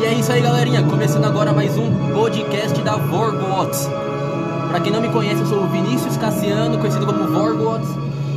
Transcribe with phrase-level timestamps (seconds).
[0.00, 0.82] E é isso aí, galerinha.
[0.84, 3.86] Começando agora mais um podcast da Vorgots.
[4.68, 7.88] Pra quem não me conhece, eu sou o Vinícius Cassiano, conhecido como Vorgots.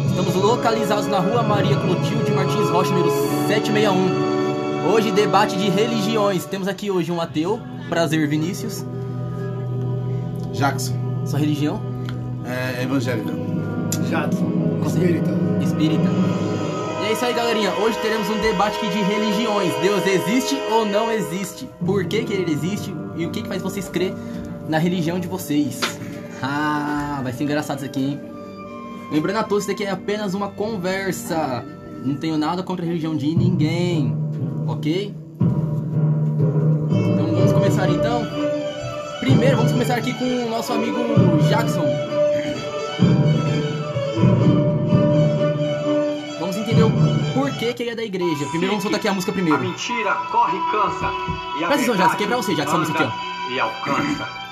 [0.09, 3.11] Estamos localizados na rua Maria Clotilde Martins Rocha, número
[3.47, 4.91] 761.
[4.93, 6.45] Hoje, debate de religiões.
[6.45, 7.59] Temos aqui hoje um ateu.
[7.89, 8.85] Prazer, Vinícius.
[10.53, 10.93] Jackson,
[11.25, 11.81] Sua religião?
[12.45, 13.31] é evangélica.
[14.09, 14.45] Jadson.
[14.83, 15.31] Você- Espírita.
[15.61, 16.09] Espírita.
[17.05, 17.71] É isso aí, galerinha.
[17.75, 19.71] Hoje teremos um debate aqui de religiões.
[19.79, 21.69] Deus existe ou não existe?
[21.85, 22.91] Por que, que ele existe?
[23.15, 24.11] E o que, que faz vocês crer
[24.67, 25.79] na religião de vocês?
[26.41, 28.21] Ah, vai ser engraçado isso aqui, hein?
[29.11, 31.63] Lembrando a todos, isso aqui é apenas uma conversa.
[32.03, 34.17] Não tenho nada contra a religião de ninguém.
[34.67, 35.13] Ok?
[36.89, 38.23] Então vamos começar então.
[39.19, 40.97] Primeiro, vamos começar aqui com o nosso amigo
[41.47, 42.14] Jackson.
[47.55, 48.45] Porquê que ele é da igreja.
[48.47, 49.59] Primeiro vamos soltar aqui a música A primeiro.
[49.59, 51.05] mentira corre e cansa.
[51.59, 53.59] E a Presta atenção, Jackson, que é pra você, Jackson, essa música aqui, anda E
[53.59, 54.44] alcança.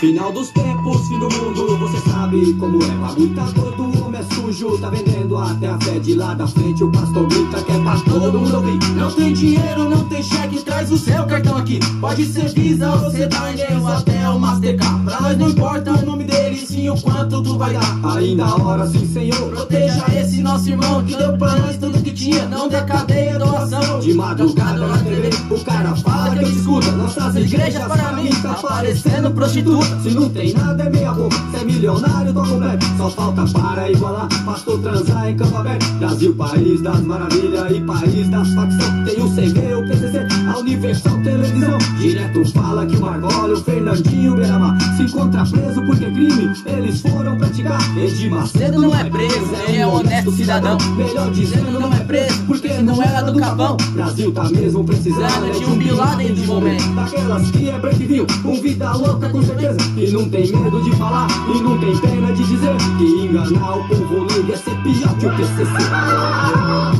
[0.00, 3.00] Final dos tempos, fim do mundo, você sabe como é.
[3.34, 6.82] Tá todo, homem é sujo, tá vendendo até a fé de lá da frente.
[6.82, 8.78] O pastor grita que é pra todo mundo ouvir.
[8.94, 11.80] Não tem dinheiro, não tem cheque, traz o seu cartão aqui.
[12.00, 15.04] Pode ser Visa ou Cedainha ou até o Mastercard.
[15.04, 18.16] Pra nós não importa o nome dele, sim o quanto tu vai dar.
[18.16, 22.10] Ainda a hora, sim, Senhor, proteja esse nosso irmão que deu pra nós tudo que
[22.10, 22.46] tinha.
[22.46, 24.00] Não dê cadeia, doação.
[24.00, 26.90] De madrugada na TV, o cara fala que eu escuta.
[26.92, 29.89] Nossas igrejas para mim tá parecendo prostituta.
[30.02, 32.86] Se não tem nada é meia boca, se é milionário tô completo.
[32.96, 35.86] Só falta para igualar, pastor transar em campo aberto.
[35.98, 39.10] Brasil, país das maravilhas e país das facções.
[39.10, 41.78] Tem o CV, o PCC, a Universal Televisão.
[41.98, 47.36] Direto fala que o Margola, o Fernandinho Beramar se encontra preso porque crime eles foram
[47.36, 47.80] praticar.
[47.96, 50.78] Edir Macedo não é preso, ele é um honesto cidadão.
[50.96, 53.76] Melhor dizendo, não é preso porque não era do capão.
[53.92, 56.94] Brasil tá mesmo precisando é de um Bin de momento.
[56.94, 59.78] Daquelas que é break um vida louca com certeza.
[59.96, 63.88] E não tem medo de falar, e não tem pena de dizer que enganar o
[63.88, 65.70] povo livre é ser pior que o PCC.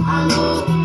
[0.06, 0.79] Alô, fala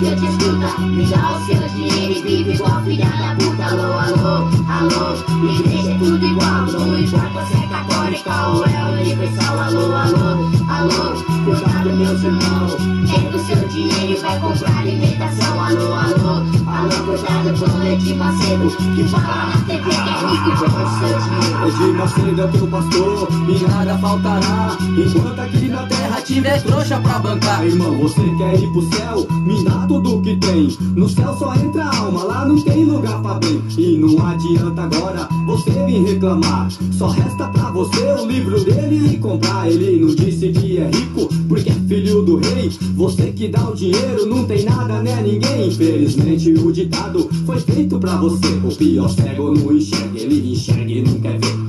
[0.00, 3.64] que dá o seu dinheiro e vive igual filha da puta.
[3.64, 5.54] Alô, alô, alô.
[5.60, 6.66] Igreja é tudo igual.
[6.66, 9.58] Não importa se é católica ou é universal.
[9.60, 11.14] Alô, alô, alô.
[11.44, 12.76] Cuidado, meus irmãos.
[13.10, 15.60] Pega o seu dinheiro vai comprar alimentação.
[15.60, 17.04] Alô, alô, alô.
[17.04, 18.70] Cuidado com o Edir Macedo.
[18.94, 23.98] Que fala na TV que é rico com o Macedo é teu pastor, e nada
[23.98, 24.76] faltará.
[24.80, 27.66] Enquanto aqui na terra tiver trouxa pra bancar.
[27.66, 29.26] Irmão, você quer ir pro céu?
[29.44, 30.68] Me dá tudo que tem.
[30.96, 33.62] No céu só entra alma, lá não tem lugar pra bem.
[33.76, 36.68] E não adianta agora você vir reclamar.
[36.92, 39.68] Só resta pra você o livro dele e comprar.
[39.68, 42.70] Ele não disse que é rico, porque é filho do rei.
[42.94, 45.22] Você que dá o dinheiro, não tem nada, né?
[45.22, 45.68] Ninguém.
[45.68, 48.46] Infelizmente o ditado foi feito pra você.
[48.64, 51.59] O pior cego não enxerga, ele enxerga e não quer ver.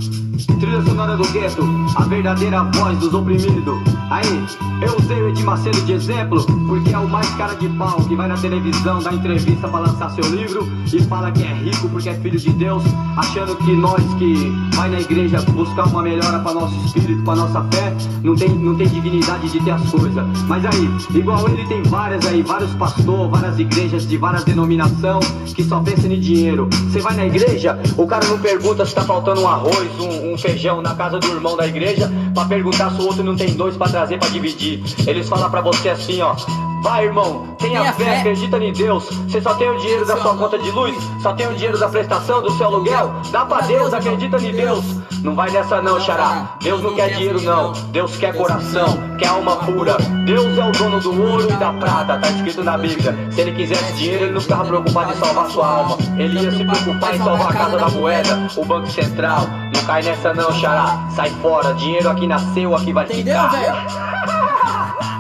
[0.45, 1.63] Trilha sonora do gueto,
[1.95, 3.79] a verdadeira voz dos oprimidos.
[4.09, 4.45] Aí,
[4.81, 8.15] eu usei o Edir Macedo de exemplo, porque é o mais cara de pau que
[8.15, 12.09] vai na televisão, dá entrevista pra lançar seu livro e fala que é rico porque
[12.09, 12.83] é filho de Deus,
[13.17, 17.63] achando que nós que vai na igreja buscar uma melhora pra nosso espírito, pra nossa
[17.71, 17.93] fé,
[18.23, 20.25] não tem, não tem dignidade de ter as coisas.
[20.47, 25.63] Mas aí, igual ele tem várias aí, vários pastores, várias igrejas de várias denominações que
[25.63, 26.67] só pensam em dinheiro.
[26.89, 30.30] Você vai na igreja, o cara não pergunta se tá faltando um arroz, um, um
[30.37, 33.75] feijão na casa do irmão da igreja, pra perguntar se o outro não tem dois
[33.77, 34.83] pra trazer pra dividir.
[35.07, 36.35] Eles falam pra você assim, ó.
[36.81, 38.19] Vai, irmão, tenha Tenha fé, fé.
[38.19, 39.05] acredita em Deus.
[39.27, 41.87] Você só tem o dinheiro da sua conta de luz, só tem o dinheiro da
[41.87, 43.13] prestação do seu aluguel.
[43.31, 44.83] Dá pra Deus, acredita em Deus.
[45.23, 46.57] Não vai nessa não, xará.
[46.63, 47.73] Deus não quer dinheiro não.
[47.91, 49.95] Deus quer coração, quer alma pura.
[50.25, 53.15] Deus é o dono do ouro e da prata, tá escrito na Bíblia.
[53.29, 55.97] Se ele quisesse dinheiro, ele não ficava preocupado em salvar sua alma.
[56.17, 59.47] Ele ia se preocupar em salvar a casa da moeda, o Banco Central.
[59.75, 60.99] Não cai nessa não, xará.
[61.15, 63.49] Sai fora, dinheiro aqui nasceu, aqui vai Entendeu, ficar.
[63.49, 63.75] velho?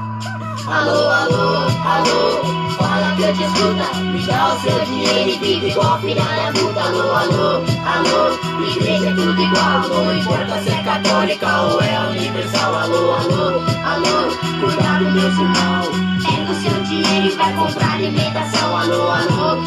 [0.71, 3.99] Alô, alô, alô, fala que eu te escuta.
[3.99, 6.79] Me dá o seu dinheiro e vive igual filha da puta.
[6.81, 9.81] Alô, alô, alô, igreja é tudo igual.
[9.89, 12.73] Não importa se é católica ou é universal.
[12.75, 14.31] Alô, alô, alô,
[14.61, 16.20] cuidado, meus irmãos.
[16.49, 18.75] O seu dinheiro e vai comprar alimentação.
[18.75, 19.61] Alô, alô, alô,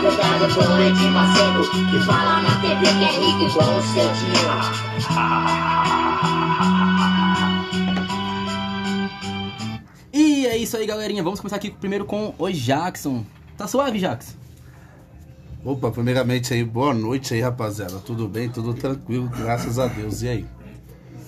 [0.00, 1.68] cuidado o Edir Macedo.
[1.90, 4.52] Que fala na TV que é rico com o seu dinheiro.
[10.12, 11.22] E é isso aí, galerinha.
[11.22, 13.24] Vamos começar aqui primeiro com o Jackson.
[13.56, 14.34] Tá suave, Jackson?
[15.64, 17.98] Opa, primeiramente aí, boa noite aí, rapaziada.
[18.00, 18.48] Tudo bem?
[18.48, 20.22] Tudo tranquilo, graças a Deus.
[20.22, 20.46] E aí?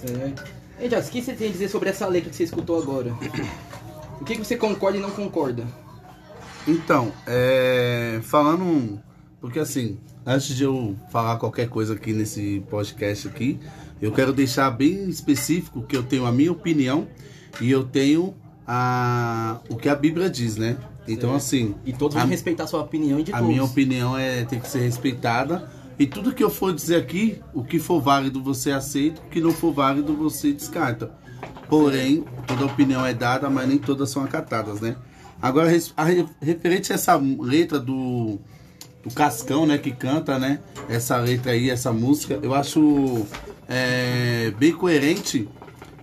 [0.00, 0.44] Certo.
[0.78, 3.14] Ei, Jackson, o que você tem a dizer sobre essa letra que você escutou agora?
[4.20, 5.66] O que, que você concorda e não concorda?
[6.66, 8.98] Então, é, falando,
[9.40, 13.58] porque assim, antes de eu falar qualquer coisa aqui nesse podcast aqui,
[14.00, 17.06] eu quero deixar bem específico que eu tenho a minha opinião
[17.60, 18.34] e eu tenho
[18.66, 20.76] a, o que a Bíblia diz, né?
[21.06, 21.36] Então, Certo.
[21.36, 23.48] assim, E todos vão respeitar a sua opinião e de a todos.
[23.50, 25.70] minha opinião é tem que ser respeitada.
[25.98, 29.40] E tudo que eu for dizer aqui, o que for válido você aceita, o que
[29.40, 31.12] não for válido você descarta.
[31.68, 34.96] Porém, toda opinião é dada, mas nem todas são acatadas, né?
[35.40, 38.38] Agora, a re- referente a essa letra do,
[39.02, 43.26] do Cascão, né, que canta, né, essa letra aí, essa música, eu acho
[43.68, 45.48] é, bem coerente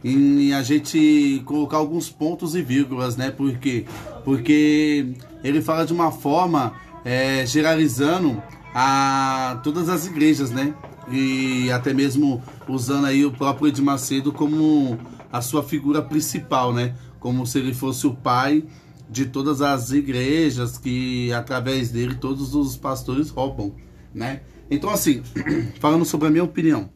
[0.03, 3.29] em a gente colocar alguns pontos e vírgulas, né?
[3.31, 3.85] Porque,
[4.23, 6.73] porque ele fala de uma forma
[7.05, 8.41] é, generalizando
[8.73, 10.73] a todas as igrejas, né?
[11.11, 14.97] E até mesmo usando aí o próprio Edir Macedo como
[15.31, 16.95] a sua figura principal, né?
[17.19, 18.63] Como se ele fosse o pai
[19.09, 23.75] de todas as igrejas que através dele todos os pastores roubam,
[24.13, 24.41] né?
[24.69, 25.21] Então assim,
[25.79, 26.89] falando sobre a minha opinião,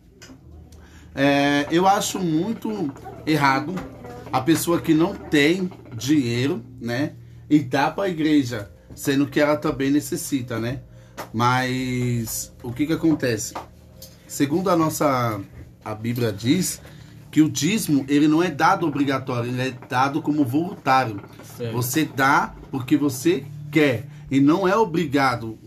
[1.14, 2.92] é, eu acho muito
[3.26, 3.74] errado
[4.32, 7.14] a pessoa que não tem dinheiro, né?
[7.50, 10.82] E dá para a igreja, sendo que ela também necessita, né?
[11.34, 13.54] Mas o que que acontece?
[14.28, 15.40] Segundo a nossa
[15.84, 16.82] a Bíblia diz
[17.36, 21.20] que o dízimo ele não é dado obrigatório, ele é dado como voluntário.
[21.58, 21.74] Certo.
[21.74, 25.60] Você dá porque você quer e não é obrigado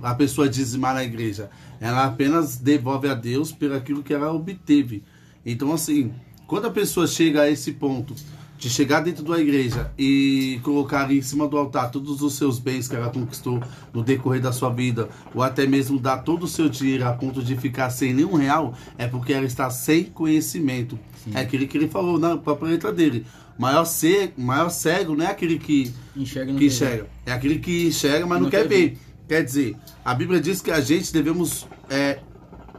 [0.00, 1.50] a pessoa dizimar na igreja.
[1.80, 5.02] Ela apenas devolve a Deus pelo aquilo que ela obteve.
[5.44, 6.12] Então, assim,
[6.46, 8.14] quando a pessoa chega a esse ponto
[8.58, 12.88] de chegar dentro da igreja e colocar em cima do altar todos os seus bens
[12.88, 13.62] que ela conquistou
[13.92, 17.42] no decorrer da sua vida, ou até mesmo dar todo o seu dinheiro a ponto
[17.42, 20.98] de ficar sem nenhum real, é porque ela está sem conhecimento.
[21.34, 23.26] É aquele que ele falou na própria letra dele.
[23.58, 27.06] Maior, ser, maior cego não é aquele que Enxerga que enxerga.
[27.24, 28.98] É aquele que enxerga, mas não, Não quer quer ver.
[29.26, 32.20] Quer dizer, a Bíblia diz que a gente devemos é,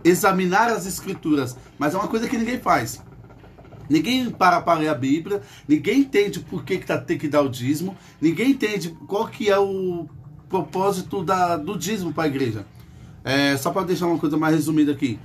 [0.03, 3.01] examinar as escrituras, mas é uma coisa que ninguém faz.
[3.89, 7.41] Ninguém para para ler a Bíblia, ninguém entende por que, que tá, tem que dar
[7.41, 10.07] o dízimo, ninguém entende qual que é o
[10.49, 12.65] propósito da, do dízimo para a igreja.
[13.23, 15.19] É, só para deixar uma coisa mais resumida aqui.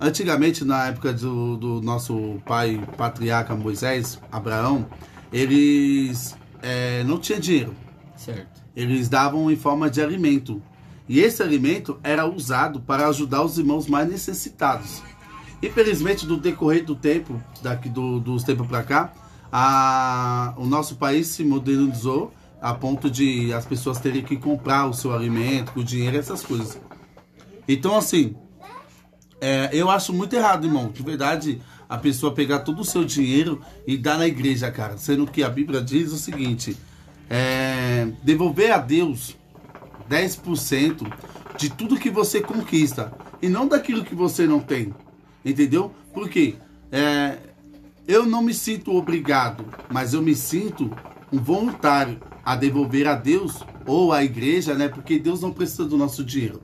[0.00, 4.86] Antigamente, na época do, do nosso pai patriarca Moisés, Abraão,
[5.32, 7.74] eles é, não tinham dinheiro
[8.16, 8.62] Certo.
[8.74, 10.62] eles davam em forma de alimento.
[11.08, 15.02] E esse alimento era usado para ajudar os irmãos mais necessitados.
[15.64, 19.14] Infelizmente, do decorrer do tempo, daqui do, dos tempos para cá,
[19.50, 24.92] a, o nosso país se modernizou a ponto de as pessoas terem que comprar o
[24.92, 26.78] seu alimento, o dinheiro, essas coisas.
[27.66, 28.36] Então, assim,
[29.40, 30.90] é, eu acho muito errado, irmão.
[30.90, 34.98] De verdade, a pessoa pegar todo o seu dinheiro e dar na igreja, cara.
[34.98, 36.76] Sendo que a Bíblia diz o seguinte:
[37.30, 39.34] é, devolver a Deus
[40.10, 41.10] 10%
[41.56, 44.92] de tudo que você conquista e não daquilo que você não tem.
[45.44, 45.92] Entendeu?
[46.12, 46.54] Por quê?
[46.90, 47.38] É,
[48.06, 50.90] eu não me sinto obrigado, mas eu me sinto
[51.32, 54.88] um voluntário a devolver a Deus ou à igreja, né?
[54.88, 56.62] Porque Deus não precisa do nosso dinheiro.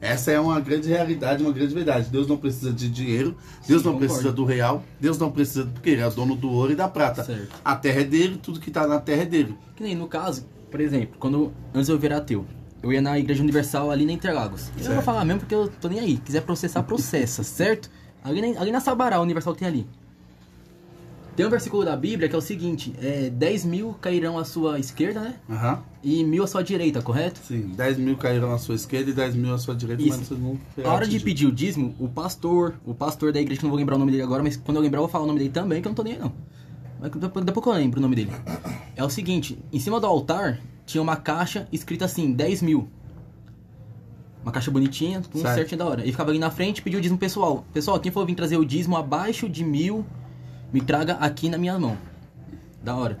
[0.00, 2.10] Essa é uma grande realidade, uma grande verdade.
[2.10, 3.36] Deus não precisa de dinheiro,
[3.66, 3.98] Deus Sim, não concordo.
[4.14, 6.88] precisa do real, Deus não precisa porque ele é o dono do ouro e da
[6.88, 7.22] prata.
[7.22, 7.48] Certo.
[7.64, 9.56] A terra é dele, tudo que tá na terra é dele.
[9.76, 12.44] Que nem no caso, por exemplo, quando antes eu virar ateu,
[12.82, 14.72] eu ia na Igreja Universal ali na Interlagos.
[14.76, 16.16] Eu não vou falar mesmo porque eu tô nem aí.
[16.16, 17.88] Quiser processar, processa, certo?
[18.24, 19.86] Ali na, ali na Sabará, o Universal que tem ali.
[21.34, 24.78] Tem um versículo da Bíblia que é o seguinte: é, 10 mil cairão à sua
[24.78, 25.34] esquerda, né?
[25.48, 25.82] Aham.
[26.02, 27.40] E mil à sua direita, correto?
[27.46, 30.18] Sim, 10 mil caíram à sua esquerda e 10 mil à sua direita, Isso.
[30.18, 33.60] mas vocês não A hora de pedir o dízimo, o pastor, o pastor da igreja,
[33.60, 35.24] que não vou lembrar o nome dele agora, mas quando eu lembrar eu vou falar
[35.24, 36.32] o nome dele também, que eu não tô nem aí não.
[37.00, 38.32] Mas depois, depois que eu lembro o nome dele.
[38.94, 42.88] É o seguinte, em cima do altar tinha uma caixa escrita assim, 10 mil.
[44.42, 45.54] Uma caixa bonitinha, tudo Certo.
[45.54, 46.06] certinho da hora.
[46.06, 47.64] E ficava ali na frente e pediu o dízimo pessoal.
[47.72, 50.04] Pessoal, quem for vir trazer o dízimo abaixo de mil,
[50.72, 51.96] me traga aqui na minha mão.
[52.82, 53.20] Da hora.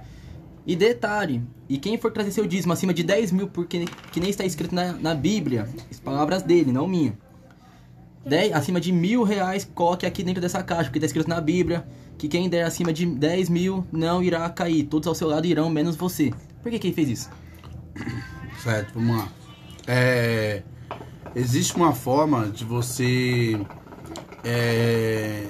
[0.66, 4.30] E detalhe, e quem for trazer seu dízimo acima de 10 mil, porque que nem
[4.30, 7.16] está escrito na, na Bíblia, as palavras dele, não minha.
[8.24, 11.84] 10, acima de mil reais, coloque aqui dentro dessa caixa, porque está escrito na Bíblia
[12.16, 14.84] que quem der acima de 10 mil não irá cair.
[14.84, 16.32] Todos ao seu lado irão, menos você.
[16.62, 17.30] Por que, que ele fez isso?
[18.62, 19.28] Certo, vamos lá.
[19.88, 20.62] É,
[21.34, 23.60] existe uma forma de você.
[24.44, 25.46] É,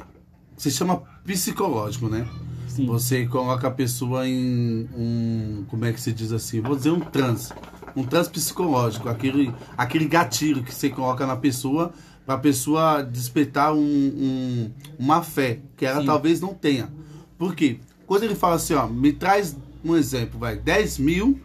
[0.57, 2.27] se chama psicológico, né?
[2.69, 2.87] Sim.
[2.87, 5.65] Você coloca a pessoa em um.
[5.69, 6.61] Como é que se diz assim?
[6.61, 7.53] Vou dizer um transe.
[7.95, 9.09] Um transe psicológico.
[9.09, 11.93] Aquele, aquele gatilho que você coloca na pessoa
[12.25, 16.07] para a pessoa despertar um, um- uma fé que ela Sim.
[16.07, 16.89] talvez não tenha.
[17.37, 17.81] Por quê?
[18.07, 21.41] Quando ele fala assim, ó, me traz um exemplo, vai, 10 mil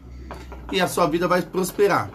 [0.72, 2.12] e a sua vida vai prosperar.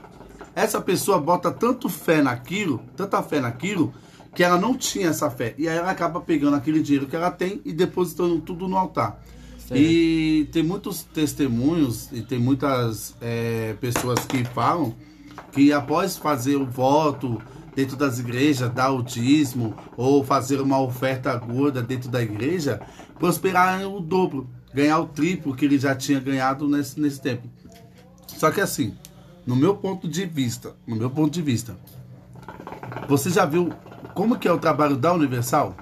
[0.55, 3.93] Essa pessoa bota tanto fé naquilo, tanta fé naquilo,
[4.35, 5.55] que ela não tinha essa fé.
[5.59, 9.23] E aí ela acaba pegando aquele dinheiro que ela tem e depositando tudo no altar.
[9.59, 9.77] Certo.
[9.77, 14.95] E tem muitos testemunhos e tem muitas é, pessoas que falam
[15.53, 17.41] que após fazer o voto
[17.75, 22.81] dentro das igrejas, dar o dízimo ou fazer uma oferta gorda dentro da igreja,
[23.19, 27.49] prosperaram o dobro, ganhar o triplo que ele já tinha ganhado nesse, nesse tempo.
[28.27, 28.95] Só que assim,
[29.47, 31.77] no meu ponto de vista, no meu ponto de vista,
[33.09, 33.73] você já viu
[34.15, 35.77] como que é o trabalho da Universal?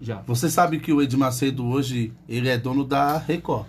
[0.00, 0.22] Já.
[0.26, 3.66] Você sabe que o Ed Macedo hoje ele é dono da Record,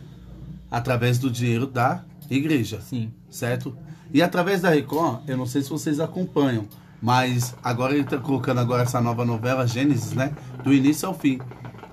[0.69, 3.11] através do dinheiro da igreja, Sim.
[3.29, 3.75] certo?
[4.13, 6.65] E através da Record, eu não sei se vocês acompanham,
[7.01, 10.33] mas agora ele está colocando agora essa nova novela Gênesis, né?
[10.63, 11.39] Do início ao fim.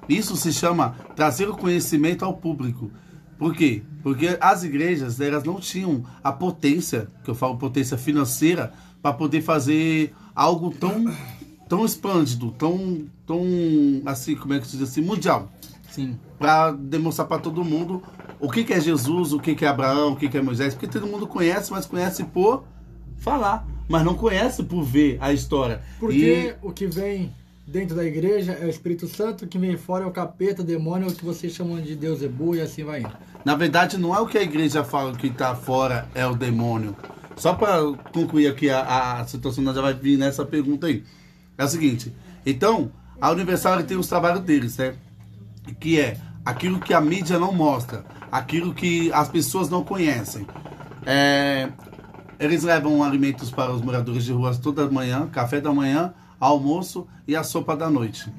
[0.08, 2.90] Isso se chama trazer o conhecimento ao público.
[3.38, 3.82] Por quê?
[4.02, 9.42] Porque as igrejas elas não tinham a potência, que eu falo potência financeira, para poder
[9.42, 11.04] fazer algo tão
[11.68, 13.42] tão esplêndido, tão tão
[14.06, 15.50] assim, como é que se diz assim, mundial
[15.90, 16.18] Sim.
[16.38, 18.02] para demonstrar para todo mundo
[18.38, 20.74] o que, que é Jesus, o que, que é Abraão, o que, que é Moisés,
[20.74, 22.64] porque todo mundo conhece, mas conhece por
[23.18, 25.82] falar, mas não conhece por ver a história.
[25.98, 27.32] Porque o que vem
[27.66, 31.14] dentro da igreja é o Espírito Santo, que vem fora é o capeta, demônio, o
[31.14, 33.12] que vocês chamam de Deus Ebu e assim vai indo.
[33.44, 36.94] Na verdade, não é o que a igreja fala que está fora é o demônio.
[37.36, 37.82] Só para
[38.12, 41.02] concluir aqui a, a situação, nós já vai vir nessa pergunta aí.
[41.58, 44.94] É o seguinte, então, a Universal tem os trabalhos deles, né?
[45.80, 50.46] Que é aquilo que a mídia não mostra, aquilo que as pessoas não conhecem.
[51.04, 51.68] É,
[52.38, 57.34] eles levam alimentos para os moradores de ruas toda manhã, café da manhã, almoço e
[57.36, 58.30] a sopa da noite.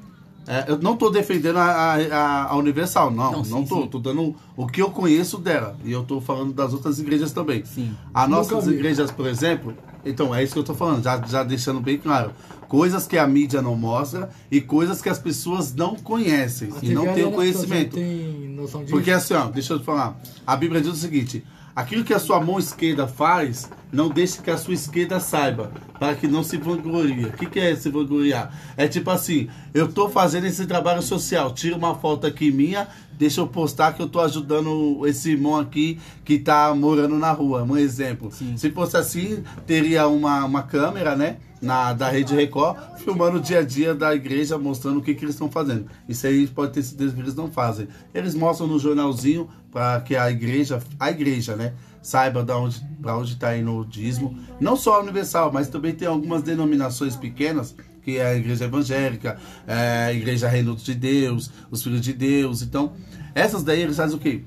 [0.46, 3.32] É, eu não estou defendendo a, a, a Universal, não.
[3.32, 3.82] Não, sim, Não estou.
[3.82, 4.00] sim.
[4.00, 5.76] Dando o que eu conheço dela.
[5.84, 7.62] E eu estou falando das outras igrejas também.
[7.66, 7.94] Sim.
[8.14, 8.72] As Nunca nossas vi.
[8.74, 9.74] igrejas, por exemplo,
[10.06, 12.30] então é isso que eu estou falando, já, já deixando bem claro.
[12.66, 17.12] Coisas que a mídia não mostra e coisas que as pessoas não conhecem e não
[17.12, 17.94] têm o conhecimento.
[17.96, 18.92] Tem noção disso?
[18.94, 20.18] Porque assim, ó, deixa eu te falar.
[20.46, 21.44] A Bíblia diz o seguinte:
[21.78, 26.16] aquilo que a sua mão esquerda faz, não deixe que a sua esquerda saiba, para
[26.16, 27.26] que não se vanglorie.
[27.26, 28.52] O que, que é se vangloriar?
[28.76, 33.40] É tipo assim: eu tô fazendo esse trabalho social, tira uma foto aqui minha, deixa
[33.40, 37.62] eu postar que eu tô ajudando esse irmão aqui que tá morando na rua.
[37.62, 38.32] Um exemplo.
[38.32, 38.56] Sim.
[38.56, 41.36] Se fosse assim, teria uma, uma câmera, né?
[41.60, 45.24] Na, da Rede Record, filmando o dia a dia da igreja, mostrando o que, que
[45.24, 45.86] eles estão fazendo.
[46.08, 47.88] Isso aí pode ter certeza que eles não fazem.
[48.14, 53.16] Eles mostram no jornalzinho para que a igreja, a igreja, né, saiba da onde, para
[53.16, 54.38] onde está indo o dízimo.
[54.60, 59.36] Não só a Universal, mas também tem algumas denominações pequenas, que é a igreja evangélica,
[59.66, 62.62] é a igreja Reino de Deus, os Filhos de Deus.
[62.62, 62.92] Então,
[63.34, 64.44] essas daí eles fazem o quê?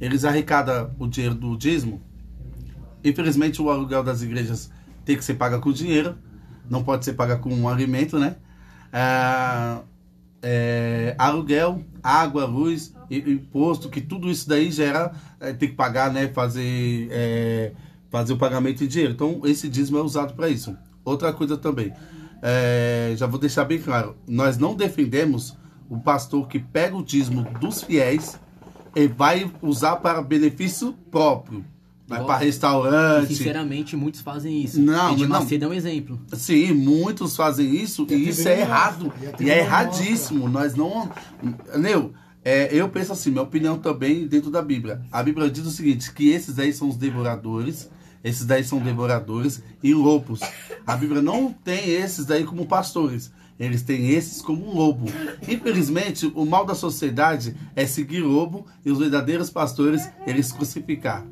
[0.00, 2.10] Eles arrecadam o dinheiro do dízimo
[3.04, 4.70] Infelizmente, o aluguel das igrejas
[5.04, 6.16] tem que ser pago com dinheiro,
[6.70, 8.36] não pode ser pago com um alimento, né?
[8.92, 9.80] Ah,
[10.42, 16.28] é, aluguel, água, luz, imposto, que tudo isso daí gera, é, tem que pagar, né?
[16.28, 17.72] Fazer, é,
[18.08, 19.12] fazer o pagamento em dinheiro.
[19.12, 20.76] Então, esse dízimo é usado para isso.
[21.04, 21.92] Outra coisa também,
[22.40, 25.56] é, já vou deixar bem claro, nós não defendemos
[25.88, 28.38] o pastor que pega o dízimo dos fiéis
[28.94, 31.64] e vai usar para benefício próprio.
[32.10, 33.34] Vai para E, restaurante.
[33.34, 34.80] sinceramente, muitos fazem isso.
[34.80, 35.40] Não, Edir não.
[35.40, 36.20] Macedo é um exemplo.
[36.34, 39.04] Sim, muitos fazem isso E e isso é errado.
[39.04, 40.48] mostra, e E é erradíssimo.
[40.48, 41.08] Nós não.
[41.78, 42.12] Neu,
[42.44, 45.02] é, eu penso assim, minha opinião também dentro da Bíblia.
[45.12, 47.88] A Bíblia diz o seguinte: que esses aí são os devoradores,
[48.24, 50.40] esses daí são devoradores e lobos.
[50.86, 53.30] A Bíblia não tem esses daí como pastores.
[53.58, 55.04] Eles têm esses como um lobo.
[55.46, 61.26] Infelizmente, o mal da sociedade é seguir lobo e os verdadeiros pastores eles crucificar.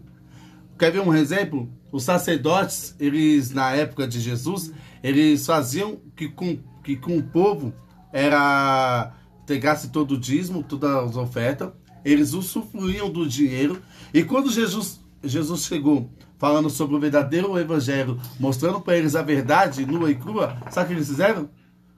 [0.78, 1.68] Quer ver um exemplo?
[1.90, 7.73] Os sacerdotes, eles na época de Jesus, eles faziam que com, que com o povo
[8.12, 11.70] era entregasse todo o dízimo, todas as ofertas,
[12.04, 13.80] eles usufruíam do dinheiro.
[14.12, 19.87] E quando Jesus, Jesus chegou falando sobre o verdadeiro evangelho, mostrando para eles a verdade
[19.87, 21.49] nua e crua, sabe o que eles fizeram?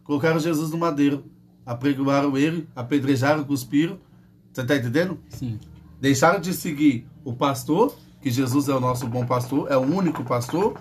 [0.04, 1.24] Colocaram Jesus no madeiro,
[1.66, 3.98] apregoaram ele, apedrejaram, cuspiram.
[4.52, 5.18] Você está entendendo?
[5.28, 5.58] Sim.
[6.00, 10.22] deixaram de seguir o pastor, que Jesus é o nosso bom pastor, é o único
[10.24, 10.76] pastor,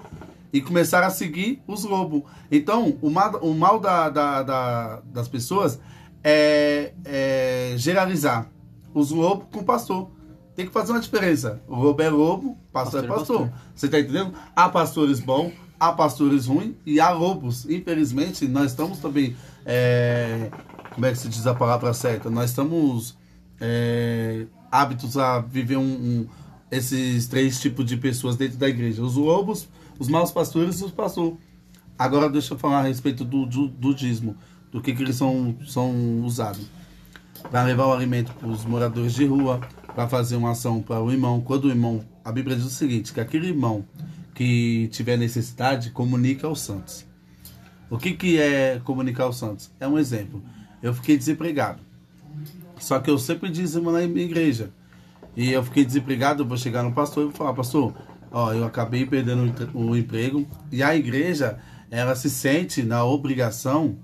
[0.52, 2.24] e começaram a seguir os lobos.
[2.52, 5.80] Então, o mal, o mal da, da- da- das pessoas
[6.24, 8.50] é, é generalizar
[8.94, 10.10] os lobos com o pastor.
[10.56, 11.62] Tem que fazer uma diferença.
[11.68, 13.40] O lobo é lobo, pastor, Pastor é é pastor.
[13.50, 13.60] pastor.
[13.76, 14.34] Você está entendendo?
[14.56, 17.66] Há pastores bons, há pastores ruins e há lobos.
[17.70, 19.36] Infelizmente, nós estamos também.
[19.66, 20.50] é,
[20.94, 22.30] como é que se diz a palavra certa?
[22.30, 23.16] Nós estamos
[23.62, 26.28] é, hábitos a viver um, um-
[26.72, 30.92] esses três tipos de pessoas dentro da igreja: os lobos, os maus pastores e os
[30.92, 31.38] pastores.
[31.98, 34.38] Agora deixa eu falar a respeito do, do, do dízimo,
[34.72, 36.66] do que, que eles são, são usados.
[37.52, 39.60] Para levar o alimento para os moradores de rua,
[39.94, 41.42] para fazer uma ação para o irmão.
[41.42, 43.86] Quando o irmão, a Bíblia diz o seguinte, que aquele irmão
[44.34, 47.06] que tiver necessidade, comunica aos santos.
[47.90, 49.70] O que, que é comunicar aos santos?
[49.78, 50.42] É um exemplo.
[50.82, 51.82] Eu fiquei desempregado.
[52.80, 54.72] Só que eu sempre dizimo na igreja.
[55.36, 57.94] E eu fiquei desempregado, eu vou chegar no pastor e vou falar, pastor,
[58.32, 60.46] ó, eu acabei perdendo o emprego.
[60.72, 61.60] E a igreja,
[61.90, 63.98] ela se sente na obrigação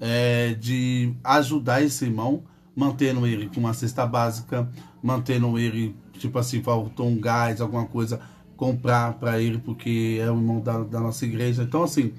[0.00, 2.42] é, de ajudar esse irmão,
[2.74, 4.68] mantendo ele com uma cesta básica,
[5.02, 8.20] mantendo ele, tipo assim, faltou um gás, alguma coisa,
[8.56, 11.62] comprar para ele, porque é o irmão da, da nossa igreja.
[11.62, 12.12] Então, assim,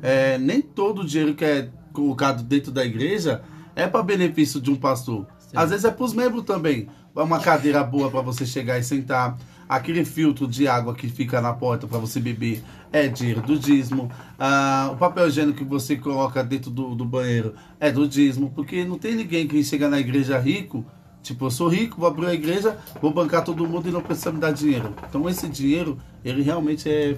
[0.00, 3.42] é, nem todo o dinheiro que é colocado dentro da igreja
[3.76, 5.26] é para benefício de um pastor.
[5.54, 6.88] Às vezes é para os membros também.
[7.14, 9.36] Uma cadeira boa para você chegar e sentar.
[9.68, 14.10] Aquele filtro de água que fica na porta para você beber é dinheiro do dízimo.
[14.38, 18.50] Ah, o papel higiênico que você coloca dentro do, do banheiro é do dízimo.
[18.54, 20.84] Porque não tem ninguém que chega na igreja rico.
[21.22, 24.32] Tipo, eu sou rico, vou abrir a igreja, vou bancar todo mundo e não precisa
[24.32, 24.94] me dar dinheiro.
[25.08, 27.16] Então esse dinheiro, ele realmente é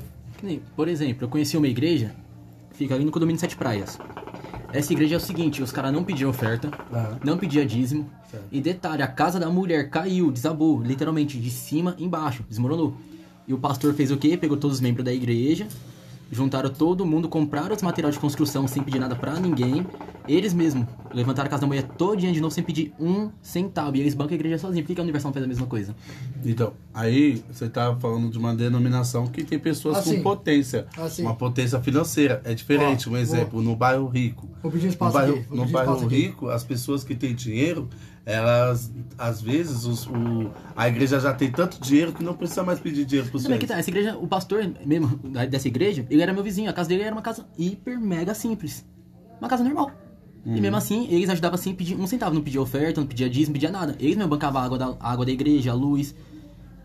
[0.76, 2.14] Por exemplo, eu conheci uma igreja,
[2.72, 3.98] fica ali no condomínio Sete Praias.
[4.74, 7.18] Essa igreja é o seguinte, os caras não pediam oferta, Aham.
[7.24, 8.10] não pedia dízimo.
[8.28, 8.44] Certo.
[8.50, 12.96] E detalhe, a casa da mulher caiu, desabou, literalmente, de cima embaixo, desmoronou.
[13.46, 14.36] E o pastor fez o quê?
[14.36, 15.68] Pegou todos os membros da igreja,
[16.30, 19.86] juntaram todo mundo, compraram os materiais de construção sem pedir nada pra ninguém.
[20.26, 23.96] Eles mesmos levantaram a casa da mulher todinha de novo sem pedir um centavo.
[23.96, 24.82] E eles bancam a igreja sozinhos.
[24.84, 25.94] Por que que a Universal não fez a mesma coisa?
[26.44, 30.16] Então, aí você tá falando de uma denominação que tem pessoas Assim.
[30.16, 30.86] com potência.
[30.96, 31.22] Assim.
[31.22, 32.40] Uma potência financeira.
[32.44, 34.48] É diferente, Ó, um exemplo, no bairro rico.
[34.62, 35.44] Vou pedir um No espaço bairro, aqui.
[35.48, 36.16] Vou no bairro espaço aqui.
[36.22, 37.88] rico, as pessoas que têm dinheiro,
[38.26, 42.80] elas, às vezes, os- o- a igreja já tem tanto dinheiro que não precisa mais
[42.80, 46.22] pedir dinheiro para os que tá, essa igreja, o pastor mesmo da- dessa igreja, ele
[46.22, 46.70] era meu vizinho.
[46.70, 48.84] A casa dele era uma casa hiper mega simples.
[49.40, 49.90] Uma casa normal.
[50.46, 50.56] Uhum.
[50.56, 52.34] E mesmo assim, eles ajudavam sem pedir um centavo.
[52.34, 53.94] Não pedia oferta, não pedia dízimo, não pedia nada.
[53.98, 56.14] Eles mesmo bancavam a água da, a água da igreja, a luz.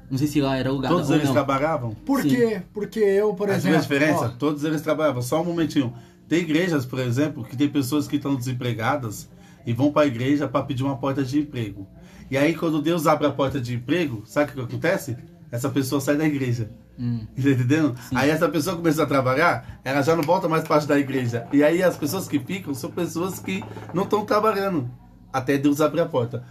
[0.09, 1.33] Não sei se lá era lugar Todos ou eles não.
[1.33, 1.91] trabalhavam?
[2.05, 2.29] Por Sim.
[2.29, 2.61] quê?
[2.73, 3.77] Porque eu, por Mas exemplo.
[3.77, 4.25] a diferença?
[4.25, 5.21] ó, Todos eles trabalhavam.
[5.21, 5.93] Só um momentinho.
[6.27, 9.29] Tem igrejas, por exemplo, que tem pessoas que estão desempregadas
[9.69, 11.87] e vão para a igreja para pedir uma porta de emprego.
[12.31, 15.15] E aí, quando Deus abre a porta de emprego, sabe o que acontece?
[15.51, 16.71] Essa pessoa sai da igreja.
[16.97, 17.25] Hum.
[17.35, 17.95] Tá entendendo?
[18.15, 21.47] Aí essa pessoa começa a trabalhar, ela já não volta mais parte da igreja.
[21.53, 24.89] E aí as pessoas que ficam são pessoas que não estão trabalhando.
[25.31, 26.43] Até Deus abrir a porta.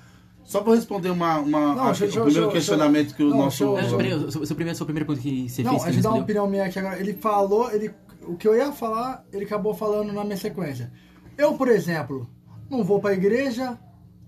[0.45, 3.29] Só vou responder uma, uma Não, a- deixa- o deixa- primeiro deixa- questionamento que o
[3.31, 3.75] não, nosso.
[3.75, 5.83] deixa eu- eu- seu, seu primeiro, sua primeira pergunta que você Não, fez.
[5.83, 6.99] a que gente não dá uma opinião minha aqui agora.
[6.99, 7.91] Ele falou, ele,
[8.27, 10.91] o que eu ia falar, ele acabou falando na minha sequência.
[11.37, 12.27] Eu, por exemplo,
[12.71, 13.79] não vou pra igreja,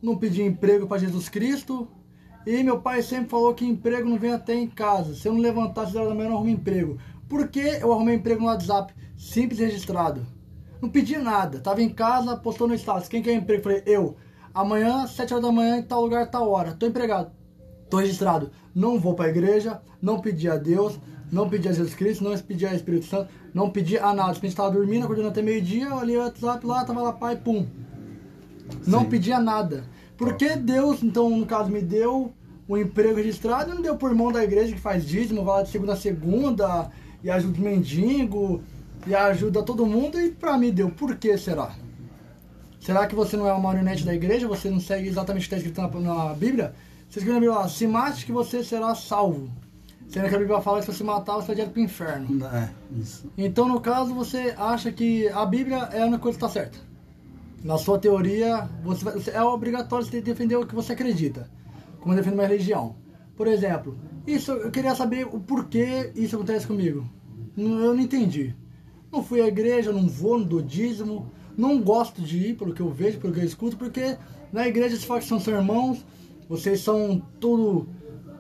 [0.03, 1.89] não pedi emprego pra Jesus Cristo,
[2.47, 5.15] e meu pai sempre falou que emprego não vem até em casa.
[5.15, 6.99] Se eu não levantar às 10 horas da manhã, eu não arrumo emprego.
[7.29, 8.95] Por que eu arrumei emprego no WhatsApp?
[9.17, 10.27] Simples registrado.
[10.81, 11.61] Não pedi nada.
[11.61, 13.09] Tava em casa, postou no status.
[13.09, 13.63] Quem quer emprego?
[13.63, 14.17] Falei, eu.
[14.55, 16.73] Amanhã, 7 horas da manhã, em tal lugar, tal hora.
[16.73, 17.31] Tô empregado.
[17.91, 18.51] Tô registrado.
[18.75, 20.99] Não vou pra igreja, não pedi a Deus,
[21.31, 24.31] não pedi a Jesus Cristo, não pedi a Espírito Santo, não pedi a nada.
[24.31, 27.67] A gente tava dormindo, acordando até meio-dia, olhei o WhatsApp lá, tava lá, pai, pum.
[28.87, 29.09] Não Sim.
[29.09, 29.85] pedi a nada.
[30.17, 32.33] Por que Deus, então, no caso, me deu
[32.69, 35.63] um emprego registrado e não deu por irmão da igreja que faz dízimo, vai lá
[35.63, 36.91] de segunda a segunda,
[37.23, 38.61] e ajuda os mendigos,
[39.07, 40.91] e ajuda todo mundo, e pra mim deu.
[40.91, 41.73] Por que será?
[42.81, 44.47] Será que você não é uma marionete da igreja?
[44.49, 46.75] Você não segue exatamente o que está escrito na, na Bíblia?
[47.09, 49.51] Você escreve na Bíblia lá, se mate que você será salvo.
[50.09, 52.45] Sendo que a Bíblia fala que se você matar, você vai direto pro inferno.
[52.47, 53.31] É, isso.
[53.39, 56.79] Então, no caso, você acha que a Bíblia é a única coisa que está certa.
[57.63, 61.51] Na sua teoria, você, vai- é obrigatório você defender o que você acredita,
[62.01, 62.97] como defender uma religião.
[63.37, 63.97] Por exemplo,
[64.27, 67.05] isso eu queria saber o porquê isso acontece comigo.
[67.57, 68.55] Eu não entendi.
[69.13, 72.89] Não fui à igreja, não vou, dou dízimo, não gosto de ir pelo que eu
[72.91, 74.17] vejo, pelo que eu escuto, porque
[74.53, 76.05] na igreja se fala que são seus irmãos,
[76.49, 77.89] vocês são tudo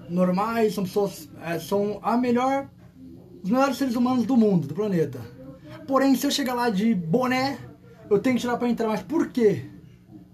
[0.08, 2.68] normais, são pessoas, é, são a melhor
[3.42, 5.18] os melhores seres humanos do mundo, do planeta.
[5.86, 7.58] Porém, se eu chegar lá de boné,
[8.10, 8.88] eu tenho que tirar pra entrar.
[8.88, 9.64] Mas por quê?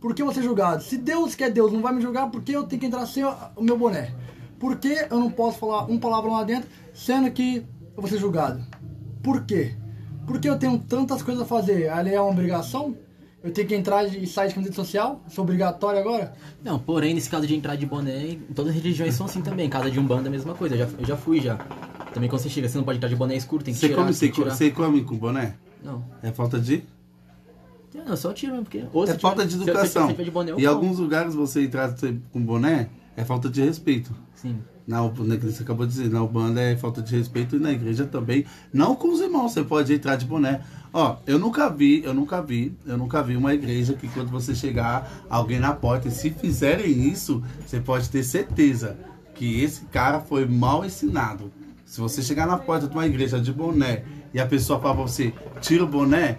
[0.00, 0.82] Por que eu vou ser julgado?
[0.82, 3.06] Se Deus que é Deus não vai me julgar, por que eu tenho que entrar
[3.06, 4.12] sem o meu boné?
[4.58, 7.58] Por que eu não posso falar um palavrão lá dentro, sendo que
[7.94, 8.64] eu vou ser julgado?
[9.22, 9.74] Por quê?
[10.26, 11.88] Porque eu tenho tantas coisas a fazer.
[11.88, 12.96] Ali é uma obrigação?
[13.42, 15.20] Eu tenho que entrar e sair de camiseta social?
[15.28, 16.32] Sou obrigatório agora?
[16.64, 19.68] Não, porém, nesse caso de entrar de boné, todas as religiões são assim também.
[19.68, 20.74] Casa de Umbanda é a mesma coisa.
[20.74, 21.56] Eu já, eu já fui já.
[22.12, 23.98] Também quando você chega, você não pode entrar de boné escuro, tem que Você tirar.
[24.02, 24.50] come, tem você, tirar.
[24.54, 25.54] você come com boné?
[25.84, 26.02] Não.
[26.22, 26.82] É falta de?
[28.06, 28.78] Não, eu só tiro mesmo, porque...
[28.78, 30.14] É falta de se- educação.
[30.16, 31.92] Se, boné, Em alguns lugares você entrar
[32.32, 34.14] com boné é falta de respeito.
[34.32, 34.58] Sim.
[34.86, 38.06] Na, que você acabou de dizer, na Umbanda é falta de respeito e na igreja
[38.06, 38.44] também.
[38.72, 40.60] Não com os irmãos, você pode entrar de boné.
[40.92, 44.54] Ó, eu nunca vi, eu nunca vi, eu nunca vi uma igreja que quando você
[44.54, 48.96] chegar, alguém na porta, e se fizerem isso, você pode ter certeza
[49.34, 51.50] que esse cara foi mal ensinado.
[51.84, 55.02] Se você chegar na porta de uma igreja de boné e a pessoa fala pra
[55.02, 56.38] você, tira o boné,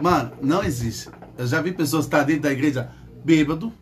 [0.00, 1.08] mano, não existe.
[1.38, 2.90] Eu já vi pessoas estar dentro da igreja
[3.24, 3.72] bêbado,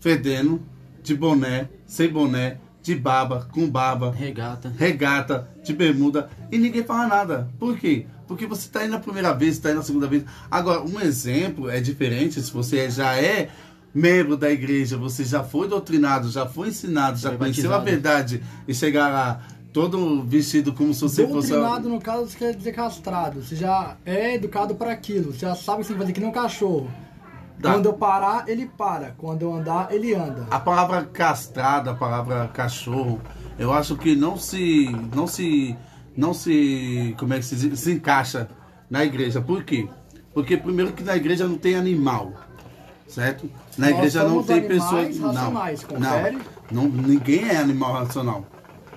[0.00, 0.60] fedendo,
[1.02, 4.72] de boné, sem boné, de baba, com baba, Regata.
[4.76, 7.48] regata, de bermuda, e ninguém fala nada.
[7.58, 8.06] Por quê?
[8.28, 10.24] Porque você está indo na primeira vez, está indo na segunda vez.
[10.50, 13.48] Agora, um exemplo é diferente se você já é
[13.94, 17.90] membro da igreja, você já foi doutrinado, já foi ensinado, já Foi conheceu a batizado.
[17.90, 19.42] verdade e chegar lá
[19.76, 21.50] todo vestido como se você fosse.
[21.50, 23.42] Doutrinado, no caso, você quer dizer castrado.
[23.42, 25.34] Você já é educado para aquilo.
[25.34, 26.90] Você já sabe que você que fazer que nem um cachorro.
[27.60, 27.74] Tá.
[27.74, 29.14] Quando eu parar, ele para.
[29.18, 30.46] Quando eu andar, ele anda.
[30.50, 33.20] A palavra castrada, a palavra cachorro,
[33.58, 35.76] eu acho que não se, não se,
[36.16, 38.48] não se, como é que se se encaixa
[38.88, 39.42] na igreja.
[39.42, 39.86] Por quê?
[40.32, 42.32] Porque primeiro que na igreja não tem animal,
[43.06, 43.46] certo?
[43.76, 45.52] Na Nós igreja não tem pessoas, não, não,
[46.70, 48.46] não, ninguém é animal racional.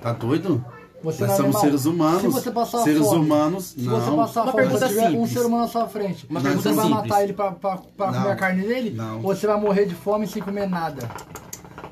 [0.01, 0.63] Tá doido?
[1.01, 2.21] Você Nós é somos seres humanos.
[2.21, 3.99] Se você passar seres fome, humanos, Se não.
[4.01, 6.49] você passar Uma fome, pergunta se tiver um ser humano na sua frente, Uma você
[6.49, 6.89] vai simples.
[6.89, 8.89] matar ele pra, pra, pra comer a carne dele?
[8.91, 9.15] Não.
[9.17, 11.09] Ou você vai morrer de fome sem comer nada?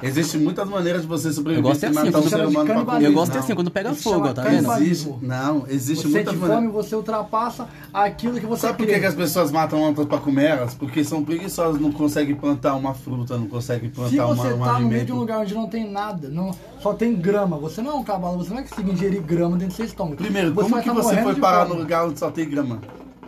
[0.01, 2.49] Existem muitas maneiras de você sobreviver Eu gosto sem assim, matar um quando ser chama
[2.49, 3.01] de humano pra.
[3.01, 3.39] Eu gosto Não.
[3.39, 4.71] assim, quando pega fogo, tá vendo?
[4.73, 6.55] Existe, não, existe Você muitas maneiras.
[6.55, 10.19] fome, você ultrapassa aquilo que você Sabe por que, que as pessoas matam outras para
[10.19, 10.75] comer elas?
[10.75, 14.59] Porque são preguiçosas, não conseguem plantar uma fruta, não conseguem Se plantar uma, você um
[14.59, 17.81] tá no meio de um lugar onde não tem nada, não, só tem grama, você
[17.81, 20.17] não é um cavalo, você não vai conseguir ingerir grama dentro do seu estômago.
[20.17, 22.79] Primeiro, você como que tá você foi parar no lugar onde só tem grama?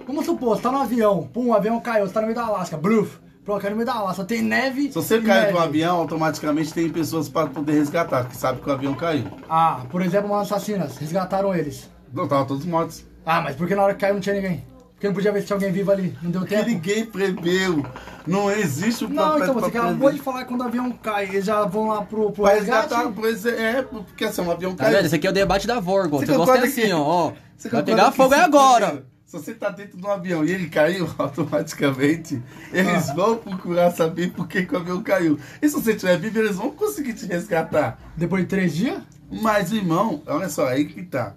[0.05, 2.45] Vamos supor, você tá no avião, pum, o avião caiu, você tá no meio da
[2.45, 3.17] Alasca, bruf,
[3.57, 5.53] caiu no meio da tem neve Se você cai neve.
[5.53, 9.25] do avião, automaticamente tem pessoas para poder resgatar, que sabe que o avião caiu.
[9.49, 11.89] Ah, por exemplo, umas assassinas, resgataram eles.
[12.13, 13.05] Não, estavam todos mortos.
[13.25, 14.63] Ah, mas por que na hora que caiu não tinha ninguém?
[14.93, 16.67] Porque não podia ver se tinha alguém vivo ali, não deu Porque tempo?
[16.69, 17.85] ninguém preveu.
[18.27, 21.45] Não existe o Não, então você acabou de falar que quando o avião cai, eles
[21.45, 22.89] já vão lá pro, pro Pra resgate.
[22.89, 24.97] resgatar, pois é, porque assim, um avião Tá caiu.
[24.97, 25.05] vendo?
[25.05, 26.19] Esse aqui é o debate da Vorgon.
[26.19, 26.99] Você Você gosta assim, que- ó.
[27.01, 27.31] ó.
[27.55, 29.03] Você Vai pegar fogo é agora.
[29.29, 32.41] Se você tá dentro de um avião e ele caiu, automaticamente,
[32.73, 33.13] eles Ah.
[33.13, 35.37] vão procurar saber por que, que o avião caiu.
[35.61, 37.99] E se você estiver vivo, eles vão conseguir te resgatar.
[38.17, 38.99] Depois de três dias?
[39.31, 41.35] Mas, irmão, olha só, aí que tá.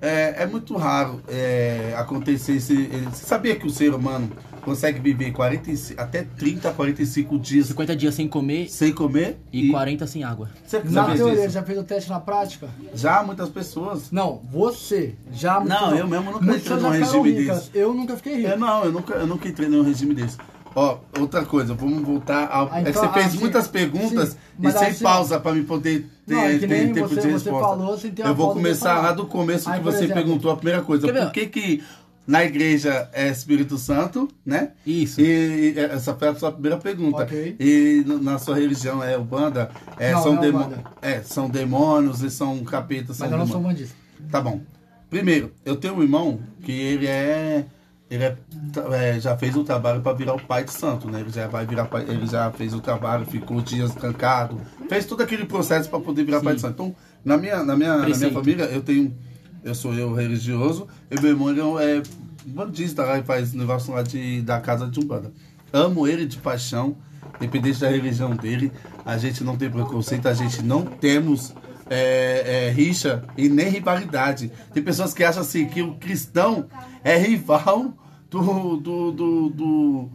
[0.00, 2.86] É, é muito raro é, acontecer esse.
[3.12, 4.30] Você sabia que o ser humano
[4.62, 9.38] consegue viver 45, até 30, 45 dias 50 dias sem comer sem comer?
[9.52, 10.50] e 40 sem água.
[10.64, 11.50] Você Na teoria, disso?
[11.50, 12.68] já fez o teste na prática?
[12.94, 14.10] Já muitas pessoas.
[14.12, 15.14] Não, você.
[15.32, 17.56] Já Não, eu mesmo nunca entrei num regime ricas.
[17.58, 17.70] desse.
[17.74, 18.48] Eu nunca fiquei rico.
[18.48, 20.36] É, não, eu nunca, eu nunca entrei num regime desse.
[20.78, 22.68] Ó, outra coisa, vamos voltar ao.
[22.70, 24.36] Ah, é que então, você fez assim, muitas perguntas sim,
[24.68, 27.60] e sem assim, pausa pra me poder ter, Não, é ter tempo você- de resposta.
[27.68, 31.12] falou eu vou começar lá do começo Aí, que você exemplo, perguntou a primeira coisa.
[31.12, 31.82] Por que que
[32.24, 34.70] na igreja é Espírito Santo, né?
[34.86, 35.20] Isso.
[35.20, 37.22] E, e essa foi a sua primeira pergunta.
[37.24, 37.56] Ok.
[37.58, 39.70] E na sua religião é Ubanda?
[39.98, 43.16] É, Não, são, não é demo- é, são demônios e são capetas.
[43.16, 43.96] São Mas eu não sou bandista.
[44.30, 44.60] Tá bom.
[45.10, 47.64] Primeiro, eu tenho um irmão que ele é.
[48.10, 48.36] Ele é,
[48.92, 51.20] é, já fez o trabalho para virar o pai de santo, né?
[51.20, 55.22] Ele já vai virar pai, ele já fez o trabalho, ficou dias trancado, fez todo
[55.22, 56.72] aquele processo para poder virar pai de santo.
[56.72, 59.14] Então, na minha, na minha, na minha família, eu tenho.
[59.62, 62.02] Eu sou eu religioso, e meu irmão ele é é
[62.46, 65.32] bandista lá e faz negócio lá de, da casa de Umbanda.
[65.72, 66.96] Amo ele de paixão,
[67.36, 68.72] independente da religião dele.
[69.04, 71.52] A gente não tem preconceito, a gente não temos
[71.90, 74.50] é, é, rixa e nem rivalidade.
[74.72, 76.66] Tem pessoas que acham assim que o cristão
[77.02, 77.92] é rival
[78.30, 80.08] do, do, do, do,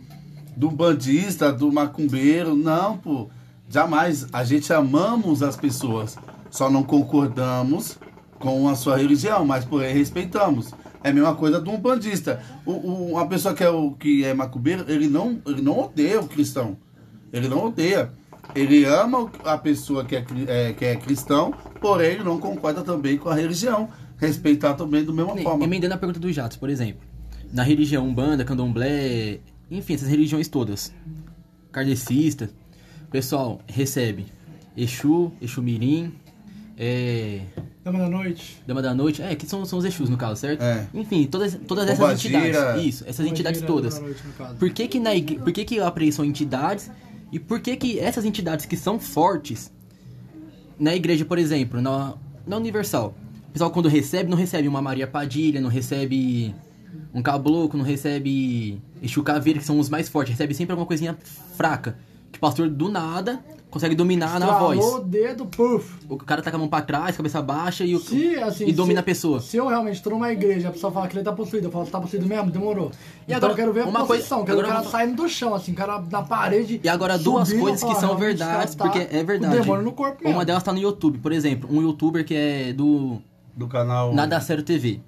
[0.56, 2.56] do bandista, do macumbeiro.
[2.56, 3.30] Não, pô.
[3.70, 4.28] Jamais.
[4.32, 6.18] A gente amamos as pessoas.
[6.52, 7.98] Só não concordamos
[8.38, 10.72] com a sua religião, mas porém respeitamos.
[11.04, 12.40] É a mesma coisa de um bandista.
[12.66, 16.20] O, o- uma pessoa que é, o, que é macumbeiro, ele não, ele não odeia
[16.20, 16.78] o cristão.
[17.32, 18.12] Ele não odeia.
[18.56, 23.18] Ele ama a pessoa que é, é, que é cristão, porém ele não concorda também
[23.18, 23.90] com a religião.
[24.18, 25.66] Respeitar também da mesma forma.
[25.66, 27.02] Emendando a pergunta do Jatos, por exemplo.
[27.52, 29.40] Na religião Umbanda, Candomblé,
[29.70, 30.94] enfim, essas religiões todas.
[31.72, 32.50] Kardecista,
[33.08, 34.28] o pessoal recebe
[34.78, 36.14] Exu, Exu Mirim,
[36.78, 37.42] é,
[37.84, 38.64] Dama da noite.
[38.66, 40.62] Dama da Noite, é, que são, são os Exus no caso, certo?
[40.62, 40.88] É.
[40.94, 42.86] Enfim, todas, todas essas entidades.
[42.86, 44.00] Isso, essas entidades todas.
[44.00, 44.24] noite.
[44.58, 45.38] Por que que, na igre...
[45.38, 46.90] por que que aprendi são entidades
[47.34, 49.74] e por que que essas entidades que são fortes
[50.78, 52.14] na igreja, por exemplo, na,
[52.46, 53.16] na Universal,
[53.50, 56.54] o pessoal quando recebe, não recebe uma Maria Padilha, não recebe
[57.12, 61.18] um caboclo, não recebe Exu Caveira, que são os mais fortes, recebe sempre alguma coisinha
[61.56, 61.98] fraca,
[62.32, 64.86] que o pastor do nada consegue dominar na Estralou voz.
[64.86, 65.96] o dedo, puf.
[66.08, 68.72] O cara tá com a mão pra trás, cabeça baixa e, o, Se, assim, e
[68.72, 69.40] domina se- a pessoa.
[69.40, 71.88] Se eu realmente tô numa igreja, a pessoa fala que ele tá possuído, eu falo,
[71.88, 72.52] tá possuído mesmo?
[72.52, 72.92] Demorou.
[73.28, 74.92] E então agora, eu quero ver a uma coisa- possessão, quero ver o agora cara
[74.92, 76.80] saindo do chão, assim, o cara na parede.
[76.84, 79.58] E agora duas subindo, coisas que são verdades, cara porque tá é verdade.
[79.58, 80.38] O demônio no corpo mesmo.
[80.38, 83.20] Uma delas tá no YouTube, por exemplo, um youtuber que é do
[83.56, 84.14] Do canal.
[84.14, 85.00] Nada Sério TV.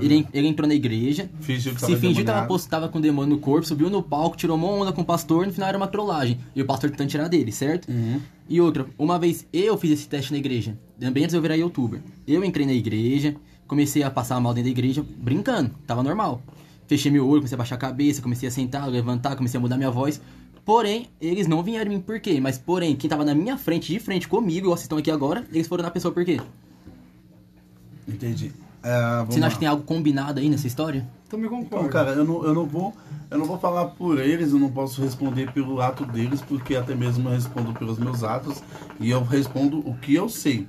[0.00, 2.48] Ele, ele entrou na igreja, Fingiu que se fingiu que tava, endemoniado.
[2.48, 5.04] posto- tava com o demônio no corpo, subiu no palco, tirou uma onda com o
[5.04, 6.38] pastor, no final era uma trollagem.
[6.56, 7.90] E o pastor tentando tirar dele, certo?
[7.90, 8.18] Uhum.
[8.48, 11.56] E outra, uma vez eu fiz esse teste na igreja, também antes de eu virar
[11.56, 12.00] youtuber.
[12.26, 13.36] Eu entrei na igreja,
[13.66, 16.40] comecei a passar mal dentro da igreja, brincando, tava normal.
[16.86, 19.76] Fechei meu olho, comecei a baixar a cabeça, comecei a sentar, levantar, comecei a mudar
[19.76, 20.20] minha voz.
[20.64, 22.40] Porém, eles não vieram em mim por quê?
[22.40, 25.44] Mas, porém, quem tava na minha frente, de frente comigo, igual vocês estão aqui agora,
[25.52, 26.40] eles foram na pessoa por quê?
[28.06, 28.52] Entendi.
[28.82, 31.06] É, Você não acha que tem algo combinado aí nessa história?
[31.28, 31.88] Também Então, concordo.
[31.88, 32.92] cara, eu não, eu não vou.
[33.30, 36.94] Eu não vou falar por eles, eu não posso responder pelo ato deles, porque até
[36.94, 38.62] mesmo eu respondo pelos meus atos
[39.00, 40.66] e eu respondo o que eu sei.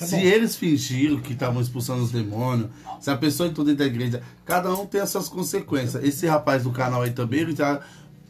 [0.00, 0.22] É se bom.
[0.22, 4.72] eles fingiram que estavam expulsando os demônios, se a pessoa entrou dentro da igreja, cada
[4.74, 6.02] um tem as suas consequências.
[6.02, 7.80] Esse rapaz do canal aí também, ele já,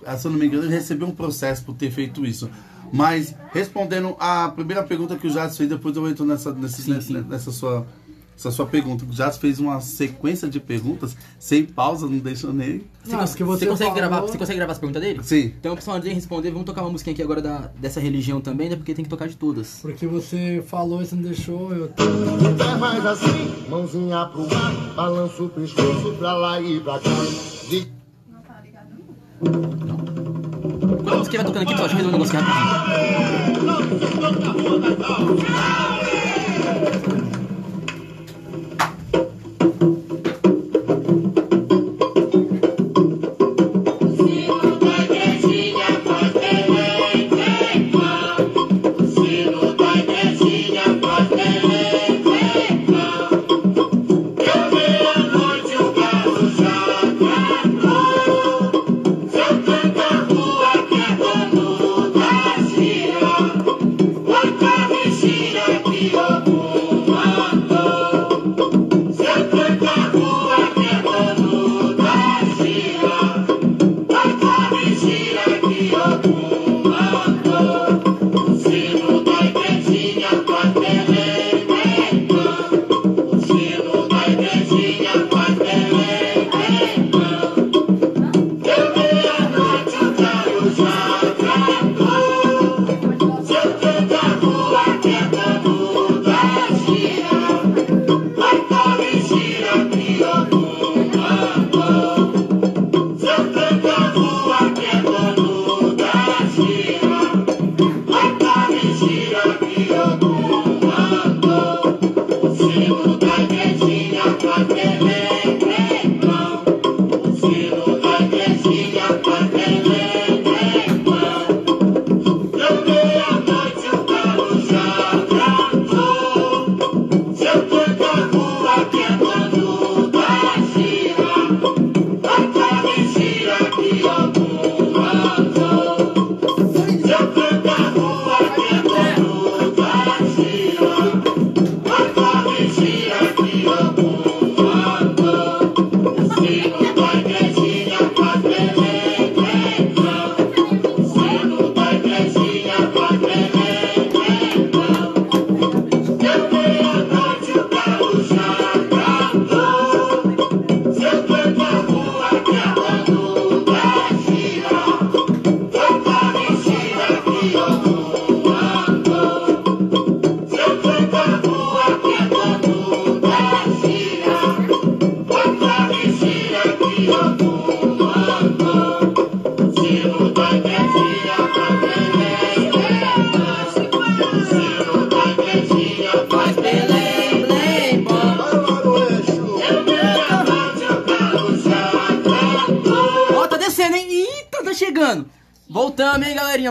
[0.05, 2.51] ah, se eu não me engano, ele recebeu um processo por ter feito isso.
[2.93, 6.95] Mas, respondendo a primeira pergunta que o Jades fez, depois eu entro nessa, nesse- Sim,
[6.95, 7.21] nessa, sim.
[7.29, 7.87] nessa sua,
[8.39, 9.05] essa sua pergunta.
[9.05, 12.83] O Jades fez uma sequência de perguntas, sem pausa, não deixou nem.
[13.03, 15.21] Você, Não, cons- porque você você consegue falou- gravar, você consegue gravar as perguntas dele?
[15.25, 15.53] Sim.
[15.59, 18.69] Então, pessoal, antes de responder, vamos tocar uma musiquinha aqui agora da, dessa religião também,
[18.71, 18.77] né?
[18.77, 19.81] Porque tem que tocar de todas.
[19.83, 25.43] Porque você falou e você não deixou, eu É mais assim, mãozinha pro ar, balança
[25.43, 27.11] o pescoço pra lá e pra cá.
[27.69, 27.89] De
[29.41, 32.51] Quando a música vai tocando aqui, pessoal, deixa eu resolver um negócio aqui
[35.19, 36.18] rapidinho.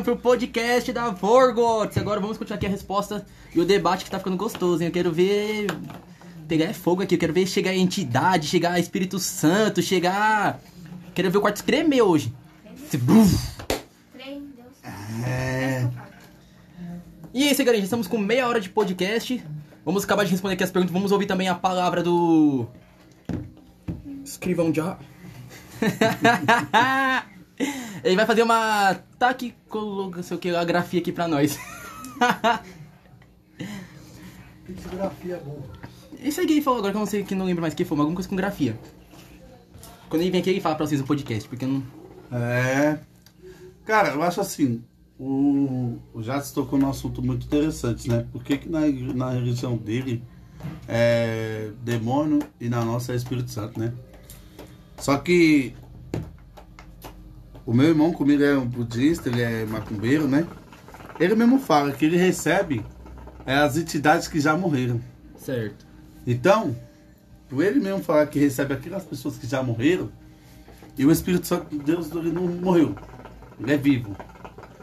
[0.08, 1.98] Pro podcast da Vorgots.
[1.98, 4.88] Agora vamos continuar aqui a resposta e o debate que tá ficando gostoso, hein?
[4.88, 5.67] Eu quero ver...
[6.48, 10.62] Pegar fogo aqui, eu quero ver chegar entidade, chegar Espírito Santo, chegar...
[11.13, 12.34] Quero ver o quarto escremer hoje.
[12.74, 13.36] Esse bruf.
[15.26, 15.89] É.
[17.34, 17.84] E é isso aí, galera.
[17.84, 19.43] Estamos com meia hora de podcast.
[19.84, 20.93] Vamos acabar de responder aqui as perguntas.
[20.93, 22.65] Vamos ouvir também a palavra do.
[24.24, 24.98] Escrivão já.
[28.08, 31.60] Ele vai fazer uma taquicolo, não sei o que, a grafia aqui pra nós.
[34.65, 35.62] Pixografia é bom.
[36.24, 37.78] Esse aí que ele falou agora, que eu não sei, que não lembro mais o
[37.78, 38.80] que foi, mas alguma coisa com grafia.
[40.08, 41.84] Quando ele vem aqui, ele fala pra vocês no podcast, porque eu não...
[42.32, 42.98] É.
[43.86, 44.82] Cara, eu acho assim,
[45.20, 48.26] o, o Jades tocou num assunto muito interessante, né?
[48.32, 50.24] Por que, que na, na religião dele
[50.88, 53.93] é demônio e na nossa é Espírito Santo, né?
[54.98, 55.76] Só que
[57.67, 60.47] o meu irmão comigo é um budista, ele é macumbeiro, né?
[61.19, 62.82] Ele mesmo fala que ele recebe
[63.45, 65.01] é, as entidades que já morreram.
[65.38, 65.86] Certo.
[66.25, 66.73] Então,
[67.49, 70.10] por ele mesmo falar que recebe aquelas pessoas que já morreram,
[70.97, 72.95] e o Espírito Santo de Deus ele não morreu,
[73.60, 74.15] ele é vivo.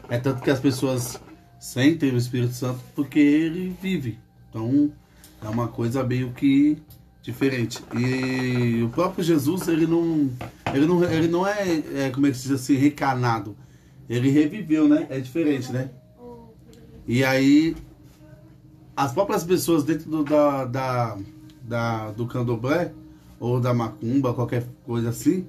[0.07, 1.19] É tanto que as pessoas
[1.59, 4.19] sentem o Espírito Santo porque ele vive.
[4.47, 4.91] Então,
[5.43, 6.77] é uma coisa meio que
[7.23, 7.83] diferente.
[7.97, 10.29] E o próprio Jesus, ele não,
[10.75, 13.55] ele não, ele não é, é como é que se diz assim, recanado.
[14.09, 15.07] Ele reviveu, né?
[15.09, 15.89] É diferente, né?
[17.07, 17.75] E aí,
[18.95, 21.17] as próprias pessoas dentro do, da, da,
[21.61, 22.91] da- do candomblé
[23.39, 25.45] ou da macumba, qualquer coisa assim,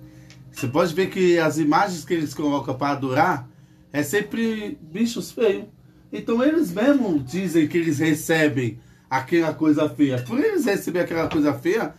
[0.50, 3.48] você pode ver que as imagens que eles colocam para adorar
[3.92, 5.64] é sempre bichos feios.
[6.12, 10.18] Então eles mesmos dizem que eles recebem aquela coisa feia.
[10.22, 11.94] Por eles receber aquela coisa feia,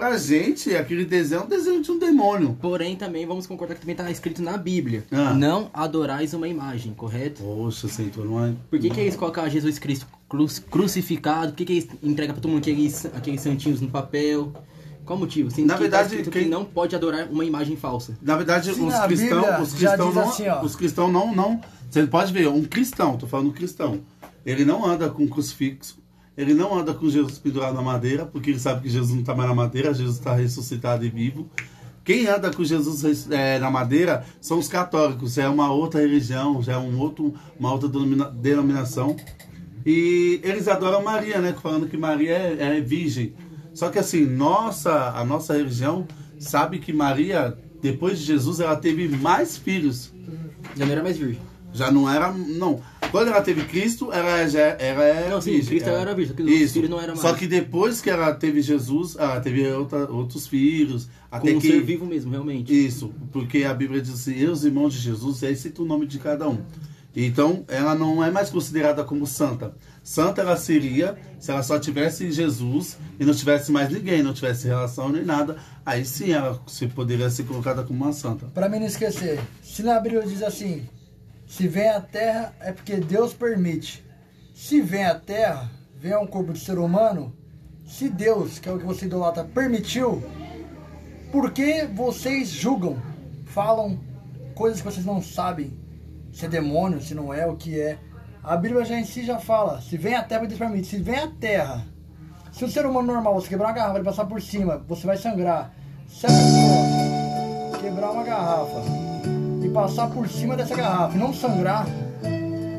[0.00, 2.56] pra gente, aquele desenho é um desenho de um demônio.
[2.60, 5.04] Porém, também vamos concordar que também tá escrito na Bíblia.
[5.12, 5.34] Ah.
[5.34, 7.42] Não adorais uma imagem, correto?
[7.42, 8.56] Poxa, você entrou numa...
[8.70, 11.52] Por que, que eles colocam Jesus Cristo cru- crucificado?
[11.52, 14.52] Por que, que eles entregam pra todo mundo aqueles, aqueles santinhos no papel?
[15.04, 15.50] Qual o motivo?
[15.50, 18.16] Sendo Na que verdade, tá quem- que não pode adorar uma imagem falsa.
[18.22, 21.60] Na verdade, Se os na cristãos, Bíblia os cristãos não, assim, os cristãos não, não,
[21.90, 24.00] você pode ver, um cristão, tô falando cristão,
[24.46, 25.98] ele não anda com crucifixo,
[26.40, 29.34] ele não anda com Jesus pendurado na madeira, porque ele sabe que Jesus não está
[29.34, 31.48] mais na madeira, Jesus está ressuscitado e vivo.
[32.02, 36.72] Quem anda com Jesus é, na madeira são os católicos, é uma outra religião, já
[36.72, 39.16] é um outro, uma outra denomina- denominação.
[39.84, 41.54] E eles adoram Maria, né?
[41.62, 43.34] Falando que Maria é, é virgem.
[43.74, 46.06] Só que assim, nossa, a nossa religião
[46.38, 50.12] sabe que Maria, depois de Jesus, ela teve mais filhos.
[50.76, 51.40] Já não era mais virgem.
[51.72, 52.32] Já não era.
[52.32, 52.80] Não.
[53.10, 55.28] Quando ela teve Cristo, ela já ela era.
[55.30, 55.68] Não, sim, virgem.
[55.70, 56.72] Cristo ela era virgem, os Isso.
[56.74, 57.38] filhos não eram Só mais.
[57.38, 61.08] que depois que ela teve Jesus, ela teve outra- outros filhos.
[61.30, 61.68] Até Como um que.
[61.68, 62.72] ser vivo mesmo, realmente.
[62.86, 65.84] Isso, porque a Bíblia diz assim, eu, os irmãos de Jesus, e aí cita o
[65.84, 66.58] nome de cada um.
[67.14, 69.74] Então, ela não é mais considerada como santa.
[70.02, 74.68] Santa ela seria se ela só tivesse Jesus e não tivesse mais ninguém, não tivesse
[74.68, 75.56] relação nem nada.
[75.84, 78.46] Aí sim ela se poderia ser colocada como uma santa.
[78.54, 80.82] Pra mim não esquecer, se na Bíblia diz assim,
[81.50, 84.06] se vem à terra é porque Deus permite.
[84.54, 87.34] Se vem à terra, vem a um corpo de ser humano,
[87.84, 90.22] se Deus, que é o que você idolatra, permitiu,
[91.32, 93.02] por que vocês julgam,
[93.46, 93.98] falam
[94.54, 95.76] coisas que vocês não sabem,
[96.32, 97.98] se é demônio, se não é, o que é?
[98.44, 100.86] A Bíblia já em si já fala, se vem à terra, Deus permite.
[100.86, 101.84] Se vem à terra,
[102.52, 105.16] se o ser humano normal, você quebrar uma garrafa e passar por cima, você vai
[105.16, 105.74] sangrar.
[106.06, 109.09] Se a pessoa quebrar uma garrafa
[109.72, 111.86] passar por cima dessa garrafa e não sangrar,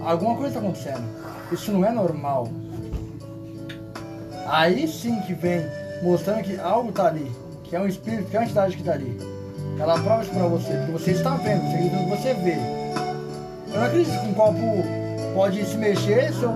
[0.04, 1.04] alguma coisa está acontecendo.
[1.51, 2.47] Isso não é normal.
[4.47, 5.62] Aí sim que vem
[6.04, 7.32] mostrando que algo tá ali,
[7.63, 9.17] que é um espírito, que é uma entidade que tá ali.
[9.80, 11.62] Ela prova isso pra você, porque você está vendo,
[12.10, 12.58] você vê.
[13.73, 15.01] Eu não acredito que um copo
[15.34, 16.52] pode se mexer se eu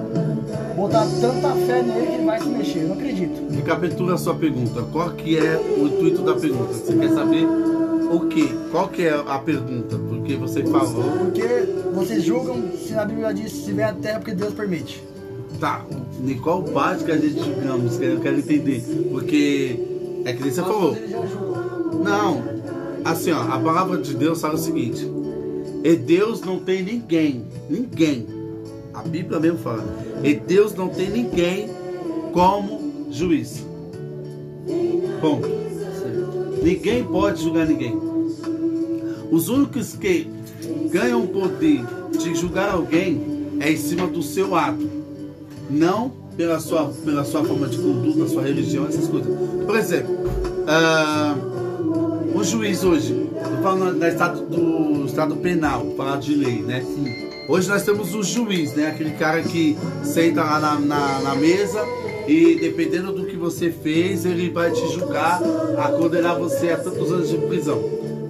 [0.76, 2.80] botar tanta fé nele que ele vai se mexer.
[2.80, 3.54] Eu não acredito.
[3.54, 4.84] Recapitula a sua pergunta.
[4.92, 6.74] Qual que é o intuito da pergunta?
[6.74, 7.46] Você quer saber
[8.12, 8.50] o quê?
[8.72, 9.98] Qual que é a pergunta?
[9.98, 11.04] Porque você falou...
[11.20, 11.44] Porque
[11.94, 15.04] vocês julgam se na Bíblia diz se vem à terra porque Deus permite.
[15.60, 15.86] Tá,
[16.22, 17.98] em qual parte que a gente julgamos?
[17.98, 18.84] Que eu quero entender.
[19.10, 19.80] Porque
[20.26, 20.96] é que nem você falou.
[22.04, 22.44] Não,
[23.06, 25.10] assim ó, a palavra de Deus fala o seguinte:
[25.84, 28.35] e Deus não tem ninguém, ninguém.
[28.96, 29.84] A Bíblia mesmo fala:
[30.24, 31.70] e Deus não tem ninguém
[32.32, 33.66] como juiz.
[35.22, 35.48] Ponto.
[36.64, 37.98] Ninguém pode julgar ninguém.
[39.32, 40.30] Os únicos que
[40.92, 41.84] ganham o poder
[42.18, 44.90] de julgar alguém é em cima do seu ato,
[45.70, 49.34] não pela sua, pela sua forma de conduta, sua religião, essas coisas.
[49.66, 50.16] Por exemplo,
[50.68, 51.36] ah,
[52.34, 56.86] o juiz hoje, tô falando da estado do estado penal, falar de lei, né?
[57.48, 58.88] Hoje nós temos o juiz, né?
[58.88, 61.80] Aquele cara que senta lá na, na, na mesa
[62.28, 65.40] e dependendo do que você fez, ele vai te julgar,
[65.78, 67.84] a condenar você a tantos anos de prisão.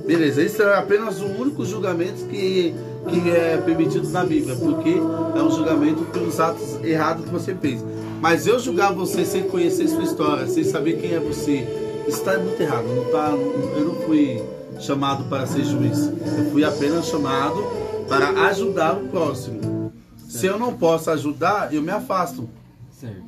[0.06, 2.76] Beleza, esse é apenas o único julgamento que,
[3.10, 7.84] que é permitido na Bíblia, porque é um julgamento pelos atos errados que você fez.
[8.20, 11.66] Mas eu julgar você sem conhecer sua história, sem saber quem é você,
[12.06, 12.86] está muito errado.
[12.86, 13.32] Não tá,
[13.78, 14.44] eu não fui
[14.80, 16.12] chamado para ser juiz.
[16.38, 19.94] Eu fui apenas chamado para ajudar o próximo.
[20.18, 22.50] Se eu não posso ajudar, eu me afasto.
[22.92, 23.24] Certo.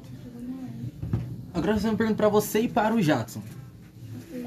[1.54, 3.42] Agora eu vou fazer uma pergunta pra você e para o Jackson.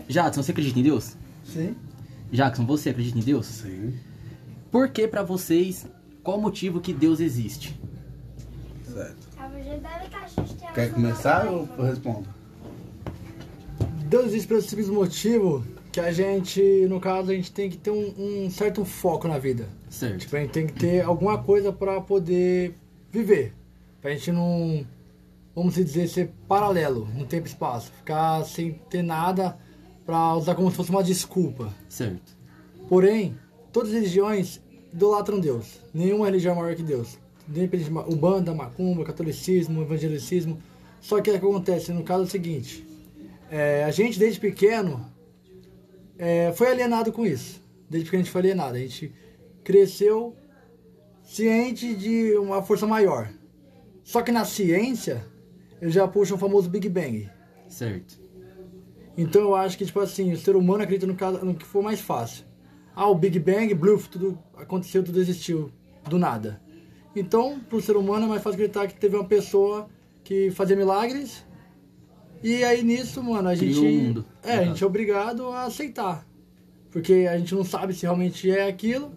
[0.08, 1.16] Jackson, você acredita em Deus?
[1.44, 1.74] Sim.
[2.30, 3.46] Jackson, você acredita em Deus?
[3.46, 3.94] Sim.
[4.70, 5.86] Por que pra vocês,
[6.22, 7.78] qual o motivo que Deus existe?
[8.92, 9.28] Certo.
[10.72, 12.28] Quer Quer começar ou eu respondo?
[14.06, 17.90] Deus existe pelo simples motivo que a gente, no caso, a gente tem que ter
[17.90, 19.68] um, um certo foco na vida.
[19.90, 20.20] Certo.
[20.20, 22.74] Tipo, a gente tem que ter alguma coisa pra poder
[23.10, 23.52] viver.
[24.00, 24.86] Pra gente não,
[25.54, 27.90] vamos dizer, ser paralelo no tempo e espaço.
[27.92, 29.58] Ficar sem ter nada
[30.06, 31.74] pra usar como se fosse uma desculpa.
[31.88, 32.38] Certo.
[32.88, 33.36] Porém,
[33.72, 34.60] todas as religiões
[34.92, 35.80] idolatram Deus.
[35.92, 37.18] Nenhuma religião é maior que Deus.
[37.48, 40.58] Independente de Macumba, Catolicismo, Evangelicismo.
[41.00, 42.86] Só que o que acontece, no caso é o seguinte.
[43.50, 45.04] é, a gente, desde pequeno,
[46.16, 47.60] é, foi alienado com isso.
[47.88, 48.76] Desde pequeno a gente foi alienado.
[48.76, 49.12] A gente
[49.64, 50.36] cresceu
[51.22, 53.30] ciente de uma força maior.
[54.02, 55.24] Só que na ciência,
[55.80, 57.28] eles já puxam o famoso Big Bang.
[57.68, 58.20] Certo.
[59.16, 61.82] Então eu acho que, tipo assim, o ser humano acredita no, caso, no que for
[61.82, 62.44] mais fácil.
[62.94, 65.70] Ah, o Big Bang, bluff, tudo aconteceu, tudo existiu,
[66.08, 66.60] do nada.
[67.14, 69.88] Então, pro ser humano é mais fácil acreditar que teve uma pessoa
[70.24, 71.44] que fazia milagres.
[72.42, 73.86] E aí nisso, mano, a Criou gente.
[73.86, 76.26] o mundo, é, a gente é obrigado a aceitar.
[76.90, 79.14] Porque a gente não sabe se realmente é aquilo,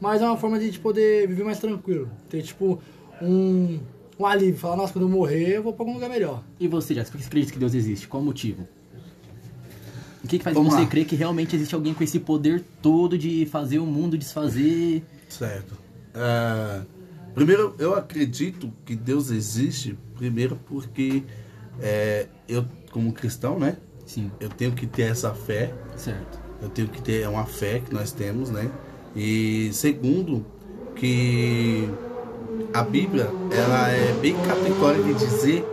[0.00, 2.10] mas é uma forma de a gente poder viver mais tranquilo.
[2.28, 2.80] Ter, tipo,
[3.20, 3.78] um,
[4.18, 4.56] um alívio.
[4.58, 6.42] Falar, nossa, quando eu morrer, eu vou pra algum lugar melhor.
[6.58, 8.08] E você, Jackson, por que você acredita que Deus existe?
[8.08, 8.66] Qual o motivo?
[10.22, 10.86] O que, que faz Vamos você lá.
[10.86, 15.02] crer que realmente existe alguém com esse poder todo de fazer o mundo desfazer?
[15.28, 15.74] Certo.
[16.14, 16.82] É,
[17.34, 21.22] primeiro, eu acredito que Deus existe, primeiro porque
[21.80, 23.76] é, eu, como cristão, né?
[24.04, 26.38] Sim, Eu tenho que ter essa fé, certo.
[26.60, 28.68] eu tenho que ter uma fé que nós temos, né?
[29.14, 30.44] E segundo,
[30.94, 31.88] que
[32.72, 35.64] a Bíblia, ela é bem categórica em dizer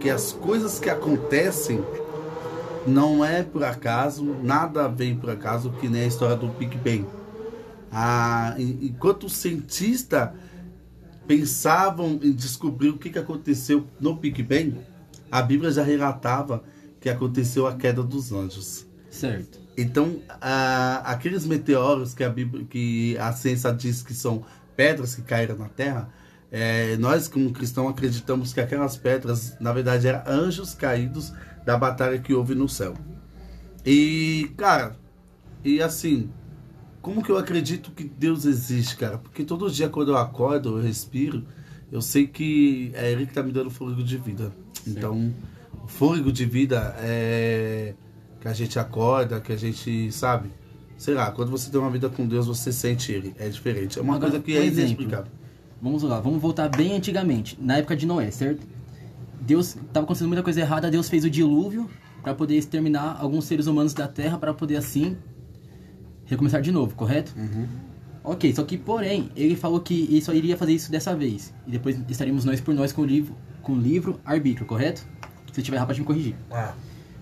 [0.00, 1.84] que as coisas que acontecem
[2.86, 7.06] não é por acaso, nada vem por acaso, que nem a história do Big Bang.
[7.92, 10.30] Ah, en- enquanto os cientistas
[11.26, 14.78] pensavam em descobrir o que, que aconteceu no Big Bang,
[15.30, 16.62] a Bíblia já relatava
[17.00, 18.86] que aconteceu a queda dos anjos.
[19.10, 19.58] Certo.
[19.76, 20.20] Então,
[21.04, 24.44] aqueles meteoros que a, Bíblia, que a ciência diz que são
[24.76, 26.08] pedras que caíram na Terra,
[26.50, 31.32] é, nós, como cristãos, acreditamos que aquelas pedras, na verdade, eram anjos caídos
[31.64, 32.94] da batalha que houve no céu.
[33.84, 34.96] E, cara,
[35.64, 36.30] e assim,
[37.00, 39.18] como que eu acredito que Deus existe, cara?
[39.18, 41.46] Porque todo dia quando eu acordo, eu respiro,
[41.92, 44.52] eu sei que é Ele que tá me dando fôlego de vida.
[44.86, 45.32] Então,
[45.84, 47.94] o fôlego de vida é
[48.40, 50.50] que a gente acorda, que a gente, sabe?
[50.96, 53.34] Sei lá, quando você tem uma vida com Deus, você sente Ele.
[53.38, 53.98] É diferente.
[53.98, 54.80] É uma Agora, coisa que é exemplo.
[54.80, 55.32] inexplicável.
[55.80, 58.66] Vamos lá, vamos voltar bem antigamente, na época de Noé, certo?
[59.40, 61.88] Deus estava acontecendo muita coisa errada, Deus fez o dilúvio
[62.20, 65.16] para poder exterminar alguns seres humanos da Terra para poder assim
[66.24, 67.32] recomeçar de novo, correto?
[68.24, 71.70] Ok, só que porém ele falou que ele só iria fazer isso dessa vez e
[71.70, 75.06] depois estaríamos nós por nós com o livro, com o livro arbítrio, correto?
[75.52, 76.34] Se tiver errado pode me corrigir.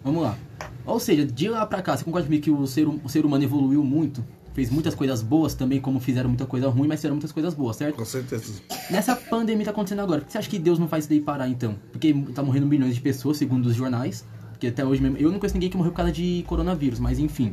[0.06, 0.38] Vamos lá.
[0.86, 3.26] Ou seja, de lá pra cá, você concorda comigo que o ser, hum- o ser
[3.26, 4.24] humano evoluiu muito?
[4.54, 7.74] Fez muitas coisas boas também, como fizeram muita coisa ruim, mas fizeram muitas coisas boas,
[7.74, 7.96] certo?
[7.96, 8.52] Com certeza.
[8.88, 11.20] Nessa pandemia tá acontecendo agora, por que você acha que Deus não faz isso daí
[11.20, 11.74] parar então?
[11.90, 14.24] Porque tá morrendo milhões de pessoas, segundo os jornais.
[14.52, 15.18] Porque até hoje mesmo.
[15.18, 17.52] Eu não conheço ninguém que morreu por causa de coronavírus, mas enfim.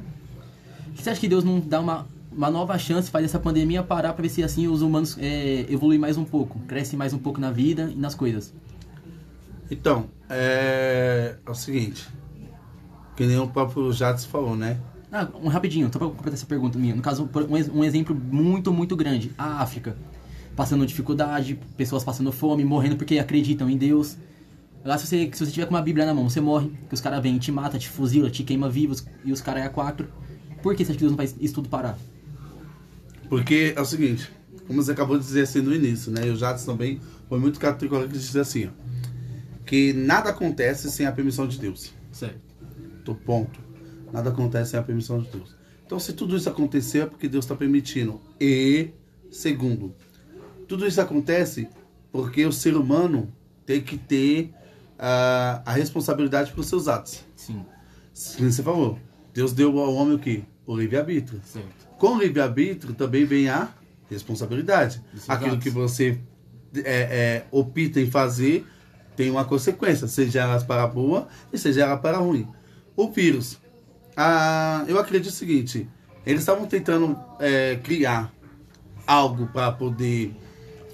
[0.86, 3.82] Por que você acha que Deus não dá uma, uma nova chance, faz essa pandemia
[3.82, 7.18] parar pra ver se assim os humanos é, evoluem mais um pouco, crescem mais um
[7.18, 8.54] pouco na vida e nas coisas?
[9.72, 12.08] Então, é, é o seguinte.
[13.16, 14.78] Que nem o próprio Jadson falou, né?
[15.12, 16.96] Ah, um rapidinho, só pra completar essa pergunta minha.
[16.96, 19.32] No caso, um, ex- um exemplo muito, muito grande.
[19.38, 19.96] A África.
[20.56, 24.18] Passando dificuldade, pessoas passando fome, morrendo porque acreditam em Deus.
[24.84, 27.02] Lá se você, se você tiver com uma Bíblia na mão, você morre, que os
[27.02, 30.08] caras vêm, te mata, te fuzila, te queima vivos e os caras é a quatro.
[30.62, 31.98] Por que você acha que Deus não faz isso tudo parar?
[33.30, 34.30] Porque é o seguinte,
[34.68, 36.28] como você acabou de dizer assim no início, né?
[36.28, 37.00] E o Jadson também
[37.30, 38.70] foi muito categórico de dizer assim, ó,
[39.66, 41.94] que nada acontece sem a permissão de Deus.
[42.12, 42.53] Certo.
[43.04, 43.60] Do ponto.
[44.12, 45.56] Nada acontece sem a permissão de Deus.
[45.86, 48.22] Então, se tudo isso aconteceu, é porque Deus está permitindo.
[48.40, 48.90] E,
[49.32, 49.94] segundo,
[50.68, 51.68] tudo isso acontece
[52.12, 53.34] porque o ser humano
[53.66, 54.54] tem que ter
[54.98, 57.24] ah, a responsabilidade pelos seus atos.
[57.36, 57.66] Sim.
[58.38, 59.00] Como você falou,
[59.34, 60.44] Deus deu ao homem o quê?
[60.66, 61.42] O livre-arbítrio.
[61.44, 61.88] Certo.
[61.98, 63.70] Com o livre-arbítrio também vem a
[64.10, 65.02] responsabilidade.
[65.28, 66.20] Aquilo que você
[66.76, 68.66] é, é, opta em fazer
[69.16, 72.48] tem uma consequência, seja ela para boa e seja ela para ruim.
[72.96, 73.60] O vírus.
[74.16, 75.88] Ah, eu acredito o seguinte,
[76.26, 78.32] Eles estavam tentando é, criar
[79.06, 80.34] algo para poder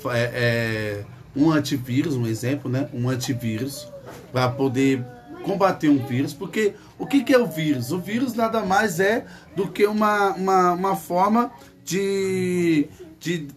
[0.05, 2.89] é, é, um antivírus, um exemplo, né?
[2.93, 3.87] Um antivírus
[4.31, 5.05] para poder
[5.43, 7.91] combater um vírus, porque o que, que é o vírus?
[7.91, 9.25] O vírus nada mais é
[9.55, 11.51] do que uma, uma, uma forma
[11.83, 12.87] de,
[13.19, 13.47] de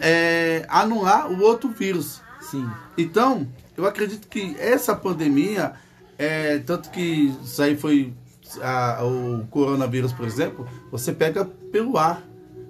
[0.00, 2.20] é, anular o outro vírus.
[2.40, 2.68] Sim.
[2.98, 3.46] Então,
[3.76, 5.74] eu acredito que essa pandemia,
[6.20, 8.12] é, tanto que isso aí foi
[8.60, 12.22] a- o coronavírus, por exemplo, você pega pelo ar,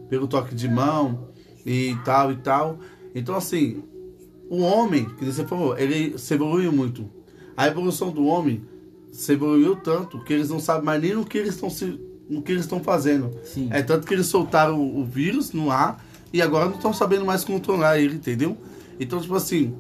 [0.08, 1.28] pelo toque de mão
[1.66, 2.78] e tal e tal.
[3.14, 3.82] Então, assim,
[4.48, 7.10] o homem, que você falou, ele se evoluiu muito.
[7.56, 8.62] A evolução do homem
[9.10, 11.98] se evoluiu tanto que eles não sabem mais nem no que eles estão se,
[12.28, 13.30] no que eles estão fazendo.
[13.42, 13.68] Sim.
[13.72, 17.24] É tanto que eles soltaram o, o vírus no ar e agora não estão sabendo
[17.24, 18.56] mais controlar ele, entendeu?
[19.00, 19.74] Então, tipo assim,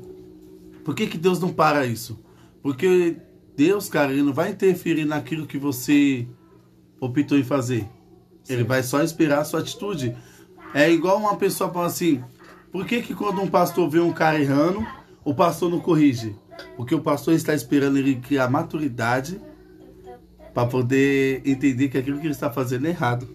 [0.84, 2.18] por que, que Deus não para isso?
[2.62, 3.16] Porque
[3.60, 6.26] Deus, cara, ele não vai interferir naquilo que você
[6.98, 7.86] optou em fazer.
[8.48, 10.16] Ele vai só esperar a sua atitude.
[10.72, 12.24] É igual uma pessoa falando assim:
[12.72, 14.82] por que, que quando um pastor vê um cara errando,
[15.22, 16.34] o pastor não corrige?
[16.74, 19.38] Porque o pastor está esperando ele criar maturidade
[20.54, 23.28] para poder entender que aquilo que ele está fazendo é errado.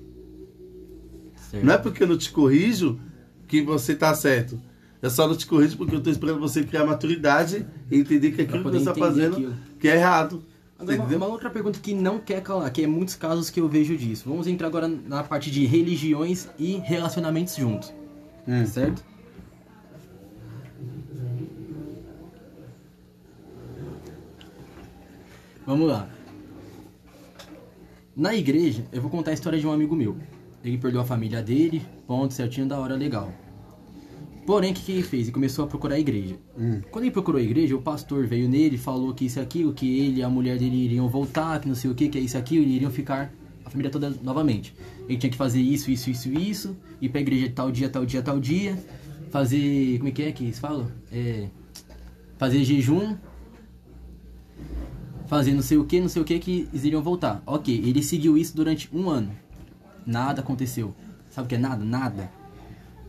[1.51, 1.63] Certo.
[1.63, 2.99] Não é porque eu não te corrijo
[3.47, 4.59] que você está certo.
[5.06, 8.41] Eu só não te corrijo porque eu estou esperando você criar maturidade e entender que
[8.41, 9.56] aquilo que você está fazendo aquilo.
[9.80, 10.43] que é errado.
[10.80, 13.70] Agora, uma, uma outra pergunta que não quer calar, que é muitos casos que eu
[13.70, 14.28] vejo disso.
[14.28, 17.93] Vamos entrar agora na parte de religiões e relacionamentos juntos.
[18.47, 18.66] Hum.
[18.66, 19.06] Certo?
[25.68, 26.10] Vamos lá.
[28.16, 30.18] Na igreja, eu vou contar a história de um amigo meu.
[30.64, 33.32] Ele perdeu a família dele, ponto, certinho, da hora, legal.
[34.46, 35.24] Porém, o que, que ele fez?
[35.24, 36.38] Ele começou a procurar a igreja.
[36.91, 40.00] Quando ele procurou a igreja, o pastor veio nele, falou que isso e aquilo, que
[40.00, 42.38] ele e a mulher dele iriam voltar, que não sei o que, que é isso
[42.38, 43.34] e aquilo, e iriam ficar
[43.66, 44.76] a família toda novamente.
[45.10, 48.22] Ele tinha que fazer isso, isso, isso, isso, ir pra igreja tal dia, tal dia,
[48.22, 48.78] tal dia,
[49.32, 49.98] fazer.
[49.98, 50.91] Como é que é que eles falam?
[51.12, 51.50] É.
[52.38, 53.16] Fazer jejum,
[55.26, 57.41] fazer não sei o que, não sei o que, que eles iriam voltar.
[57.48, 59.32] Ok, ele seguiu isso durante um ano.
[60.06, 60.93] Nada aconteceu.
[61.32, 61.84] Sabe o que é nada?
[61.84, 62.45] Nada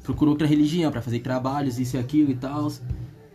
[0.06, 2.70] procurou outra religião para fazer trabalhos, isso e aquilo e tal.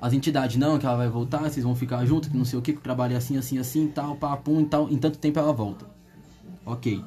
[0.02, 2.62] As entidades, não, que ela vai voltar, vocês vão ficar juntos, que não sei o
[2.62, 5.20] que, que o trabalho é assim, assim, assim, tal, pá, pum, e tal, em tanto
[5.20, 5.86] tempo ela volta.
[6.66, 7.04] Ok.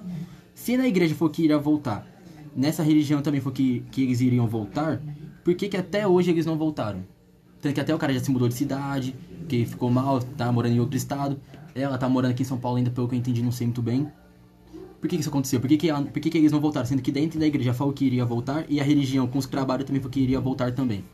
[0.55, 2.07] Se na igreja for que iria voltar,
[2.55, 5.01] nessa religião também for que, que eles iriam voltar,
[5.43, 7.03] por que que até hoje eles não voltaram?
[7.61, 9.17] Tanto que até o cara já se mudou de cidade,
[9.49, 11.41] que ficou mal, tá morando em outro estado.
[11.75, 13.83] Ela tá morando aqui em São Paulo ainda, pelo que eu entendi, não sei muito
[13.83, 14.07] bem.
[15.05, 15.61] Por que, que isso aconteceu?
[15.61, 16.87] Por que, que, por que, que eles não voltaram?
[16.87, 19.85] Sendo que dentro da igreja falou que iria voltar e a religião com os trabalhos
[19.85, 21.05] também falou que iria voltar também.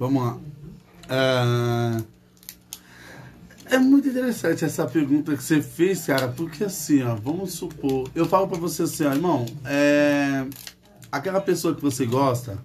[0.00, 0.36] Vamos lá.
[1.08, 2.02] Ah,
[3.66, 8.26] É muito interessante essa pergunta que você fez, cara, porque assim, ó, vamos supor, eu
[8.26, 10.44] falo pra você assim, ó, irmão, é,
[11.12, 12.58] aquela pessoa que você gosta,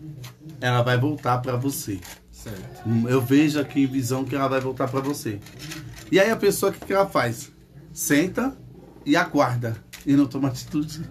[0.59, 1.99] ela vai voltar pra você.
[2.31, 2.89] Certo.
[2.89, 5.39] Hum, Eu vejo aqui em visão que ela vai voltar pra você.
[6.11, 7.51] E aí a pessoa, o que, que ela faz?
[7.93, 8.57] Senta
[9.05, 11.01] e aguarda e não toma atitude.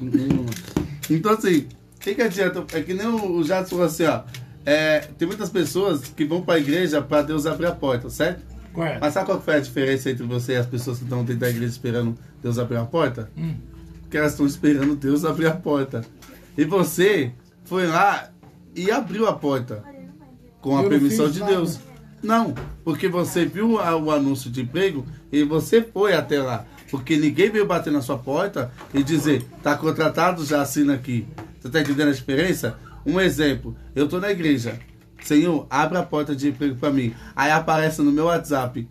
[1.10, 2.64] Então, assim, o que, que adianta?
[2.76, 4.22] É que nem o Jato falou assim, ó.
[4.64, 8.42] é, tem muitas pessoas que vão pra igreja pra Deus abrir a porta, certo?
[8.72, 8.98] Correto.
[9.00, 11.50] Mas sabe qual foi a diferença entre você e as pessoas que estão dentro da
[11.50, 13.30] igreja esperando Deus abrir a porta?
[14.00, 16.04] Porque elas estão esperando Deus abrir a porta.
[16.56, 17.32] E você
[17.64, 18.30] foi lá
[18.74, 19.84] e abriu a porta
[20.60, 21.52] com a Eu permissão de nada.
[21.52, 21.78] Deus.
[22.22, 26.64] Não, porque você viu a- o anúncio de emprego e você foi até lá.
[26.92, 31.26] Porque ninguém veio bater na sua porta e dizer, tá contratado, já assina aqui.
[31.58, 32.76] Você tá entendendo a diferença?
[33.06, 34.78] Um exemplo, eu tô na igreja.
[35.24, 37.14] Senhor, abre a porta de emprego para mim.
[37.34, 38.86] Aí aparece no meu WhatsApp.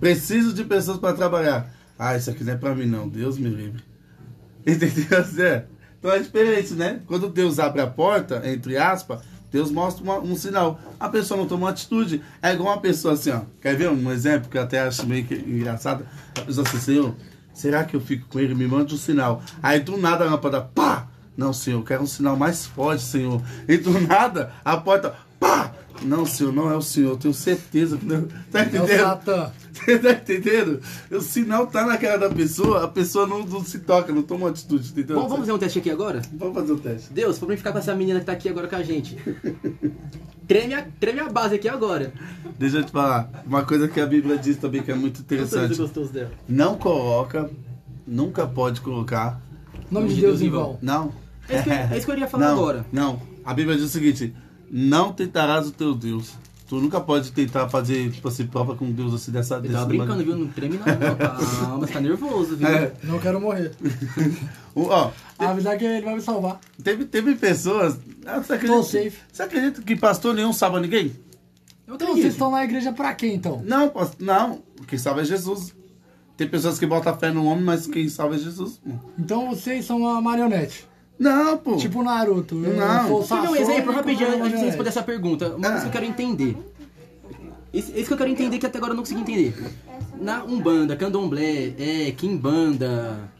[0.00, 1.70] Preciso de pessoas para trabalhar.
[1.98, 3.06] Ah, isso aqui não é para mim não.
[3.06, 3.84] Deus me livre.
[4.66, 5.64] Entendeu?
[5.98, 7.02] Então é diferente, né?
[7.06, 9.20] Quando Deus abre a porta, entre aspas,
[9.50, 10.78] Deus mostra uma- um sinal.
[11.00, 12.22] A pessoa não toma uma atitude.
[12.42, 13.40] É igual uma pessoa assim, ó.
[13.60, 16.04] Quer ver um exemplo que eu até acho meio engraçado?
[16.38, 17.14] A pessoa assim, Senhor,
[17.54, 18.54] será que eu fico com ele?
[18.54, 19.42] Me manda um sinal.
[19.62, 21.06] Aí do nada a lâmpada, pá!
[21.36, 23.40] Não, Senhor, eu quero um sinal mais forte, Senhor.
[23.68, 25.72] E do nada a porta, pá!
[26.02, 27.10] Não, Senhor, não é o Senhor.
[27.10, 28.22] Eu tenho certeza que não.
[28.50, 29.00] Tá É o entendendo?
[29.00, 29.50] Satã.
[29.72, 30.80] Você tá entendendo?
[31.10, 34.48] O sinal tá na cara da pessoa, a pessoa não, não se toca, não toma
[34.48, 35.16] atitude, entendeu?
[35.16, 36.22] Bom, vamos fazer um teste aqui agora?
[36.32, 37.12] Vamos fazer o teste.
[37.12, 39.16] Deus, mim ficar com essa menina que tá aqui agora com a gente.
[40.46, 42.12] Treme a, treme a base aqui agora.
[42.58, 43.30] Deixa eu te falar.
[43.46, 45.76] Uma coisa que a Bíblia diz também que é muito interessante.
[45.76, 46.30] gostoso dela.
[46.48, 47.50] Não coloca,
[48.06, 49.40] nunca pode colocar.
[49.90, 50.78] Nome de Deus em vão.
[50.82, 51.12] Não.
[51.48, 52.86] É isso que eu- é isso que eu iria falar não, agora.
[52.92, 53.20] Não.
[53.44, 54.34] A Bíblia diz o seguinte:
[54.70, 56.32] não tentarás o teu Deus.
[56.68, 59.86] Tu nunca pode tentar fazer, tipo assim, prova com Deus assim dessa Eu desse tava
[59.86, 60.36] brincando, viu?
[60.36, 61.16] Não treme não, não.
[61.66, 62.68] Calma, você tá nervoso, viu?
[62.68, 62.92] É.
[63.04, 63.72] Não quero morrer.
[64.74, 66.60] O- Ó, Avisar que ele vai me salvar.
[66.84, 67.98] teve, teve pessoas.
[68.26, 69.18] Ah, Você Tô acredita, safe.
[69.32, 71.16] você acredita que pastor nenhum salva ninguém?
[71.86, 73.62] Eu Então vocês estão na igreja pra quê, então?
[73.64, 73.90] Não,
[74.20, 74.62] não.
[74.86, 75.74] Quem salva é Jesus.
[76.36, 78.80] Tem pessoas que botam fé no homem, mas quem salva é Jesus.
[79.18, 80.86] Então vocês são uma marionete.
[81.18, 81.76] Não, pô.
[81.76, 82.54] Tipo o Naruto.
[82.64, 83.20] Eu Não.
[83.20, 84.66] eu dar um exemplo rapidinho antes de você marionete.
[84.66, 85.56] responder essa pergunta.
[85.56, 86.56] Uma coisa que eu quero entender.
[87.72, 89.54] Esse, esse que eu quero entender que até agora eu não consegui entender.
[90.20, 93.30] Na Umbanda, Candomblé, é, Kimbanda,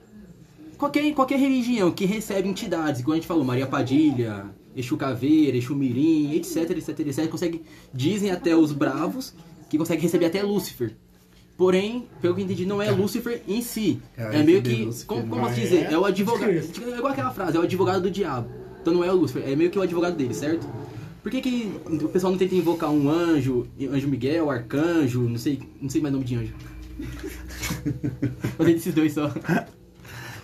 [0.76, 5.74] qualquer, qualquer religião que recebe entidades, igual a gente falou, Maria Padilha, Exu Caveira, Exu
[5.74, 7.62] Mirim, etc, etc, etc, consegue,
[7.92, 9.34] dizem até os bravos,
[9.68, 10.96] que consegue receber até Lúcifer.
[11.58, 14.00] Porém, pelo que eu entendi, não é Lúcifer em si.
[14.16, 14.84] Cara, é meio que.
[14.84, 15.92] Lúcifer Como, como posso é dizer?
[15.92, 16.48] É o advogado.
[16.48, 16.84] Cristo.
[16.84, 18.48] É igual aquela frase, é o advogado do diabo.
[18.80, 20.64] Então não é o Lúcifer, é meio que o advogado dele, certo?
[21.20, 25.58] Por que, que o pessoal não tenta invocar um anjo, anjo Miguel, arcanjo, não sei,
[25.82, 26.54] não sei mais nome de anjo.
[28.56, 29.30] Falei desses dois só.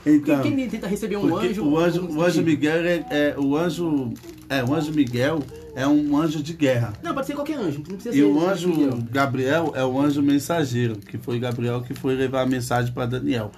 [0.05, 1.65] Então, Quem, quem tenta receber um anjo.
[1.65, 2.43] o anjo, o anjo?
[2.43, 4.13] Miguel é, é- o anjo,
[4.49, 5.41] é o anjo Miguel
[5.75, 6.93] é um anjo de guerra.
[7.03, 8.99] Não, pode ser qualquer anjo, não precisa E ser o anjo Miguel.
[9.11, 13.51] Gabriel é o anjo mensageiro, que foi Gabriel que foi levar a mensagem para Daniel.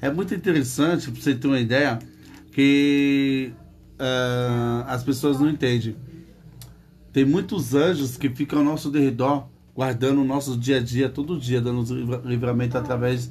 [0.00, 1.98] É muito interessante, para você ter uma ideia,
[2.52, 3.52] que
[3.98, 5.94] ah, as pessoas não entendem.
[7.12, 11.38] Tem muitos anjos que ficam ao nosso derredor, guardando o nosso dia a dia, todo
[11.38, 11.82] dia, dando
[12.24, 13.30] livramento através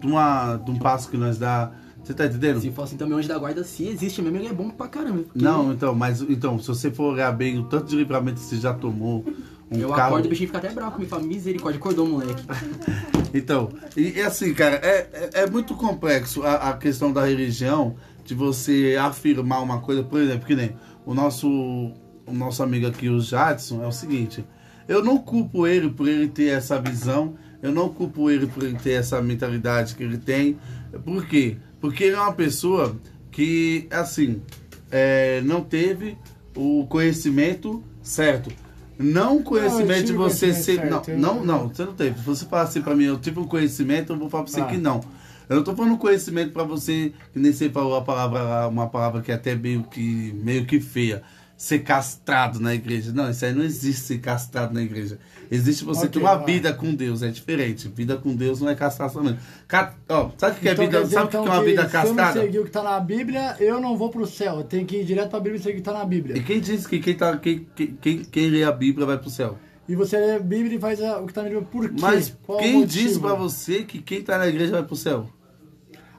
[0.00, 1.72] de, uma, de um passo que nós dá.
[2.02, 2.60] Você tá entendendo?
[2.60, 5.22] Se for assim também, anjo da guarda, se existe mesmo, ele é bom pra caramba.
[5.22, 8.46] porque Não, então, mas então, se você for olhar bem o tanto de livramento que
[8.46, 9.24] você já tomou,
[9.70, 10.02] um Eu carro.
[10.08, 12.42] acordo e o bichinho fica até bravo comigo, fala, misericórdia, acordou, moleque.
[13.32, 17.94] Então, e, e assim, cara, é, é, é muito complexo a, a questão da religião,
[18.24, 20.74] de você afirmar uma coisa, por exemplo, que nem
[21.06, 24.44] o nosso, o nosso amigo aqui, o Jadson, é o seguinte,
[24.88, 28.76] eu não culpo ele por ele ter essa visão, eu não culpo ele por ele
[28.78, 30.58] ter essa mentalidade que ele tem,
[31.04, 31.56] por quê?
[31.60, 31.69] Porque
[32.04, 32.96] ele é uma pessoa
[33.30, 34.42] que, assim,
[34.90, 36.16] é, não teve
[36.54, 38.50] o conhecimento certo.
[38.98, 40.76] Não conhecimento de você conhecimento ser.
[41.06, 42.18] certo, Não, não- não, você não teve.
[42.18, 44.60] Se você falar assim pra mim, eu tive um conhecimento, eu vou falar pra você
[44.60, 44.66] Ah.
[44.66, 45.00] que não.
[45.48, 49.20] Eu não tô falando conhecimento pra você, que nem você falou a palavra, uma palavra
[49.22, 51.22] que é até meio que, meio que feia.
[51.56, 53.10] Ser castrado na igreja.
[53.12, 55.18] Não, isso aí não existe ser castrado na igreja.
[55.50, 56.46] Existe você Ok, ter uma vai.
[56.46, 57.88] vida com Deus, é diferente.
[57.88, 59.38] Vida com Deus não é castração mesmo.
[59.66, 61.00] Ca- ó, sabe o que é Então, vida?
[61.02, 62.82] dizer, sabe o que então, é uma vida Se eu não seguir o que tá
[62.84, 64.58] na Bíblia, eu não vou pro céu.
[64.58, 66.42] Eu tenho que ir direto pra Bíblia e seguir o que tá na E Bíblia.
[66.44, 67.66] quem diz que quem, tá, quem,
[68.00, 69.58] quem, quem, lê a Bíblia vai pro céu?
[69.88, 71.66] E você lê a Bíblia e faz a- o que tá na Bíblia.
[71.68, 71.96] Por quê?
[72.00, 75.28] Mas Qual o quem diz pra você que quem tá na igreja vai pro céu?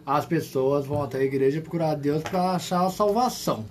[0.05, 3.63] As pessoas vão até a igreja procurar Deus pra achar a salvação.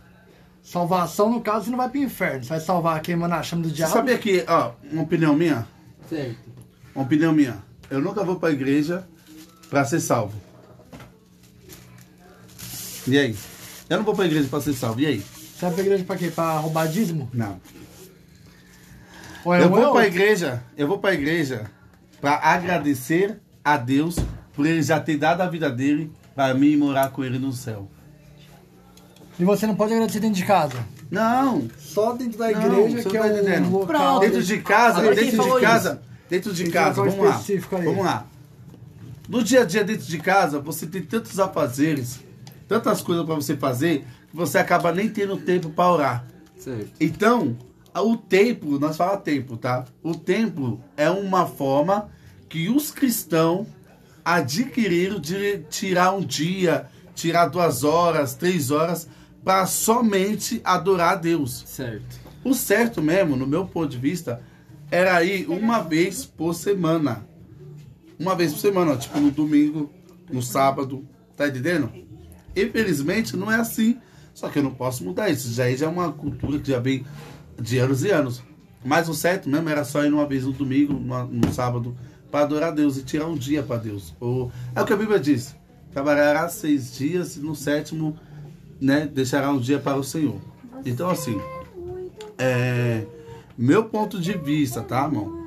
[0.70, 2.44] Salvação, no caso, você não vai pro inferno.
[2.44, 3.92] Você vai salvar queimando a chama do Você diabo.
[3.92, 5.66] sabia que, ó, uma opinião minha?
[6.08, 6.38] Certo.
[6.94, 7.58] Uma opinião minha.
[7.90, 9.04] Eu nunca vou pra igreja
[9.68, 10.40] pra ser salvo.
[13.04, 13.36] E aí?
[13.88, 15.00] Eu não vou pra igreja pra ser salvo.
[15.00, 15.18] E aí?
[15.18, 16.30] Você vai pra igreja pra quê?
[16.32, 17.28] Pra roubar dízimo?
[17.34, 17.60] Não.
[19.44, 21.68] Ou é Eu um ou vou é pra igreja, eu vou pra igreja
[22.20, 24.14] pra agradecer a Deus
[24.54, 27.90] por ele já ter dado a vida dele pra mim morar com ele no céu.
[29.40, 30.86] E você não pode agradecer dentro de casa.
[31.10, 33.66] Não, Só dentro da Não, igreja, você que não é tá entendendo.
[33.66, 34.20] um local...
[34.20, 37.42] Dentro de casa, Agora dentro de casa, dentro de casa, vamos lá.
[37.48, 37.60] aí.
[37.84, 38.26] Vamos lá.
[39.26, 42.20] No dia a dia dentro de casa, você tem tantos afazeres,
[42.68, 46.26] tantas coisas para você fazer, que você acaba nem tendo tempo para orar.
[46.58, 46.90] Certo.
[47.00, 47.56] Então,
[47.94, 49.86] o templo, nós falamos templo, tá?
[50.02, 52.10] O templo é uma forma
[52.46, 53.66] que os cristãos
[54.22, 59.08] adquiriram de tirar um dia, tirar duas horas, três horas,
[59.44, 61.64] para somente adorar a Deus.
[61.66, 62.20] Certo.
[62.44, 64.42] O certo mesmo, no meu ponto de vista,
[64.90, 67.26] era ir uma vez por semana.
[68.18, 69.90] Uma vez por semana, tipo no domingo,
[70.30, 71.90] no sábado, tá entendendo?
[72.56, 73.98] Infelizmente não é assim.
[74.34, 75.52] Só que eu não posso mudar isso.
[75.52, 77.04] Já, já é uma cultura que já vem
[77.60, 78.42] de anos e anos.
[78.84, 81.96] Mas o certo mesmo era só ir uma vez no domingo, no, no sábado,
[82.30, 84.14] para adorar a Deus e tirar um dia para Deus.
[84.18, 85.54] Ou, é o que a Bíblia diz:
[85.92, 88.16] trabalhará seis dias e no sétimo
[88.80, 90.36] né, deixará um dia para o Senhor.
[90.84, 91.38] Então, assim,
[92.38, 93.04] é,
[93.56, 95.38] meu ponto de vista, tá, irmão?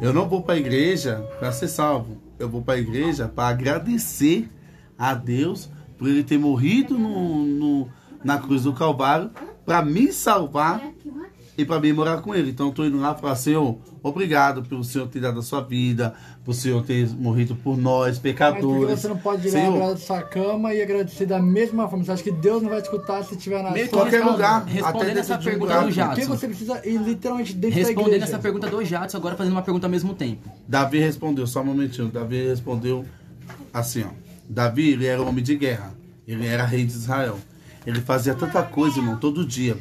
[0.00, 2.18] Eu não vou para a igreja para ser salvo.
[2.38, 4.50] Eu vou para a igreja para agradecer
[4.98, 7.88] a Deus por ele ter morrido no, no-
[8.22, 9.30] na cruz do Calvário
[9.64, 10.82] para me salvar
[11.56, 12.50] e para mim morar com ele.
[12.50, 16.14] Então eu tô indo lá falar, Senhor, obrigado pelo Senhor ter dado a sua vida,
[16.44, 19.00] por Senhor ter morrido por nós, Mas pecadores.
[19.00, 22.04] você não pode ir lá Senhor, abraçar sua cama e agradecer da mesma forma?
[22.04, 24.30] Você acha que Deus não vai escutar se estiver na Meio sua qualquer casa?
[24.32, 24.62] lugar.
[24.62, 25.82] até Respondendo essa de um pergunta buraco.
[25.82, 26.36] do Por que Jadson.
[26.36, 29.86] você precisa ir literalmente dentro da Respondendo essa pergunta do Jadson, agora fazendo uma pergunta
[29.86, 30.50] ao mesmo tempo.
[30.66, 32.08] Davi respondeu, só um momentinho.
[32.08, 33.04] Davi respondeu
[33.72, 34.08] assim, ó.
[34.48, 35.94] Davi, ele era homem de guerra.
[36.26, 37.38] Ele era rei de Israel.
[37.86, 39.76] Ele fazia tanta coisa, irmão, todo dia.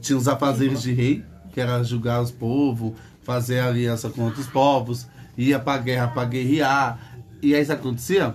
[0.00, 2.92] Tinha os afazeres de rei, que era julgar os povos,
[3.22, 6.98] fazer aliança com outros povos, ia pra guerra pra guerrear.
[7.42, 8.34] E aí isso acontecia?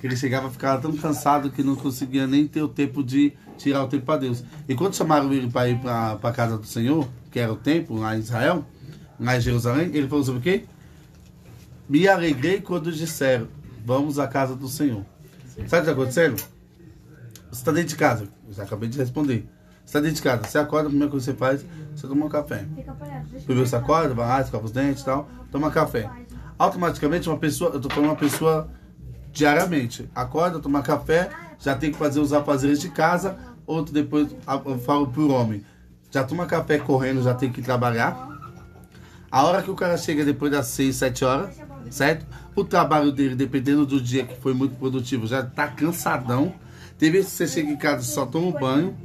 [0.00, 3.32] Que ele chegava a ficar tão cansado que não conseguia nem ter o tempo de
[3.58, 4.44] tirar o tempo para Deus.
[4.68, 7.98] E quando chamaram ele para ir para a casa do Senhor, que era o templo
[7.98, 8.64] lá em Israel,
[9.18, 10.64] lá em Jerusalém, ele falou sobre o quê?
[11.88, 13.48] Me alegrei quando disseram,
[13.84, 15.04] vamos à casa do Senhor.
[15.46, 16.36] Sabe o que está acontecendo?
[16.36, 19.48] Você está dentro de casa, eu já acabei de responder.
[19.86, 21.64] Você está dentro de casa, você acorda, a primeira coisa que você faz,
[21.94, 22.66] você toma um café.
[23.44, 26.10] Primeiro você acorda, vai lá, escova os dentes e tal, toma café.
[26.58, 28.68] Automaticamente uma pessoa, eu tô falando uma pessoa
[29.32, 31.30] diariamente, acorda, toma café,
[31.60, 34.34] já tem que fazer os afazeres de casa, outro depois,
[34.64, 35.64] eu falo pro homem,
[36.10, 38.28] já toma café correndo, já tem que trabalhar.
[39.30, 41.54] A hora que o cara chega depois das 6, 7 horas,
[41.90, 42.26] certo?
[42.56, 46.54] O trabalho dele, dependendo do dia que foi muito produtivo, já tá cansadão.
[46.98, 48.96] Tem vezes que você chega em casa e só toma um banho,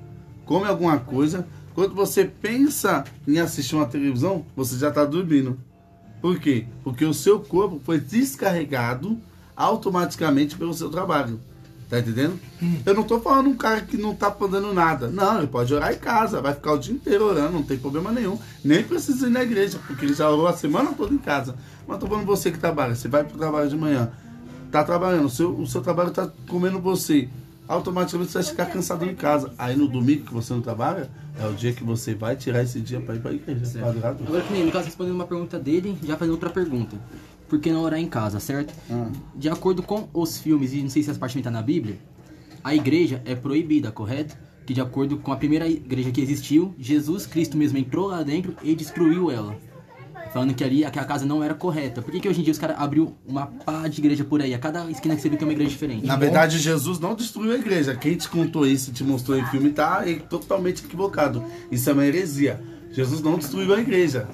[0.51, 1.47] come alguma coisa.
[1.73, 5.57] Quando você pensa em assistir uma televisão, você já tá dormindo.
[6.21, 6.65] Por quê?
[6.83, 9.17] Porque o seu corpo foi descarregado
[9.55, 11.39] automaticamente pelo seu trabalho.
[11.89, 12.37] Tá entendendo?
[12.85, 15.07] Eu não tô falando um cara que não tá fazendo nada.
[15.07, 18.11] Não, ele pode orar em casa, vai ficar o dia inteiro orando, não tem problema
[18.11, 18.37] nenhum.
[18.61, 21.55] Nem precisa ir na igreja, porque ele já orou a semana toda em casa.
[21.87, 24.11] Mas tô falando você que trabalha, você vai pro trabalho de manhã,
[24.69, 27.29] tá trabalhando, o seu, o seu trabalho tá comendo você.
[27.71, 29.53] Automaticamente você vai ficar cansado em casa.
[29.57, 31.09] Aí no domingo que você não trabalha,
[31.39, 33.87] é o dia que você vai tirar esse dia pra ir igreja.
[33.87, 34.27] adorar a Deus.
[34.27, 36.97] Agora que nem no caso respondendo uma pergunta dele, já fazendo outra pergunta.
[37.47, 38.73] Por que não orar em casa, certo?
[38.91, 39.07] Ah.
[39.33, 41.97] De acordo com os filmes, e não sei se essa parte também tá na Bíblia,
[42.61, 44.35] a igreja é proibida, correto?
[44.65, 48.53] Que de acordo com a primeira igreja que existiu, Jesus Cristo mesmo entrou lá dentro
[48.61, 49.55] e destruiu ela.
[50.33, 52.01] Falando que ali que a casa não era correta.
[52.01, 54.53] Por que, que hoje em dia os caras abriu uma pá de igreja por aí?
[54.53, 56.05] A cada esquina que você vê tem uma igreja diferente.
[56.05, 57.95] Na verdade, Jesus não destruiu a igreja.
[57.95, 61.43] Quem te contou isso, te mostrou em filme, tá totalmente equivocado.
[61.69, 62.61] Isso é uma heresia.
[62.91, 64.27] Jesus não destruiu a igreja.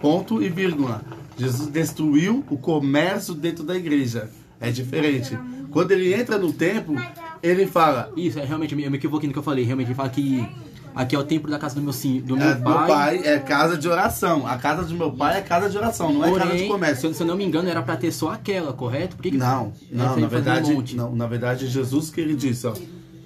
[0.00, 1.02] Ponto e vírgula.
[1.38, 4.30] Jesus destruiu o comércio dentro da igreja.
[4.60, 5.38] É diferente.
[5.70, 6.96] Quando ele entra no templo,
[7.42, 9.64] ele fala: Isso, é realmente, eu me equivoquei no que eu falei.
[9.64, 10.46] Realmente, ele fala que
[10.94, 12.86] aqui é o templo da casa do meu, sim, do meu é, meu pai.
[12.88, 14.46] pai é casa de oração.
[14.46, 16.68] A casa de meu pai é casa de oração, não é casa de Porém, se,
[16.68, 17.06] comércio.
[17.08, 19.16] eu- se eu não me engano, era pra ter só aquela, correto?
[19.16, 20.96] Por que que- Não, não, na um verdade, monte.
[20.96, 22.74] não, na verdade, Jesus que ele disse, ó,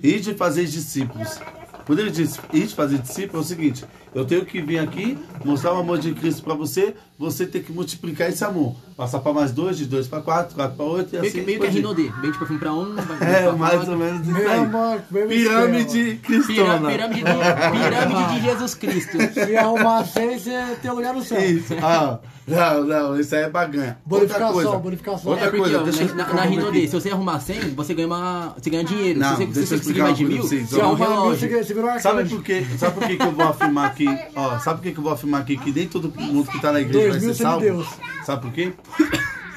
[0.02, 1.38] ide fazer discípulos.
[1.86, 3.84] Quando ele disse, ide fazer discípulos, é o seguinte,
[4.14, 7.72] eu tenho que vir aqui, mostrar o amor de Cristo pra você, você tem que
[7.72, 8.74] multiplicar esse amor.
[8.96, 11.46] Passar pra mais dois, de dois pra quatro, quatro pra oito, e Meio assim que,
[11.46, 11.70] meio que é.
[11.70, 12.10] Rinodê.
[12.20, 13.92] Bem de perfume pra um, É, pra mais quatro.
[13.92, 14.58] ou menos isso Meu aí.
[14.58, 16.90] amor, Pirâmide cristona.
[16.90, 19.18] pirâmide, de, pirâmide de Jesus Cristo.
[19.32, 21.40] Se arrumar seis, você tem lugar no céu.
[21.42, 23.96] Isso, ah, não, não, isso aí é baganha.
[24.04, 25.30] Bonificação, Outra coisa, bonificação.
[25.30, 28.68] Outra É coisa, deixa na, na, Rinodê, se você arrumar 100, você ganha, uma, você
[28.68, 29.20] ganha dinheiro.
[29.20, 30.76] Não, se você, se você conseguir mais de mil, você ó.
[30.76, 31.48] ganha um relógio.
[31.48, 32.66] você, você Sabe por quê?
[32.78, 34.01] Sabe por que eu vou afirmar aqui?
[34.34, 36.72] Ó, sabe por quê que eu vou afirmar aqui que nem todo mundo que tá
[36.72, 37.60] na igreja vai ser salvo?
[37.64, 37.88] semideus.
[38.24, 38.72] Sabe por quê?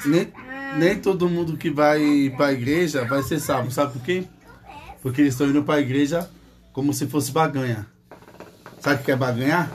[0.04, 0.28] nem,
[0.78, 3.70] nem todo mundo que vai pra igreja vai ser salvo.
[3.70, 4.24] Sabe por quê?
[5.02, 6.28] Porque eles estão indo pra igreja
[6.72, 7.86] como se fosse baganha.
[8.80, 9.70] Sabe o que é baganhar?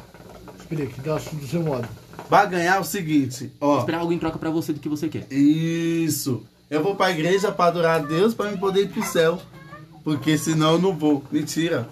[0.59, 1.88] Explique, dá- do seu modo.
[2.30, 3.80] Baganhar é o seguinte, ó.
[3.80, 5.26] Esperar algo em troca pra você do que você quer.
[5.32, 6.43] Isso.
[6.69, 9.41] Eu vou pra igreja pra adorar a Deus pra eu poder ir pro céu.
[10.03, 11.24] Porque senão eu não vou.
[11.32, 11.88] Mentira.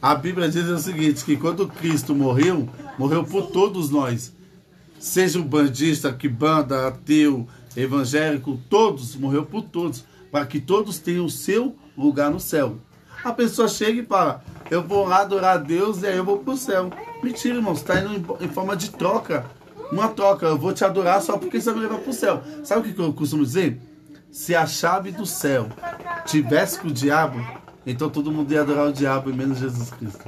[0.00, 2.68] A Bíblia diz o seguinte, que quando Cristo morreu,
[2.98, 4.32] morreu por todos nós.
[4.98, 10.04] Seja um bandista, que banda, ateu, evangélico, todos, morreu por todos.
[10.30, 12.78] Para que todos tenham o seu lugar no céu.
[13.24, 16.38] A pessoa chega e fala, eu vou lá adorar a Deus e aí eu vou
[16.38, 16.90] pro céu.
[17.22, 19.44] Mentira, irmão, você tá indo em- forma de troca.
[19.90, 22.42] Uma troca, eu vou te adorar só porque você vai me levar pro céu.
[22.62, 23.80] Sabe o que eu costumo dizer?
[24.30, 25.68] Se a chave do céu
[26.26, 27.40] tivesse com o diabo,
[27.90, 30.24] então todo mundo ia adorar o diabo e menos Jesus Cristo.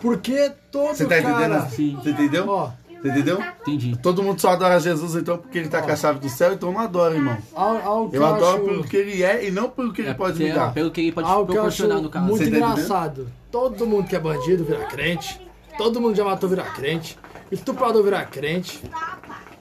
[0.00, 1.34] Porque todo Você tá cara...
[1.46, 1.70] entendendo?
[1.70, 1.96] Sim.
[2.00, 2.48] Você entendeu?
[2.48, 3.42] Ó, Você entendeu?
[3.62, 3.96] Entendi.
[4.00, 6.72] Todo mundo só adora Jesus então porque ele tá com a chave do céu, então
[6.72, 7.36] não adora, irmão.
[7.54, 10.10] ao, ao que Eu adoro acho- pelo que ele é e não pelo que ele
[10.10, 10.72] É, pode me dar.
[10.72, 12.26] Pelo que ele pode Algo que eu acho proporcionar, no caso.
[12.26, 12.72] muito Você tá entendendo?
[12.72, 13.28] engraçado.
[13.50, 15.40] Todo mundo que é bandido vira crente.
[15.76, 17.18] Todo mundo já matou virar crente.
[17.50, 18.82] Estuprador virar crente.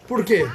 [0.07, 0.47] Por quê?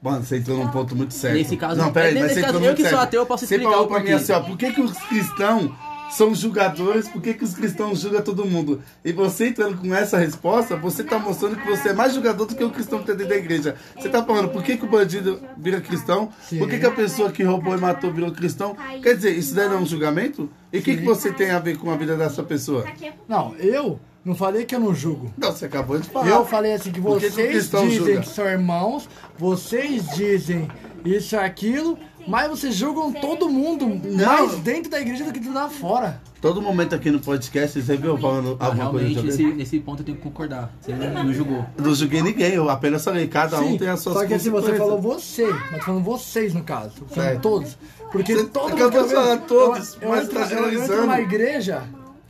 [0.00, 1.36] Mano, você entrou num ponto muito sério.
[1.38, 3.04] Nesse caso- não, peraí, nesse mas você caso, eu muito que sou sério.
[3.04, 4.96] ateu, eu posso Você explicar falou o pra mim assim, ó, por que, que os
[4.98, 5.70] cristãos
[6.10, 8.80] são julgadores, por que, que os cristãos julgam todo mundo?
[9.04, 12.54] E você entrando com essa resposta, você está mostrando que você é mais julgador do
[12.54, 13.74] que o cristão que está dentro da igreja.
[13.96, 16.30] Você está falando, por que, que o bandido vira cristão?
[16.48, 16.60] Sim.
[16.60, 18.74] Por que, que a pessoa que roubou e matou virou cristão?
[19.02, 20.48] Quer dizer, isso daí não é um julgamento?
[20.72, 22.84] E o que, que você tem a ver com a vida dessa pessoa?
[23.28, 23.98] Não, eu
[24.28, 25.32] não falei que eu não julgo.
[25.38, 26.28] Não, você acabou de falar.
[26.28, 28.20] Eu falei assim que que que vocês cristão dizem julga?
[28.20, 29.08] que são irmãos,
[29.38, 30.68] vocês dizem
[31.04, 35.70] isso e aquilo, mas vocês julgam todo mundo mais dentro da igreja do que lá
[35.70, 36.20] fora.
[36.40, 39.80] Todo momento aqui no podcast, você viu eu falando Ah, alguma coisa sobre esse, nesse
[39.80, 40.72] ponto eu tenho que concordar.
[40.80, 41.64] Você não, não julgou.
[41.76, 44.34] Eu não julguei ninguém, eu apenas falei, cada um Sim, tem as suas só que
[44.34, 47.40] assim, você falou você, mas falando vocês no caso, falando Certo.
[47.40, 47.78] todos.
[48.12, 51.00] Porque Você todo acabou mundo de falar todos, eu, eu, mas entro, tá eu entro
[51.00, 51.82] numa igreja,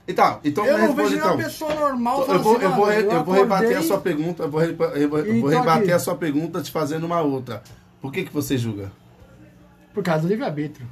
[0.09, 1.35] Então, então eu não vejo então.
[1.35, 4.45] uma pessoa normal Eu vou, assim, eu vou, "Mano, eu vou rebater a sua pergunta,
[4.45, 4.89] eu vou, eu vou,
[5.19, 5.93] eu vou rebater aqui.
[5.93, 7.63] a sua pergunta te fazendo uma outra.
[8.01, 8.91] Por que, que você julga?
[9.93, 10.87] Por causa do livre-arbítrio.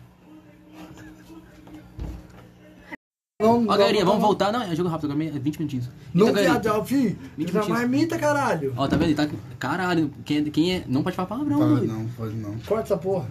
[3.41, 4.51] Não, Ó, galerinha, vamos voltar.
[4.51, 5.87] Não, é jogo rápido, agora é 20 minutinhos.
[6.13, 7.19] Não, Então, galerinha, viado, filho.
[7.37, 7.69] 20 Fiz a minutinhos.
[7.69, 8.73] marmita, caralho.
[8.77, 9.15] Ó, tá vendo?
[9.15, 9.29] Tá.
[9.59, 10.43] Caralho, quem é.
[10.51, 11.87] Quem é não pode falar palavrão, doido.
[11.87, 12.57] não, pode não.
[12.67, 13.27] Corta essa porra.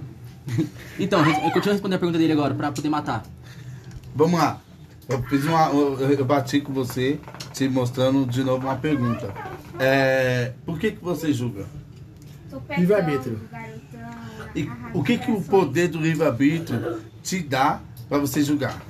[0.99, 3.23] Então, eu continuo respondendo a pergunta dele agora, pra poder matar.
[4.15, 4.61] Vamos lá.
[5.07, 5.69] Eu fiz uma.
[5.69, 7.19] Eu, eu bati com você,
[7.53, 9.33] te mostrando de novo uma pergunta.
[9.79, 11.65] É, por que, que você julga?
[12.77, 13.39] Livre-arbítrio.
[14.55, 18.81] E o que, que o poder do livre-arbítrio te dá para você julgar?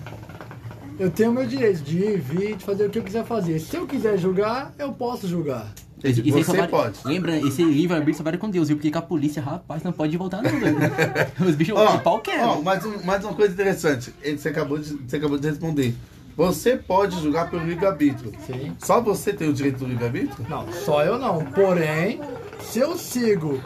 [0.97, 3.59] Eu tenho meu direito de ir, vir, de fazer o que eu quiser fazer.
[3.59, 5.73] Se eu quiser julgar, eu posso julgar.
[6.09, 6.95] Isso aí só Você vale- pode.
[7.05, 8.77] Lembra, esse livre-arbítrio só vale com Deus, viu?
[8.77, 10.77] Porque com a polícia, rapaz, não pode voltar não, doido.
[11.47, 12.43] Os bichos, Ó, o pau quer.
[12.43, 14.13] ó, mais, um- mais uma coisa interessante.
[14.37, 15.95] Você acabou, de, você acabou de responder.
[16.37, 18.31] Você pode julgar pelo livre-arbítrio.
[18.45, 18.73] Sim.
[18.79, 20.45] Só você tem o direito do livre-arbítrio?
[20.49, 21.45] Não, só eu não.
[21.45, 22.19] Porém,
[22.61, 23.61] se eu sigo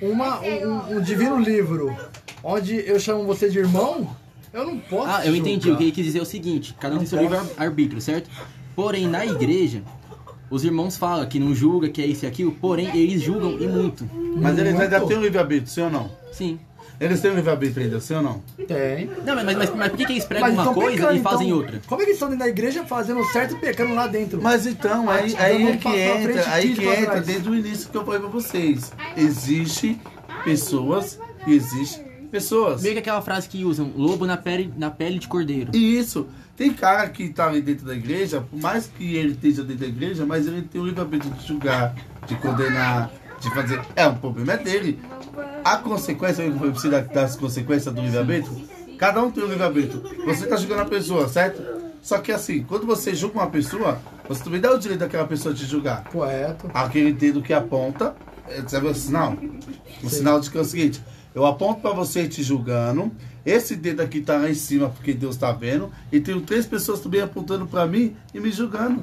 [0.00, 1.94] uma, um, um divino livro
[2.42, 4.08] onde eu chamo você de irmão,
[4.52, 5.10] eu não posso.
[5.10, 5.64] Ah, eu entendi.
[5.64, 5.74] julgar.
[5.74, 8.30] O que ele quis dizer é o seguinte: cada um tem seu livre-arbítrio, certo?
[8.74, 9.82] Porém, na igreja,
[10.50, 13.66] os irmãos falam que não julga, que é isso e aquilo, porém, eles julgam e
[13.66, 14.08] muito.
[14.40, 16.10] Mas eles ainda têm o livre-arbítrio, sim ou não?
[16.32, 16.58] Sim.
[16.98, 18.42] Eles têm o livre-arbítrio ainda, sim ou não?
[18.66, 19.10] Tem.
[19.24, 21.46] Não, mas, mas, mas por que, que eles pregam Mas uma coisa pecando, e fazem
[21.48, 21.58] então.
[21.58, 21.80] outra?
[21.86, 24.40] Como é que eles estão dentro da igreja fazendo certo e pecando lá dentro?
[24.40, 27.26] Mas então, aí, aí então é que frente, entra, aí 15 que pra entra trás.
[27.26, 28.92] desde o início que eu falei pra vocês.
[29.16, 30.00] Existe
[30.44, 32.82] pessoas e existe pessoas.
[32.82, 35.72] Meio que aquela frase que usam, lobo na pele, na pele de cordeiro.
[35.74, 36.26] E isso,
[36.56, 39.86] tem cara que tá ali dentro da igreja, por mais que ele esteja dentro da
[39.88, 41.94] igreja, mas ele tem o livre-arbítrio de julgar,
[42.26, 43.80] de condenar, de fazer.
[43.94, 44.98] É, o problema é dele.
[45.64, 48.56] A consequência, eu você da- das consequências do livre-arbítrio,
[48.98, 50.02] cada um tem o livre-arbítrio.
[50.24, 51.62] Você tá julgando a pessoa, certo?
[52.02, 53.98] Só que assim, quando você julga uma pessoa,
[54.28, 56.04] você também dá o direito daquela pessoa te julgar.
[56.04, 56.70] Correto.
[56.72, 58.14] Aquele dedo que aponta,
[58.48, 59.36] é, sabe o sinal?
[60.02, 61.02] O sinal de que é o seguinte:
[61.34, 63.10] eu aponto pra você te julgando,
[63.46, 67.00] esse dedo aqui tá lá em cima porque Deus tá vendo, e tenho três pessoas
[67.00, 69.02] também apontando pra mim e me julgando.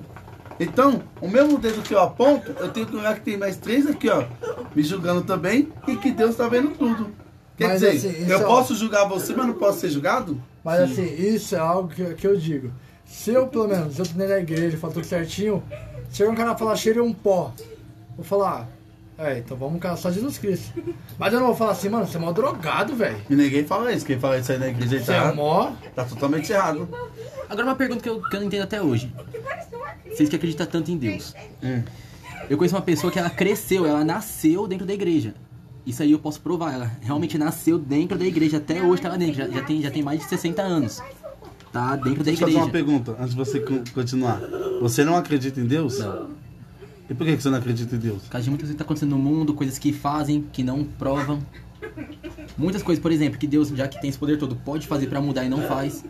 [0.59, 3.87] Então, o mesmo dedo que eu aponto, eu tenho que olhar que tem mais três
[3.87, 4.23] aqui, ó,
[4.75, 7.07] me julgando também, e que Deus tá vendo tudo.
[7.57, 10.41] Quer Mas, dizer, assim, eu é- posso julgar você, mas não posso ser julgado?
[10.63, 12.71] Mas assim, isso é algo que, que eu digo.
[13.05, 15.61] Se eu, pelo menos, eu tô da igreja, falo tudo certinho,
[16.11, 17.53] chega um cara e fala, cheira um pó.
[18.15, 18.67] Vou falar,
[19.23, 20.73] é, então vamos caçar Jesus Cristo.
[21.17, 23.17] Mas eu não vou falar assim, mano, você é mó drogado, velho.
[23.29, 24.05] E ninguém fala isso.
[24.05, 25.71] Quem fala isso aí na igreja ele Você é tá, mó.
[25.95, 26.87] tá totalmente errado.
[27.49, 29.13] Agora uma pergunta que eu, que eu não entendo até hoje.
[30.09, 31.33] Vocês que acreditam tanto em Deus.
[31.63, 31.81] Hum.
[32.49, 35.33] Eu conheço uma pessoa que ela cresceu, ela nasceu dentro da igreja.
[35.85, 36.73] Isso aí eu posso provar.
[36.73, 38.57] Ela realmente nasceu dentro da igreja.
[38.57, 39.35] Até hoje tá lá dentro.
[39.35, 41.01] Já, já tem, já tem mais de 60 anos.
[41.71, 42.85] Tá dentro da Deixa eu fazer uma igreja.
[42.85, 44.39] pergunta antes de você con- continuar.
[44.81, 45.99] Você não acredita em Deus?
[45.99, 46.29] Não.
[47.13, 48.23] E por que você não acredita em Deus?
[48.23, 50.83] Por causa de muitas coisas que tá acontecendo no mundo, coisas que fazem, que não
[50.83, 51.39] provam.
[52.57, 55.21] Muitas coisas, por exemplo, que Deus, já que tem esse poder todo, pode fazer pra
[55.21, 56.03] mudar e não faz.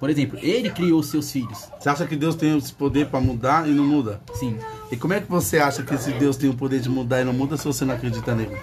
[0.00, 1.68] Por exemplo, ele criou seus filhos.
[1.78, 4.22] Você acha que Deus tem esse poder para mudar e não muda?
[4.36, 4.56] Sim.
[4.90, 7.24] E como é que você acha que esse Deus tem o poder de mudar e
[7.24, 8.56] não muda se você não acredita nele?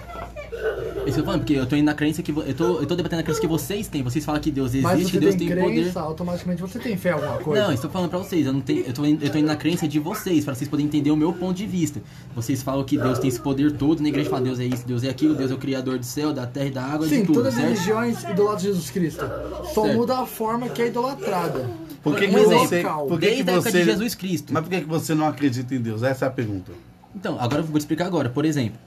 [1.06, 2.30] Isso eu tô falando, porque eu tô indo na crença que.
[2.32, 4.02] Eu tô, eu tô debatendo a crença que vocês têm.
[4.02, 5.82] Vocês falam que Deus existe, Mas que você Deus tem tem, poder.
[5.82, 7.62] crença, automaticamente você tem fé em alguma coisa.
[7.64, 9.56] Não, estou falando pra vocês, eu não tenho, eu tô, indo, eu tô indo na
[9.56, 12.02] crença de vocês, pra vocês poderem entender o meu ponto de vista.
[12.34, 15.04] Vocês falam que Deus tem esse poder todo, na igreja fala Deus é isso, Deus
[15.04, 17.26] é aquilo, Deus é o criador do céu, da terra e da água, Sim, de
[17.26, 17.68] tudo, todas as certo?
[17.68, 19.24] religiões idolatram Jesus Cristo.
[19.72, 19.96] Só Certo.
[19.96, 21.70] muda a forma que é idolatrada.
[22.02, 24.52] Por que, Um que você, por que desde que a época você, de Jesus Cristo.
[24.52, 26.02] Mas por que, que você não acredita em Deus?
[26.02, 26.72] Essa é a pergunta.
[27.14, 28.28] Então, agora eu vou te explicar agora.
[28.28, 28.78] Por exemplo,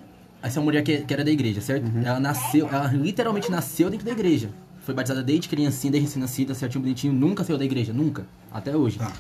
[0.42, 1.86] essa mulher que, que era da igreja, certo?
[1.86, 2.04] Uhum.
[2.04, 4.50] Ela nasceu, ela literalmente nasceu dentro da igreja.
[4.82, 8.26] Foi batizada desde criancinha, desde recém-nascida, certinho, bonitinho, nunca saiu da igreja, nunca.
[8.52, 8.98] Até hoje.
[8.98, 9.12] Tá.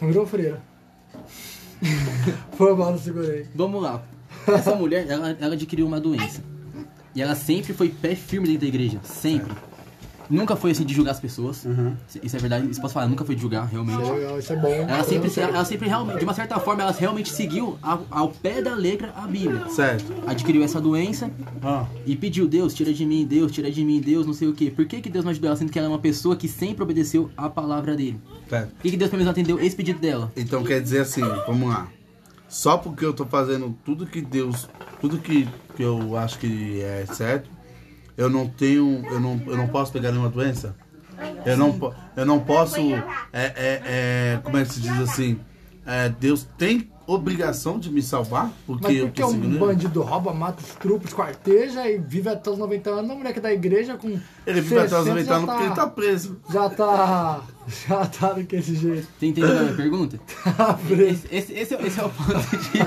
[0.00, 0.60] Não virou freira.
[2.56, 3.46] Foi mal, não segurei.
[3.54, 4.02] Vamos lá.
[4.46, 6.42] Essa mulher, ela, ela adquiriu uma doença.
[7.14, 9.00] E ela sempre foi pé firme dentro da igreja.
[9.02, 9.54] Sempre.
[10.28, 11.64] Nunca foi assim de julgar as pessoas.
[11.64, 11.94] Uhum.
[12.22, 14.02] Isso é verdade, isso posso falar, nunca foi de julgar, realmente.
[14.02, 14.68] Isso é legal, isso é bom.
[14.68, 18.62] Ela sempre, ela sempre realmente, de uma certa forma, ela realmente seguiu ao, ao pé
[18.62, 19.68] da letra a Bíblia.
[19.68, 20.12] Certo.
[20.26, 21.30] Adquiriu essa doença
[21.62, 24.52] Ah, e pediu, Deus, tira de mim, Deus, tira de mim, Deus, não sei o
[24.52, 24.70] quê.
[24.70, 26.82] Por que, que Deus não ajudou ela, sendo que ela é uma pessoa que sempre
[26.82, 28.20] obedeceu a palavra dele?
[28.48, 28.70] certo.
[28.74, 30.32] Por que, que Deus pelo menos não atendeu esse pedido dela?
[30.36, 31.88] Então quer dizer assim, vamos lá.
[32.48, 34.68] Só porque eu tô fazendo tudo que Deus,
[35.00, 37.50] tudo que, que eu acho que é certo,
[38.16, 40.74] eu não tenho, eu não, eu não posso pegar nenhuma doença?
[41.44, 42.80] Eu não, eu não posso,
[43.32, 45.38] é, é, é, como é que se diz assim,
[45.86, 48.50] é, Deus tem obrigação de me salvar?
[48.66, 52.58] Porque Mas eu porque tô um bandido rouba, mata, estrupa, esquarteja e vive até os
[52.58, 54.08] 90 anos, uma mulher que é da igreja com
[54.46, 56.40] Ele vive até os 60 90 já anos porque ele tá preso.
[56.50, 57.40] Já tá...
[57.88, 59.08] Já tá daquele jeito.
[59.18, 60.20] Você entendeu a minha pergunta?
[60.56, 61.26] Tá preso.
[61.30, 62.86] Esse, esse, esse é, esse é o ponto de vista.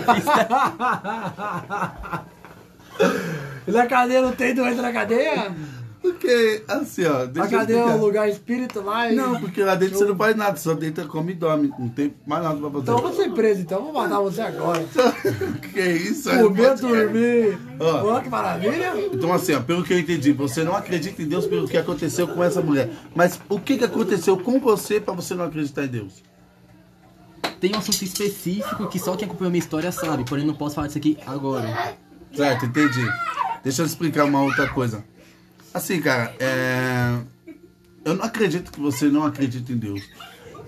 [3.72, 5.54] Na cadeia não tem doença na cadeia?
[6.02, 9.16] Porque, assim, ó, deixa A eu cadeia é um lugar espírito lá e...
[9.16, 11.74] Não, porque lá dentro você não faz nada, só deita, come e dorme.
[11.78, 12.84] Não tem mais nada pra fazer.
[12.84, 14.82] Então eu vou ser preso, então eu vou matar você agora.
[15.74, 16.30] que isso?
[16.30, 17.60] Comer, dormir.
[17.80, 18.06] Ó.
[18.06, 18.94] Olha que maravilha.
[19.12, 22.30] Então, assim, ó, pelo que eu entendi, você não acredita em Deus pelo que aconteceu
[22.30, 22.90] com essa mulher.
[23.14, 26.24] Mas o que, que aconteceu com você pra você não acreditar em Deus?
[27.60, 30.76] Tem um assunto específico que só quem acompanhou a minha história sabe, porém não posso
[30.76, 31.94] falar disso aqui agora.
[32.34, 33.06] Certo, entendi.
[33.64, 35.03] Deixa eu explicar uma outra coisa.
[35.74, 37.20] Assim, cara, é...
[38.03, 40.01] eu não acredito que você não acredita em Deus.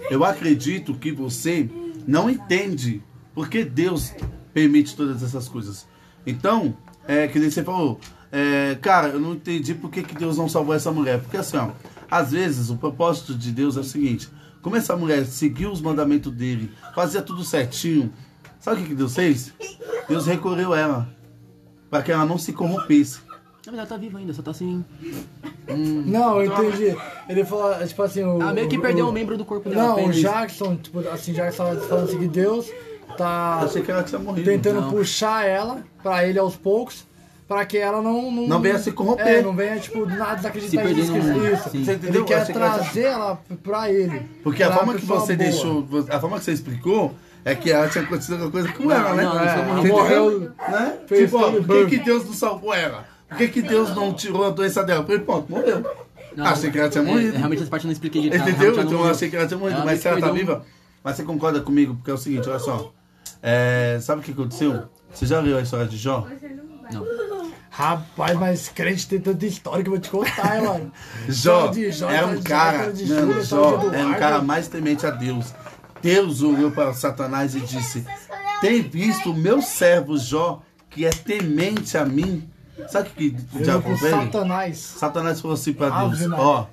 [0.09, 1.69] Eu acredito que você
[2.07, 3.01] não entende
[3.33, 4.13] porque Deus
[4.53, 5.87] permite todas essas coisas.
[6.25, 6.75] Então,
[7.07, 7.99] é que nem você falou,
[8.31, 11.19] é, cara, eu não entendi por que, que Deus não salvou essa mulher.
[11.19, 11.71] Porque assim, ó,
[12.09, 14.29] às vezes o propósito de Deus é o seguinte:
[14.61, 18.13] como essa mulher seguiu os mandamentos dele, fazia tudo certinho,
[18.59, 19.53] sabe o que, que Deus fez?
[20.07, 21.09] Deus recorreu ela
[21.91, 23.19] para que ela não se corrompesse.
[23.63, 24.83] Na verdade, ela tá viva ainda, só tá assim.
[25.67, 26.95] Não, eu entendi.
[27.29, 28.41] Ele falou, tipo assim, o.
[28.41, 29.83] Ah, meio que perdeu o- um membro do corpo dela.
[29.89, 30.11] Não, o.
[30.11, 32.67] Jackson, tipo, assim, Jackson tava falando assim que Deus
[33.17, 34.49] tá Eu achei que ela tinha morrido.
[34.49, 34.89] tentando Não.
[34.89, 37.05] puxar ela pra ele aos poucos,
[37.47, 38.31] pra que ela não.
[38.31, 39.27] Não, Não venha se corromper.
[39.27, 41.11] É, não venha, tipo, nada desacreditar Se Isso.
[41.13, 42.21] Você Ele entendeu?
[42.21, 44.21] Eu quer achei que ela- trazer ela pra ele.
[44.43, 45.49] Porque a forma que você boa.
[45.49, 47.13] deixou, a forma que você explicou
[47.43, 49.23] é que ela tinha acontecido alguma coisa com ela, né?
[49.23, 50.39] não, não morreu,
[50.69, 50.97] né?
[51.07, 53.05] fez Tipo, ó, por que, que Deus não salvou ela?
[53.27, 55.01] Por que, que Deus não tirou a doença dela?
[55.01, 55.83] Eu falei, pronto, morreu.
[56.35, 57.37] Não, achei que ela tinha é, morrido.
[57.37, 58.47] realmente essa parte eu não expliquei direito.
[58.47, 58.79] Entendeu?
[58.79, 59.77] Então eu achei que ela tinha morrido.
[59.77, 60.65] Ela mas se ela tá um- viva.
[61.03, 61.95] Mas você concorda comigo?
[61.95, 62.93] Porque é o seguinte, olha só.
[63.41, 64.83] É, sabe o que aconteceu?
[65.11, 66.27] Você já leu a história de Jó?
[66.91, 67.05] Não.
[67.69, 70.91] Rapaz, mas crente tem tanta história que eu vou te contar, hein, mano.
[71.27, 75.05] Jó de Jó, era tal um Jó, cara, mano, Jó era um cara mais temente
[75.05, 75.53] a Deus.
[76.01, 78.05] Deus olhou para Satanás e disse:
[78.61, 82.49] Tem visto o meu servo Jó, que é temente a mim?
[82.89, 83.97] Sabe o que o diabo ele?
[84.25, 84.77] Satanás.
[84.77, 86.19] Satanás falou assim para Deus.
[86.39, 86.67] Ó,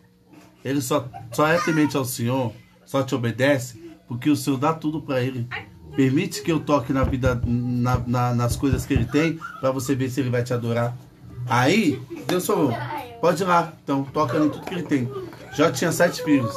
[0.65, 2.53] ele só, só é temente ao Senhor,
[2.87, 5.47] só te obedece, porque o Senhor dá tudo para ele.
[5.95, 9.95] Permite que eu toque na vida, na- na- nas coisas que ele tem, para você
[9.95, 10.97] ver se ele vai te adorar.
[11.49, 12.73] Aí, Deus falou:
[13.21, 15.11] pode ir lá, então toca em tudo que ele tem.
[15.55, 16.55] Já tinha sete filhos,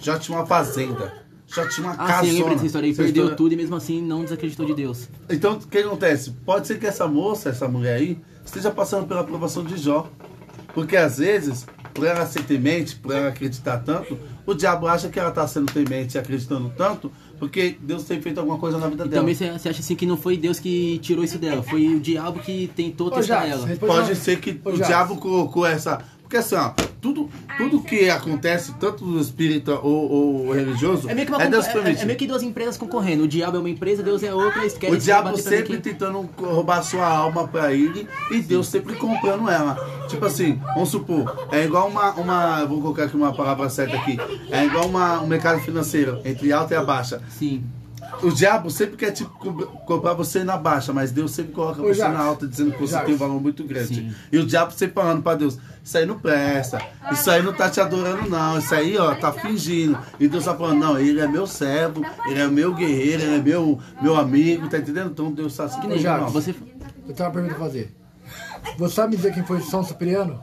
[0.00, 1.23] já tinha uma fazenda,
[1.54, 2.26] já tinha uma Ah, casa.
[2.28, 2.86] sim, dessa história.
[2.86, 5.08] Ele perdeu tudo e mesmo assim não desacreditou de Deus.
[5.30, 6.30] Então, o que acontece?
[6.44, 10.08] Pode ser que essa moça, essa mulher aí, esteja passando pela aprovação de Jó.
[10.74, 15.20] Porque às vezes, por ela ser temente, por ela acreditar tanto, o diabo acha que
[15.20, 19.04] ela está sendo temente e acreditando tanto, porque Deus tem feito alguma coisa na vida
[19.04, 19.22] E dela.
[19.22, 22.40] também você acha assim que não foi Deus que tirou isso dela, foi o diabo
[22.40, 23.68] que tentou testar ela.
[23.76, 26.00] Pode ser que o diabo colocou essa.
[26.34, 26.70] Porque assim, ó,
[27.00, 30.10] tudo, tudo que acontece, tanto no espírita ou,
[30.46, 33.22] ou religioso, É meio, que uma é é- é meio que duas empresas concorrendo.
[33.22, 36.82] O diabo é uma empresa, Deus é outra, eles querem O diabo sempre tentando roubar
[36.82, 39.76] sua alma pra ele e Deus sempre comprando ela.
[40.08, 44.18] Tipo assim, vamos supor, é igual uma, uma vou colocar aqui uma palavra certa aqui,
[44.50, 47.22] é igual uma, um mercado financeiro, entre alta e a baixa.
[47.28, 47.62] Sim.
[48.22, 51.86] O diabo sempre quer tipo, co- comprar você na baixa, mas Deus sempre coloca Ô,
[51.86, 53.06] você Jacques, na alta, dizendo que você Jacques.
[53.06, 53.94] tem um valor muito grande.
[53.94, 54.14] Sim.
[54.32, 56.80] E o diabo sempre falando pra Deus, isso aí não presta,
[57.12, 59.98] isso aí não tá te adorando não, isso aí ó, tá fingindo.
[60.18, 63.42] E Deus tá falando, não, ele é meu servo, ele é meu guerreiro, ele é
[63.42, 65.10] meu, meu amigo, tá entendendo?
[65.10, 66.30] Então Deus tá assim, Que nem Jacques, não.
[66.32, 66.54] você.
[67.06, 67.94] Eu tenho uma pergunta pra fazer.
[68.78, 70.40] Você sabe me dizer quem foi São Cipriano?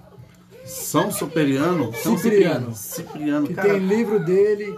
[0.65, 1.91] São Superiano?
[1.95, 2.74] São Cipriano.
[2.76, 3.69] Cipriano, Que cara.
[3.69, 4.72] tem livro dele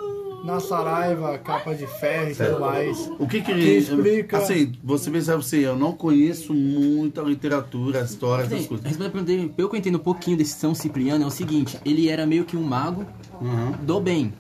[0.44, 3.10] na Saraiva, capa de ferro e tudo mais.
[3.18, 3.78] O que que Que ele...
[3.78, 8.86] explica- Assim, você pensa você, eu não conheço muita literatura, história, essas coisas.
[8.86, 12.26] respondendo pelo que eu entendo um pouquinho desse São Cipriano, é o seguinte: ele era
[12.26, 13.06] meio que um mago
[13.42, 13.72] Uhum.
[13.84, 14.34] do bem.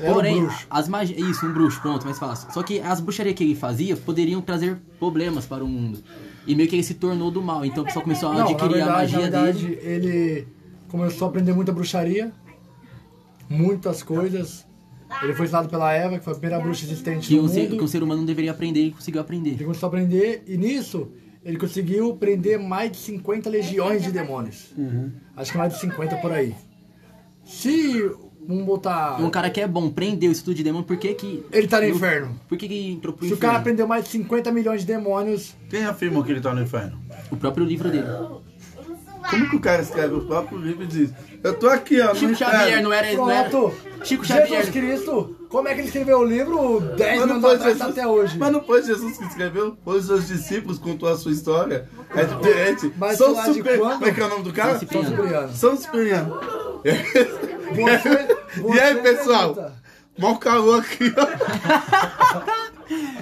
[0.00, 0.66] É um Porém, bruxo.
[0.68, 1.18] as magias.
[1.18, 2.52] Isso, um bruxo, pronto, mais fácil.
[2.52, 6.02] Só que as bruxarias que ele fazia poderiam trazer problemas para o mundo.
[6.46, 7.64] E meio que ele se tornou do mal.
[7.64, 9.80] Então o pessoal começou a Não, na adquirir verdade, a magia na verdade, dele.
[9.82, 10.48] ele
[10.88, 12.32] começou a aprender muita bruxaria,
[13.48, 14.66] muitas coisas.
[15.22, 17.62] Ele foi ensinado pela Eva, que foi a primeira bruxa existente Que no um, ser,
[17.62, 17.76] mundo.
[17.78, 19.50] que um ser humano não deveria aprender e conseguiu aprender.
[19.50, 21.08] Ele começou a aprender e nisso
[21.44, 24.74] ele conseguiu prender mais de 50 legiões de demônios.
[25.36, 26.54] Acho que mais de 50 por aí.
[27.44, 28.10] Se
[28.46, 29.20] vamos botar.
[29.22, 31.44] Um cara que é bom, prendeu o estudo de demônio, por que que...
[31.52, 32.38] Ele tá no inferno.
[32.48, 33.52] Por que que entrou pro Se o inferno?
[33.52, 36.98] cara prendeu mais de 50 milhões de demônios, Quem afirmou que ele tá no inferno?
[37.30, 38.06] O próprio livro dele.
[39.30, 41.10] Como que o cara escreve o próprio livro e diz:
[41.42, 42.14] Eu tô aqui, ó.
[42.14, 43.12] Chico inferno." Xavier não era...
[43.14, 43.48] Não era...
[43.48, 43.74] pronto.
[44.04, 44.72] Chico Jesus Xavier...
[44.72, 47.90] Cristo, como é que ele escreveu o livro 10 Mas não, anos foi atrás Jesus,
[47.98, 48.38] até hoje?
[48.38, 51.88] mas não foi Jesus que escreveu, foi os seus discípulos, contou a sua história.
[52.14, 52.92] É diferente.
[52.98, 53.78] Mas São lá de super.
[53.78, 53.92] quando?
[53.94, 54.78] Como é que é o nome do cara?
[54.78, 55.52] São Cipriano.
[55.54, 56.40] São Cipriano.
[57.74, 58.36] Você,
[58.74, 59.50] E aí, você pessoal?
[59.52, 59.84] acredita?
[60.18, 61.26] Mó calor aqui, ó.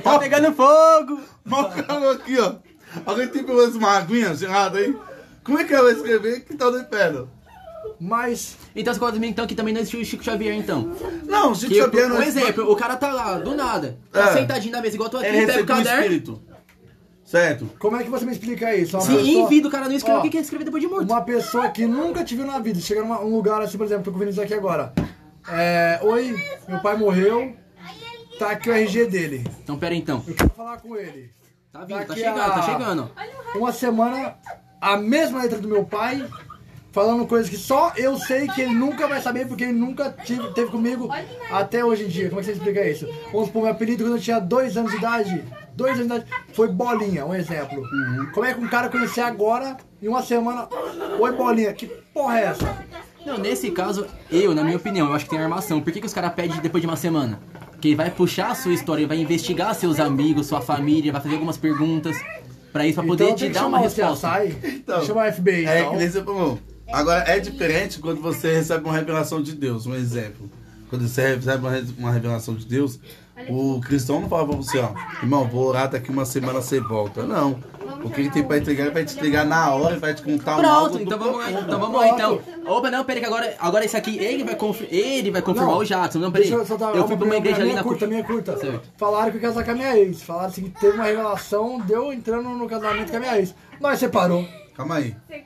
[0.02, 1.20] Tá pegando fogo!
[1.44, 2.54] Mó calor aqui, ó.
[3.06, 4.94] Alguém tem pelo menos uma aguinha gelada aí?
[5.44, 7.28] Como é que ela vai escrever que tá no inferno?
[8.00, 10.94] Mas Então você conta comigo então que também não existiu o Chico Xavier então.
[11.24, 14.32] Não, Chico Que, Xavier não um exemplo, o cara tá lá, do nada, tá É.
[14.34, 16.00] sentadinho na mesa igual tô aqui, Ele pega o recebeu caderno.
[16.02, 16.42] espírito.
[17.24, 17.66] Certo?
[17.78, 18.94] como é que você me explica isso?
[18.96, 20.64] Uma Se pessoa- em vida o cara não escreve, Ó, o que que é escrever
[20.64, 21.08] depois de morto?
[21.10, 24.04] Uma pessoa que nunca te viu na vida, chega num um lugar assim, por exemplo,
[24.04, 24.92] tô com o Vinícius aqui agora.
[25.48, 26.36] É, Oi,
[26.68, 27.56] meu pai morreu,
[28.38, 29.44] tá aqui o RG dele.
[29.62, 30.22] Então pera aí, então.
[30.28, 31.30] Eu quero falar com ele.
[31.72, 33.10] Tá vindo, tá Daqui chegando, a- tá chegando.
[33.54, 34.36] Uma semana,
[34.82, 36.26] a mesma letra do meu pai,
[36.90, 40.52] falando coisas que só eu sei que ele nunca vai saber, porque ele nunca tive,
[40.54, 41.08] teve comigo
[41.52, 42.28] até hoje em dia.
[42.28, 43.08] Como é que você explica isso?
[43.30, 45.44] Vamos supor, meu apelido quando eu tinha dois anos de idade,
[45.76, 47.80] dois anos de idade, foi Bolinha, um exemplo.
[48.34, 50.68] Como é que um cara conhecer agora, em uma semana,
[51.20, 52.84] Oi Bolinha, que porra é essa?
[53.24, 55.80] Não, nesse caso, eu, na minha opinião, eu acho que tem armação.
[55.80, 57.38] Por que, que os caras pedem depois de uma semana?
[57.70, 61.20] Porque ele vai puxar a sua história, ele vai investigar seus amigos, sua família, vai
[61.20, 62.16] fazer algumas perguntas
[62.72, 64.44] pra isso, pra poder então te dar uma resposta.
[64.64, 65.92] Então, chamar a FBI, É, então.
[65.92, 66.58] que nem você falou.
[66.92, 70.50] Agora, é diferente quando você recebe uma revelação de Deus, um exemplo.
[70.90, 72.98] Quando você recebe uma re- uma revelação de Deus,
[73.48, 74.90] o cristão não fala pra você, ó,
[75.22, 77.22] irmão, vou orar daqui uma semana você volta.
[77.24, 77.58] Não.
[78.04, 80.22] O que ele tem pra entregar, ele vai te entregar na hora, ele vai te
[80.22, 81.64] contar um algo Pronto, então vamos lá, profundo.
[81.66, 82.40] então vamos lá então.
[82.66, 85.78] Opa, não, peraí que agora, agora esse aqui, ele vai, confir, ele vai confirmar Não,
[85.78, 86.18] o Jackson.
[86.18, 86.48] Não, peraí.
[86.48, 88.56] Deixa eu só dar Eu fui pra uma igreja ali minha na curta, minha curta.
[88.56, 88.88] Certo.
[88.96, 90.22] Falaram que eu ia casar com a minha ex.
[90.22, 93.54] Falaram assim que teve uma revelação, deu entrando no casamento com a minha ex.
[93.80, 94.44] Nós separou.
[94.74, 95.14] Calma aí.
[95.28, 95.44] Você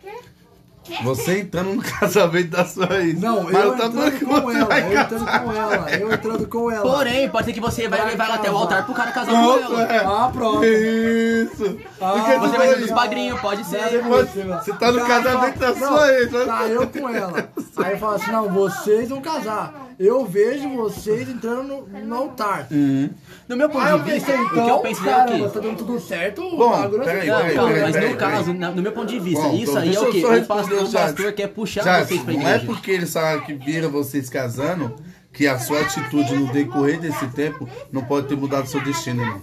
[1.38, 3.20] entrando no casamento da sua ex.
[3.20, 6.46] Não, Mas eu tá falando entrando com você ela, eu entrando com ela, eu entrando
[6.48, 6.82] com ela.
[6.96, 9.32] Porém, pode ser que você vai Vai levar ela até o altar pro cara casar
[9.32, 9.92] com Pronto, ela.
[9.92, 9.98] é.
[9.98, 10.64] Ah, pronto.
[10.64, 11.78] Isso.
[12.00, 14.02] Ah, Você vai ser dos padrinhos, pode ser.
[14.02, 16.44] Você tá no casamento da sua ex, né?
[16.44, 17.48] Tá eu com ela.
[17.78, 19.85] Aí eu falo assim, não, vocês vão casar.
[19.98, 22.68] Eu vejo vocês entrando no, no altar.
[22.70, 25.06] No meu Aí ponto eu de vista, pensei, o que eu então, penso é o
[25.06, 25.54] caramba, quê?
[25.54, 27.28] tá dando tudo certo, o Bom, bagulho é peraí, assim.
[27.30, 29.54] Não, peraí, calma, peraí, mas peraí, no caso, na- no meu ponto de vista, Bom,
[29.54, 30.20] isso então, aí é deixa o eu quê?
[30.20, 31.32] só O responder pastor, o o pastor Jadson.
[31.36, 32.66] quer puxar Jadson, vocês pra não é igreja.
[32.66, 34.96] porque ele sabe que vira vocês casando
[35.32, 39.40] que a sua atitude no decorrer desse tempo não pode ter mudado seu destino, irmão.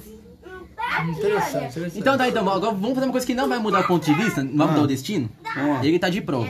[1.10, 1.98] Interessante, interessante.
[2.00, 4.14] Então tá, então, agora vamos fazer uma coisa que não vai mudar o ponto de
[4.14, 5.30] vista, não vai mudar o destino.
[5.56, 5.86] Vamos lá.
[5.86, 6.48] Ele tá de prova.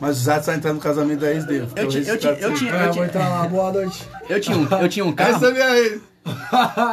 [0.00, 1.68] Mas o Jadson vai entrar no casamento da ex dele.
[1.76, 4.08] Eu, ti- eu, ti- eu, tinha, É, eu, vou entrar tinha, lá, boa noite.
[4.28, 5.36] eu, tinha um, eu tinha um carro.
[5.36, 6.00] Essa é minha ex.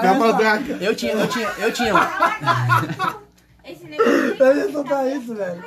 [0.01, 0.71] Minha madraca.
[0.79, 1.93] Eu tinha, eu tinha, eu tinha.
[3.65, 5.63] Esse negócio Eu ia soltar isso, velho.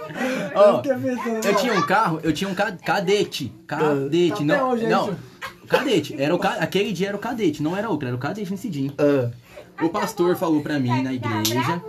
[0.55, 3.53] Ó, Eu pensando, Eu tinha um carro, eu tinha um ca- cadete.
[3.67, 4.71] Cadete, Tá não.
[4.71, 5.15] hoje, é não.
[5.69, 6.17] Cadete.
[6.21, 6.53] Era o ca...
[6.55, 8.91] Aquele dia era o cadete, não era outro, era o cadete nesse dia.
[8.99, 9.31] Ah,
[9.83, 11.69] O pastor falou pra mim na igreja, dá.
[11.77, 11.83] Não.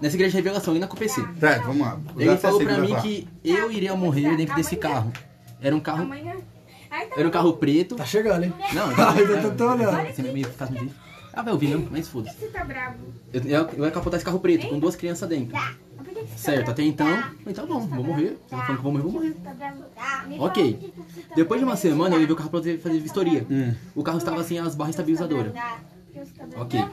[0.00, 1.22] Nessa igreja de revelação, ali na COPC.
[1.40, 1.98] tá, vamos lá.
[2.16, 5.12] Ele falou pra mim que eu iria morrer dentro desse carro.
[5.60, 7.96] Era um carro, tá era um carro preto.
[7.96, 8.54] Tá chegando, hein?
[8.72, 10.14] Não, Ai, eu tô olhando.
[10.14, 10.92] Você me faz me
[11.32, 12.36] Ah, vai ouvir mesmo, mas foda-se.
[12.36, 12.96] Você tá bravo.
[13.32, 15.52] Eu, eu, eu ia capotar esse carro preto com duas crianças dentro.
[15.52, 15.74] Tá.
[15.96, 17.32] Por que que você tá Certo, até então, Tá.
[17.46, 18.38] então bom, vou morrer.
[18.48, 19.34] Você tá falando que eu vou morrer, vou morrer.
[19.44, 19.74] Tá?
[19.96, 20.24] Tá.
[20.38, 20.92] Ok.
[21.28, 23.46] tá Depois de uma semana eu levei o carro pra fazer fazer vistoria.
[23.50, 23.74] Hum.
[23.94, 25.52] O carro estava sem as barras estabilizadoras.
[25.52, 25.78] Tá.
[26.14, 26.62] Tá?
[26.62, 26.84] Ok.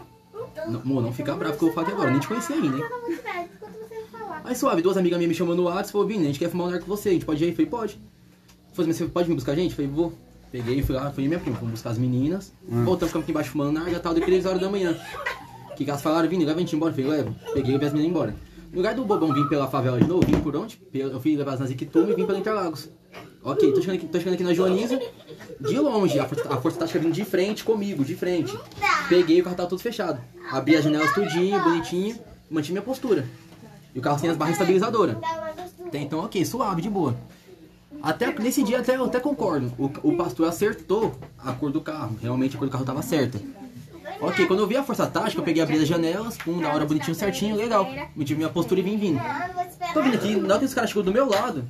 [0.67, 2.55] Não, amor, não fica bravo que eu vou falar aqui agora, eu nem te conhecia
[2.55, 2.83] ainda, hein?
[4.43, 6.67] Aí suave, duas amigas minhas me chamando no WhatsApp, falou, Vini, a gente quer fumar
[6.67, 7.51] um narco com você, a gente pode ir aí?
[7.51, 7.99] Eu falei, pode.
[8.73, 9.71] Falei, mas você pode vir buscar a gente?
[9.71, 10.13] Eu falei, vou.
[10.51, 12.53] Peguei, fui lá, fui e minha prima, fomos buscar as meninas.
[12.67, 14.97] Voltamos, ficamos aqui embaixo fumando narga, tal, deu 3 horas da manhã.
[15.71, 16.91] O que que elas falaram, Vini, leva a gente embora?
[16.91, 17.35] Eu falei, levo.
[17.53, 18.35] Peguei e levei as meninas embora.
[18.71, 20.79] No lugar do bobão vir pela favela de novo, vim por onde?
[20.93, 22.89] Eu fui levar elas nas Iquitume e vim pela Interlagos.
[23.43, 24.99] Ok, tô chegando aqui, tô chegando aqui na Joaniza,
[25.59, 28.57] de longe, a força, a força tática vindo de frente comigo, de frente.
[29.07, 30.19] Peguei, o carro tava todo fechado.
[30.51, 32.17] Abri as janelas tudinho, bonitinho,
[32.49, 33.25] mantive minha postura.
[33.93, 35.15] E o carro sem as barras estabilizadoras.
[35.93, 37.15] Então, ok, suave, de boa.
[38.01, 39.71] Até nesse dia até, eu até concordo.
[39.77, 42.17] O, o pastor acertou a cor do carro.
[42.21, 43.39] Realmente a cor do carro tava certa.
[44.21, 46.85] Ok, quando eu vi a força tática, eu peguei abri as janelas, pum, na hora
[46.85, 47.87] bonitinho, certinho, legal.
[48.15, 49.21] Mantive minha postura e vim vindo.
[49.93, 51.67] tô vindo aqui, na hora que os caras chegou do meu lado,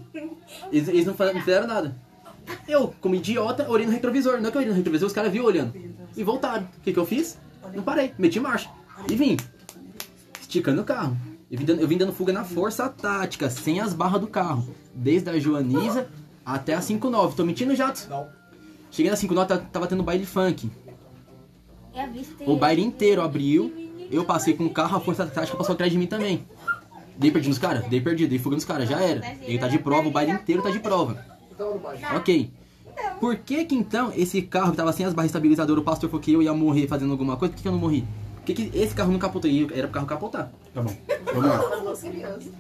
[0.72, 1.96] eles, eles não não fizeram nada.
[2.68, 4.34] Eu, como idiota, olhei no retrovisor.
[4.34, 5.74] Na hora que eu olhei no retrovisor, os caras viram olhando.
[6.16, 6.64] E voltaram.
[6.78, 7.38] O que, que eu fiz?
[7.74, 8.70] Não parei, meti marcha.
[9.10, 9.38] E vim.
[10.40, 11.18] Esticando o carro.
[11.50, 14.68] Eu vim, dando, eu vim dando fuga na força tática, sem as barras do carro.
[14.94, 16.08] Desde a Joaniza
[16.46, 17.36] até a 59.
[17.36, 18.08] Tô mentindo, Jatos?
[18.08, 18.28] Não.
[18.92, 20.70] Cheguei na 59, tava, tava tendo baile funk.
[21.96, 22.50] É.
[22.50, 23.74] O baile inteiro abriu.
[24.12, 26.46] Eu passei com o carro, a força tática passou atrás de mim também.
[27.18, 27.86] Dei perdido nos caras?
[27.88, 29.22] Dei perdido, dei fuga nos caras, já era.
[29.42, 31.26] Ele tá de prova, o baile inteiro tá de prova.
[32.16, 32.52] Ok.
[33.20, 36.22] Por que que então esse carro que tava sem as barras estabilizadoras, o pastor falou
[36.22, 37.52] que eu ia morrer fazendo alguma coisa?
[37.52, 38.06] Por que, que eu não morri?
[38.36, 39.50] Por que, que esse carro não capotou?
[39.50, 40.52] E Era pro carro capotar.
[40.74, 40.94] Tá bom,
[41.34, 41.58] vamos lá.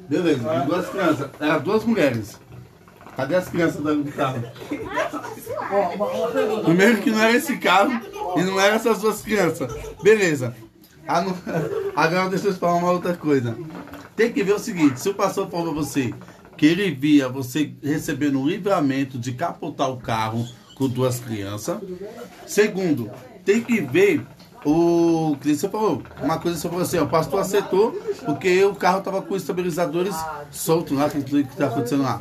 [0.09, 1.29] Beleza, duas crianças.
[1.39, 2.39] Eram duas mulheres.
[3.15, 4.43] Cadê as crianças do carro?
[6.63, 7.91] Primeiro que não era esse carro
[8.35, 9.71] e não eram essas duas crianças.
[10.03, 10.55] Beleza.
[11.07, 11.23] Ah,
[11.95, 13.57] Agora deixa eu te falar uma outra coisa.
[14.15, 16.13] Tem que ver o seguinte, se o pastor falou pra você
[16.57, 21.77] que ele via você recebendo um livramento de capotar o carro com duas crianças.
[22.45, 23.09] Segundo,
[23.43, 24.25] tem que ver
[24.65, 26.01] o você falou.
[26.21, 27.91] Uma coisa você falou assim, o pastor aceitou
[28.25, 30.15] porque o carro tava com estabilizadores
[30.51, 32.19] soltos lá, que que tá acontecendo lá.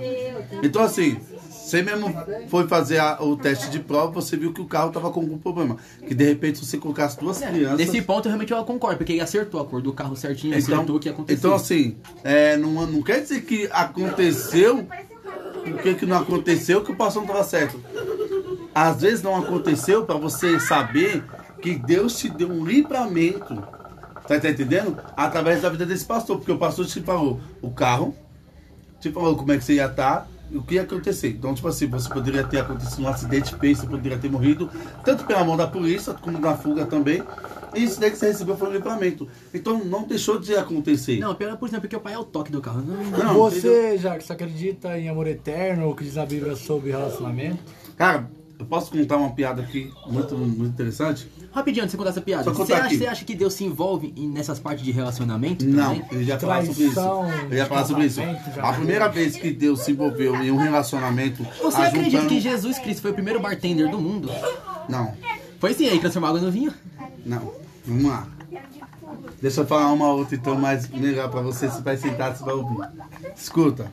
[0.62, 1.16] Então assim,
[1.50, 2.14] você mesmo
[2.48, 5.38] foi fazer a- o teste de prova, você viu que o carro tava com algum
[5.38, 5.78] problema.
[6.06, 7.78] Que de repente você colocasse duas crianças.
[7.78, 11.00] Nesse ponto, realmente eu concordo, porque ele acertou a cor do carro certinho, acertou o
[11.00, 11.38] que aconteceu.
[11.38, 14.86] então assim, é, não, não quer dizer que aconteceu,
[15.66, 17.80] o que, que não aconteceu que o pastor não estava certo.
[18.74, 21.22] Às vezes não aconteceu para você saber
[21.64, 23.56] que Deus te deu um livramento,
[24.28, 24.98] tá, tá entendendo?
[25.16, 28.14] Através da vida desse pastor, porque o pastor te falou o carro,
[29.00, 31.30] te falou como é que você ia estar e o que ia acontecer.
[31.30, 34.70] Então, tipo assim, você poderia ter acontecido um acidente feio, você poderia ter morrido,
[35.02, 37.22] tanto pela mão da polícia, como na fuga também.
[37.74, 39.26] E isso daí que você recebeu foi um livramento.
[39.54, 41.18] Então, não deixou de acontecer.
[41.18, 42.82] Não, pela por exemplo, porque o pai é o toque do carro.
[42.82, 43.34] Não, Não, entendeu?
[43.36, 47.62] Você, Jacques, acredita em amor eterno, o que diz a Bíblia sobre relacionamento?
[47.96, 48.28] Cara,
[48.58, 51.28] eu posso contar uma piada aqui muito, muito interessante?
[51.52, 52.50] Rapidinho, antes de você contar essa piada.
[52.52, 55.64] Você acha, você acha que Deus se envolve em- nessas partes de relacionamento?
[55.64, 56.04] Não, também?
[56.12, 57.00] ele já falar sobre isso.
[57.50, 58.20] Ele ia falar sobre isso.
[58.20, 61.44] já A primeira vez que Deus se envolveu em um relacionamento.
[61.62, 64.30] Você acredita que Jesus Cristo foi o primeiro bartender do mundo?
[64.88, 65.14] Não,
[65.58, 66.72] Foi sim, aí transformou água no vinho.
[67.24, 67.52] não.
[67.86, 68.26] Vamos lá.
[69.42, 72.54] Deixa eu falar uma outra então mais melhor pra você, você vai sentar, você vai
[72.54, 72.88] ouvir.
[73.36, 73.92] Escuta.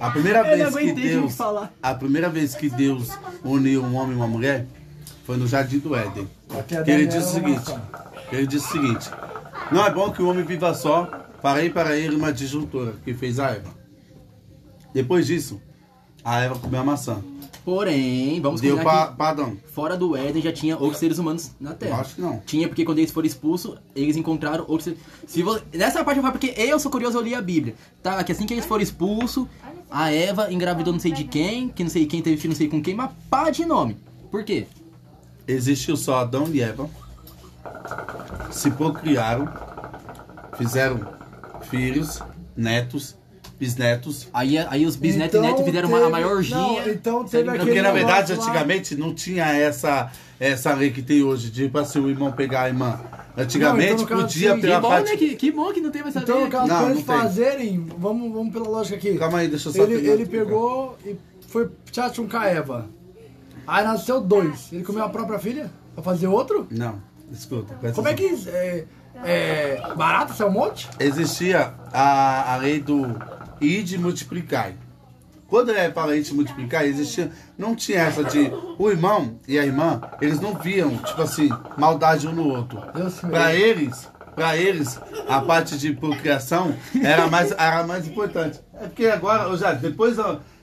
[0.00, 1.36] A primeira Eu não vez que Deus.
[1.36, 1.72] falar.
[1.82, 3.10] A primeira vez que Deus
[3.44, 4.66] uniu um homem e uma mulher
[5.26, 6.28] foi no Jardim do Éden.
[6.58, 7.74] A Que ele disse o seguinte.
[8.32, 9.10] Ele disse o seguinte:
[9.70, 11.08] Não é bom que o homem viva só,
[11.42, 13.70] farei para ele uma disjuntora, que fez a Eva.
[14.94, 15.60] Depois disso,
[16.24, 17.22] a Eva comeu a maçã.
[17.70, 19.56] Porém, vamos Deu para que Adão.
[19.72, 21.98] fora do Éden já tinha outros seres humanos na Terra.
[21.98, 22.42] Eu acho que não.
[22.44, 24.98] Tinha, porque quando eles foram expulsos, eles encontraram outros seres...
[25.24, 25.44] Se.
[25.72, 27.76] Nessa parte eu falo porque eu sou curioso, eu li a Bíblia.
[28.02, 29.46] Tá, que assim que eles foram expulsos,
[29.88, 32.66] a Eva engravidou não sei de quem, que não sei quem teve filho não sei
[32.66, 33.96] com quem, mas pá de nome.
[34.32, 34.66] Por quê?
[35.46, 36.90] Existiu só Adão e Eva.
[38.50, 39.48] Se procriaram.
[40.58, 41.06] Fizeram
[41.70, 42.20] filhos,
[42.56, 43.14] netos,
[43.60, 44.26] bisnetos.
[44.32, 46.56] Aí, aí os bisnetos e netos fizeram uma, a teve- maior orgia.
[46.56, 50.10] Não, então teve Porque aquele na verdade, lá- antigamente não tinha essa,
[50.40, 52.98] essa lei que tem hoje, de tipo assim, o irmão pegar a irmã.
[53.36, 55.10] Antigamente Não, então, caso, podia sim, pela Que bom, parte.
[55.10, 55.16] né?
[55.16, 57.16] Que, que bom que não teve essa Então, lei no caso, Não, pra eles tem.
[57.16, 59.16] fazerem, vamos, vamos pela lógica aqui.
[59.18, 61.14] Calma aí, deixa eu só Ele, ele pegou e
[61.46, 62.86] foi tchau com a Eva.
[63.66, 64.68] Aí nasceu dois.
[64.72, 65.70] Ele comeu a própria filha?
[65.94, 66.66] Pra fazer outro?
[66.70, 67.00] Não,
[67.30, 67.74] escuta.
[67.94, 68.42] Como é atenção.
[68.42, 68.48] que.
[68.50, 68.84] É,
[69.22, 70.88] é, barata, isso é um monte?
[70.98, 73.02] Existia a, a lei do
[73.60, 74.74] id multiplicai.
[75.46, 77.30] Quando é para id multiplicar, existia.
[77.58, 78.52] Não tinha essa de.
[78.78, 82.80] O irmão e a irmã, eles não viam, tipo assim, maldade um no outro.
[83.28, 88.60] Para eles, para eles, a parte de procriação era mais, era mais importante.
[88.74, 90.16] É porque agora, já, depois,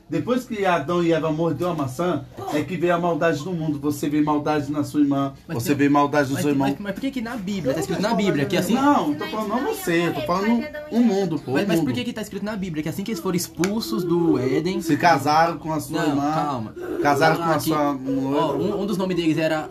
[0.10, 2.24] depois que Adão e Eva mordeu a maçã,
[2.54, 3.80] é que veio a maldade no mundo.
[3.80, 6.68] Você vê maldade na sua irmã, Mas você tem- vê maldade no Mas, seu irmão.
[6.70, 8.74] mas, mas por que que na Bíblia, tá escrito na Bíblia, que assim...
[8.74, 11.52] Não, tô falando não você, tô falando o mundo, pô.
[11.52, 14.04] Mas, mas por que que tá escrito na Bíblia, que assim que eles foram expulsos
[14.04, 14.82] do Éden...
[14.82, 16.32] Se casaram com a sua Não, irmã.
[16.34, 16.76] calma.
[17.02, 19.70] Casaram com a Aqui, sua ó, um, um dos nomes deles era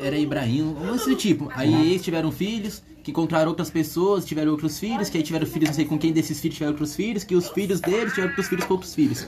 [0.00, 1.48] era Ibrahim, um desse tipo.
[1.54, 5.68] Aí eles tiveram filhos, que encontraram outras pessoas, tiveram outros filhos, que aí tiveram filhos,
[5.68, 8.48] não sei com quem desses filhos tiveram outros filhos, que os filhos deles tiveram outros
[8.48, 9.26] filhos com outros filhos.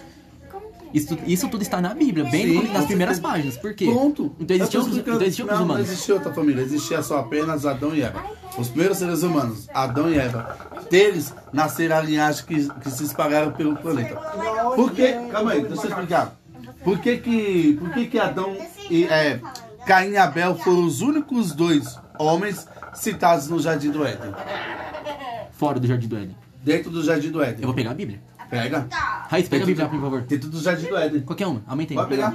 [0.95, 3.57] Isso, isso tudo está na Bíblia, bem Sim, no- nas primeiras páginas.
[3.57, 3.87] Por quê?
[3.87, 4.35] Pronto.
[4.41, 5.17] Então existiam Eu explicando.
[5.17, 5.75] então existiam não, humanos.
[5.87, 8.25] Não existia outra família, existia só apenas Adão e Eva.
[8.57, 10.57] Os primeiros seres humanos, Adão e Eva.
[10.91, 14.17] Deles nasceram a linhagem que, que se espalharam pelo planeta.
[14.75, 15.13] Por que?
[15.31, 16.37] Calma aí, deixa eu explicar.
[16.83, 18.57] Por que que, por que, que Adão
[18.89, 19.41] e é,
[19.87, 24.33] Caim e Abel foram os únicos dois homens citados no Jardim do Éden?
[25.53, 26.37] Fora do Jardim do Éden.
[26.63, 27.65] Dentro do Jardim do Eu Éden.
[27.65, 28.21] vou pegar a Bíblia.
[28.51, 28.87] Pega.
[29.29, 30.23] Raiz, pega a Bíblia, por favor.
[30.23, 31.21] Tem tudo do Jardim do Éden.
[31.23, 31.97] Qualquer uma, aumenta aí.
[31.97, 32.35] Pode pegar.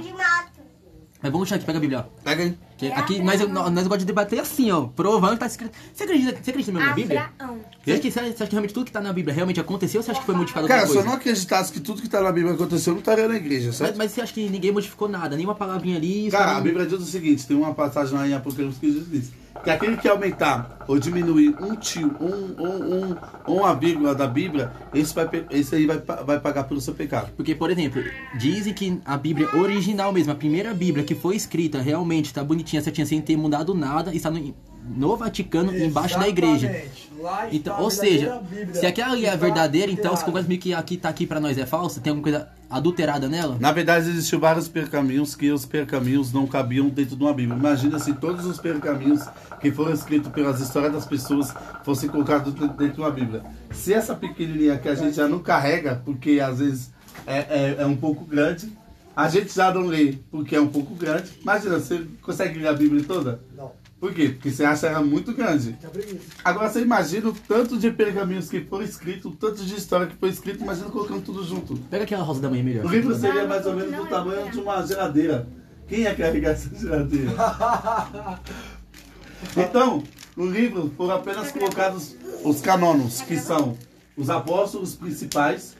[1.22, 2.00] Mas vamos deixar aqui, pega a Bíblia.
[2.00, 2.22] ó.
[2.24, 2.58] Pega aí.
[2.76, 4.86] Que aqui nós, nós gostamos de debater assim, ó.
[4.88, 5.72] Provando que tá escrito.
[5.94, 7.30] Você acredita, você acredita mesmo na Bíblia?
[7.84, 10.04] Você acha, que, você acha que realmente tudo que tá na Bíblia realmente aconteceu ou
[10.04, 12.20] você acha que foi modificado Cara, alguma se eu não acreditasse que tudo que tá
[12.20, 13.96] na Bíblia aconteceu, eu não estaria na igreja, Mas, certo?
[13.96, 15.36] mas você acha que ninguém modificou nada?
[15.36, 16.28] Nenhuma palavrinha ali?
[16.28, 19.30] Cara, a Bíblia diz o seguinte, tem uma passagem lá em Apocalipse que Jesus diz
[19.62, 23.14] que aquele que aumentar ou diminuir um tio, um, um,
[23.48, 27.30] um, uma vírgula da Bíblia, esse, vai, esse aí vai, vai pagar pelo seu pecado.
[27.36, 28.02] Porque, por exemplo,
[28.38, 32.82] dizem que a Bíblia original mesmo, a primeira Bíblia que foi escrita realmente tá bonitinha,
[32.82, 36.84] certinha, sem ter mudado nada, está no, no Vaticano, embaixo da igreja.
[37.50, 38.74] Então, ou seja, Bíblia.
[38.74, 41.56] se aquela ali é Está verdadeira, então concorda comigo que aqui tá aqui pra nós
[41.58, 42.00] é falsa?
[42.00, 43.56] Tem alguma coisa adulterada nela?
[43.60, 47.58] Na verdade, existiam vários percaminhos que os percaminhos não cabiam dentro de uma Bíblia.
[47.58, 49.22] Imagina se todos os percaminhos
[49.60, 51.52] que foram escritos pelas histórias das pessoas
[51.84, 53.42] fossem colocados dentro de uma Bíblia.
[53.70, 56.90] Se essa pequenininha que a gente já não carrega, porque às vezes
[57.26, 58.72] é, é, é um pouco grande,
[59.14, 61.30] a gente já não lê porque é um pouco grande.
[61.42, 63.40] Imagina, você consegue ler a Bíblia toda?
[63.56, 64.30] Não, Por quê?
[64.30, 65.78] Porque você acha ela muito grande.
[65.80, 66.26] é preguiça.
[66.42, 70.16] Agora você imagina o tanto de pergaminhos que foram escritos, o tanto de história que
[70.16, 71.76] foi escrito, imagina colocando tudo junto.
[71.88, 72.84] Pega aquela rosa da manhã melhor.
[72.84, 75.48] O livro seria mais ou menos do tamanho de uma geladeira.
[75.86, 77.30] Quem ia carregar essa geladeira?
[79.56, 80.04] Então,
[80.36, 82.14] no livro foram apenas colocados
[82.44, 83.76] os canonos, que são
[84.16, 85.76] os apóstolos principais,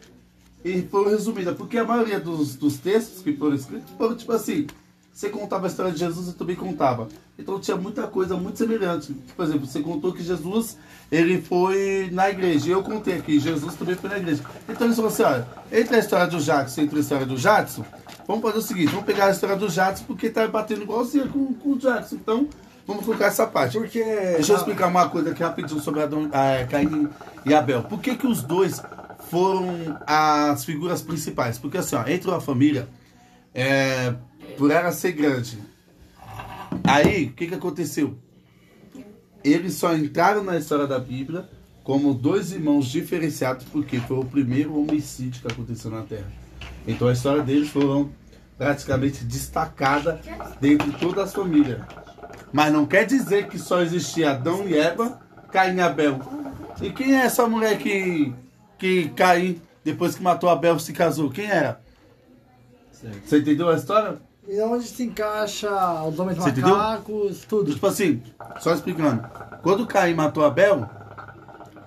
[0.65, 4.67] e foram resumidas, porque a maioria dos, dos textos que foram escritos foram tipo assim.
[5.13, 7.07] Você contava a história de Jesus, eu também contava.
[7.39, 9.13] Então tinha muita coisa muito semelhante.
[9.37, 10.79] Por exemplo, você contou que Jesus
[11.11, 12.69] ele foi na igreja.
[12.69, 14.43] E eu contei aqui, Jesus também foi na igreja.
[14.67, 17.37] Então eles falaram assim, olha, entre a história do Jackson e entre a história do
[17.37, 17.85] Jackson,
[18.27, 21.53] vamos fazer o seguinte, vamos pegar a história do Jackson porque tá batendo igualzinho com,
[21.53, 22.15] com o Jackson.
[22.15, 22.49] Então,
[22.87, 23.77] vamos colocar essa parte.
[23.77, 24.03] Porque.
[24.03, 27.09] Deixa eu explicar uma coisa aqui rapidinho sobre Adão, ah, Caim
[27.45, 27.83] e Abel.
[27.83, 28.83] Por que, que os dois
[29.31, 31.59] foram as figuras principais?
[31.59, 32.89] Porque assim, ó, entre uma família,
[33.55, 34.15] é,
[34.57, 35.59] por ela ser grande,
[36.85, 38.17] aí o que, que aconteceu?
[39.45, 41.49] Eles só entraram na história da Bíblia
[41.83, 46.31] como dois irmãos diferenciados, porque foi o primeiro homicídio que aconteceu na Terra.
[46.87, 48.11] Então a história deles foram
[48.57, 50.21] praticamente destacada
[50.61, 51.87] dentro de toda a família.
[52.53, 55.21] Mas não quer dizer que só existia Adão e Eva,
[55.51, 56.21] Caim e Abel.
[56.81, 58.33] E quem é essa mulher que,
[58.79, 61.31] que Caim, depois que matou Abel, se casou?
[61.31, 61.81] Quem era?
[63.25, 64.21] Você entendeu a história?
[64.49, 65.71] E onde se encaixa
[66.03, 66.77] os homens Você entendeu?
[66.77, 67.73] macacos, tudo.
[67.73, 68.23] Tipo assim,
[68.61, 69.25] só explicando.
[69.63, 70.89] Quando Caim matou Abel,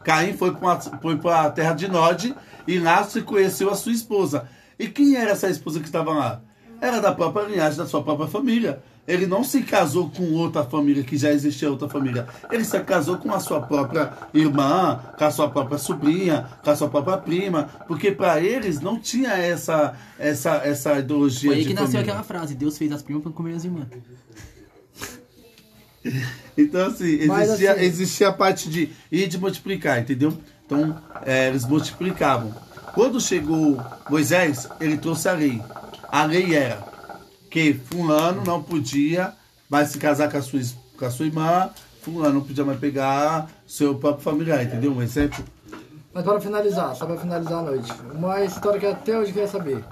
[0.03, 0.77] Caim foi para
[1.17, 2.33] pra terra de Nod
[2.67, 4.47] e lá se conheceu a sua esposa.
[4.79, 6.41] E quem era essa esposa que estava lá?
[6.79, 8.81] Era da própria linhagem, da sua própria família.
[9.07, 12.27] Ele não se casou com outra família, que já existia outra família.
[12.51, 16.75] Ele se casou com a sua própria irmã, com a sua própria sobrinha, com a
[16.75, 21.69] sua própria prima, porque para eles não tinha essa essa essa ideologia Foi aí de
[21.69, 22.13] que nasceu família.
[22.13, 23.87] aquela frase: Deus fez as primas pra comer as irmãs.
[26.57, 30.37] Então, assim, Mas, existia, assim- existia a parte de ir de multiplicar, entendeu?
[30.65, 30.95] Então,
[31.25, 32.53] é, eles multiplicavam.
[32.93, 33.77] Quando chegou
[34.09, 35.61] Moisés, ele trouxe a lei.
[36.09, 36.77] A lei era
[37.55, 39.33] que fulano não podia
[39.69, 40.59] mais se casar com a sua,
[40.99, 41.69] com a sua irmã,
[42.01, 44.91] fulano não podia mais pegar seu próprio familiar, entendeu?
[44.91, 45.41] Um exemplo.
[46.13, 49.47] Mas para finalizar, só para finalizar a noite, uma história que até hoje eu queria
[49.47, 49.85] saber.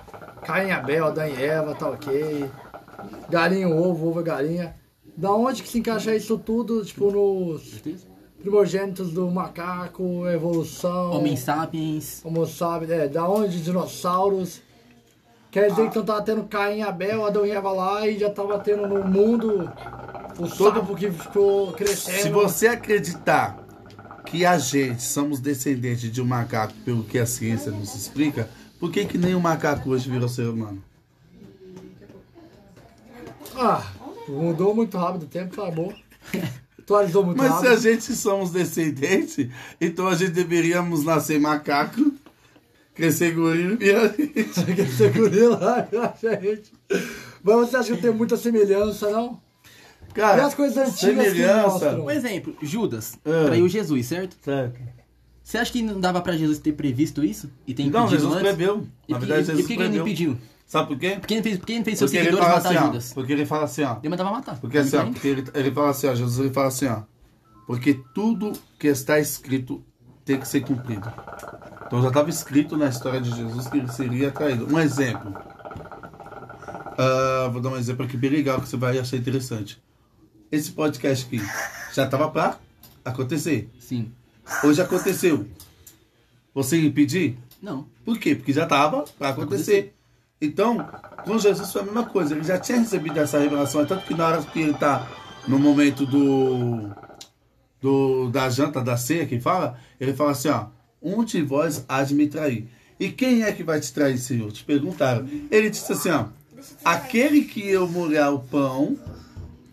[0.46, 2.50] Caim Abel, Adão e Eva, tá ok.
[3.30, 4.76] Galinha, ovo, ovo e galinha.
[5.16, 7.82] Da onde que se encaixa isso tudo, tipo, nos
[8.42, 12.26] primogênitos do macaco, evolução, Homem sapiens.
[12.26, 14.62] homo sapiens, é, da onde dinossauros.
[15.54, 18.28] Quer dizer que não tava tendo Caim e Abel, Adão e Eva lá e já
[18.28, 19.72] tava tendo no mundo
[20.40, 22.24] o sapo que ficou crescendo.
[22.24, 23.64] Se você acreditar
[24.26, 28.50] que a gente somos descendentes de um macaco, pelo que a ciência nos explica,
[28.80, 30.84] por que, que nem o macaco hoje virou ser humano?
[33.56, 33.86] Ah,
[34.28, 35.94] mudou muito rápido o tempo, tá bom.
[36.80, 37.82] Atualizou muito Mas se a rápido.
[37.84, 39.48] gente somos descendentes,
[39.80, 42.12] então a gente deveríamos nascer macaco,
[42.94, 44.76] crescer gorila e virar gente.
[44.76, 45.88] Quer ser gorila,
[46.22, 46.72] gente.
[47.44, 49.42] Mas você acha que tem muita semelhança, não?
[50.10, 51.68] E Cara, as coisas antigas que semelhança.
[51.68, 52.06] mostram?
[52.06, 53.46] Um exemplo: Judas Ah.
[53.46, 54.38] traiu Jesus, certo?
[54.42, 54.80] Certo.
[55.44, 57.50] Você acha que não dava pra Jesus ter previsto isso?
[57.68, 58.44] E ter impedido Não, Jesus antes?
[58.48, 58.88] preveu.
[59.08, 60.38] E Na por- verdade, e- Jesus e por que ele não impediu?
[60.66, 61.18] Sabe por quê?
[61.20, 62.86] Por que ele fez, por que ele fez seus Porque ele seguidores matar assim, ó.
[62.88, 63.14] Judas?
[63.14, 63.98] Porque ele fala assim, ó.
[64.00, 64.60] Ele mandava matar.
[64.62, 67.02] Porque assim, ó, porque ele, ele fala assim, ó, Jesus ele fala assim, ó.
[67.68, 69.84] Porque tudo que está escrito
[70.24, 71.12] tem que ser cumprido.
[71.94, 74.66] Então já estava escrito na história de Jesus que ele seria traído.
[74.66, 75.32] Um exemplo.
[76.98, 79.80] Ah, vou dar um exemplo aqui bem legal que você vai achar interessante.
[80.52, 81.40] Esse podcast aqui
[81.94, 82.58] já estava para
[83.06, 83.70] acontecer.
[83.80, 84.12] Sim.
[84.64, 85.48] Hoje aconteceu.
[86.56, 87.38] Você impedir?
[87.62, 87.86] Não.
[88.04, 88.34] Por quê?
[88.34, 89.94] Porque já estava para acontecer.
[90.42, 90.90] Então,
[91.24, 92.34] com Jesus foi a mesma coisa.
[92.34, 93.82] Ele já tinha recebido essa revelação.
[93.82, 95.08] É tanto que na hora que ele está
[95.48, 96.90] no momento do,
[97.80, 100.70] do da janta, da ceia, que fala, ele fala assim, ó,
[101.04, 102.68] um de vós há de me trair.
[103.00, 104.52] E quem é que vai te trair, Senhor?
[104.52, 105.28] Te perguntaram.
[105.52, 106.26] Ele disse assim, ó,
[106.86, 108.98] aquele que eu molhar o pão,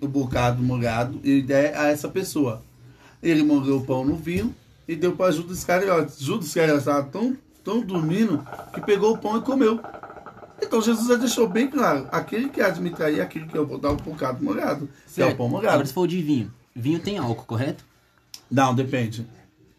[0.00, 2.62] o bocado molhado, e der a essa pessoa.
[3.22, 4.54] Ele molhou o pão no vinho
[4.88, 6.18] e deu para Judas Iscariotes.
[6.20, 8.44] Judas Iscariotes estava tão, tão dormindo
[8.74, 9.78] que pegou o pão e comeu.
[10.62, 13.56] Então Jesus já deixou bem claro, aquele que há de me trair é aquele que
[13.56, 15.74] eu vou dar o bocado molhado, que é o pão molhado.
[15.74, 16.52] Agora você falou de vinho.
[16.74, 17.84] Vinho tem álcool, correto?
[18.50, 19.26] Não, depende.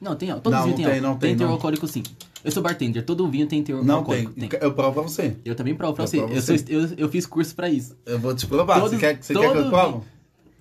[0.01, 0.29] Não, tem.
[0.39, 1.07] Todo Não, vinho não tem, tem, álcool.
[1.07, 1.53] não tem, teor não.
[1.53, 2.03] alcoólico sim.
[2.43, 4.25] Eu sou bartender, todo vinho tem teor Não tem.
[4.25, 4.55] alcoólico.
[4.59, 5.37] Eu provo pra você.
[5.45, 6.17] Eu também provo pra Eu você.
[6.17, 6.57] provo Eu, você.
[6.57, 7.95] sou- eu, eu fiz curso pra isso.
[8.05, 8.79] Eu vou te provar.
[8.81, 10.03] Todo- você quer, você quer que eu provo?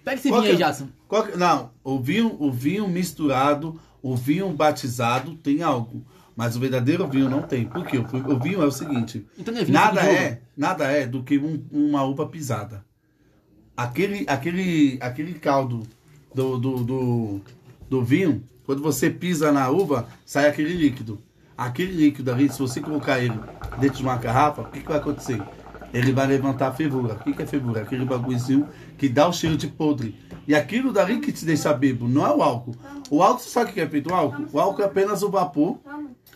[0.05, 0.67] Pega esse Qual vinho aí, é?
[0.67, 0.89] Jason.
[1.09, 6.03] que- não, o vinho, o vinho misturado, o vinho batizado tem álcool.
[6.37, 7.67] Mas o verdadeiro vinho não tem.
[7.67, 7.99] Por quê?
[7.99, 11.23] O vinho é o seguinte: Então é vinho nada suco de é, nada é do
[11.23, 12.83] que um- uma uva pisada.
[13.77, 15.83] Aquele, aquele, aquele caldo
[16.35, 17.41] do, do, do,
[17.89, 21.21] do vinho, quando você pisa na uva, sai aquele líquido.
[21.59, 23.35] Aquele líquido ali, se você colocar ele
[23.81, 25.43] dentro de uma garrafa, o que, que vai acontecer?
[25.93, 27.15] Ele vai levantar a fervura.
[27.15, 27.83] O que, que é fervura?
[27.83, 30.17] Aquele bagulhozinho que dá o cheiro de podre.
[30.47, 32.77] E aquilo dali que te deixa bebo, não é o álcool.
[33.11, 34.47] O álcool, você sabe o que é feito o álcool?
[34.53, 35.81] O álcool é apenas o vapor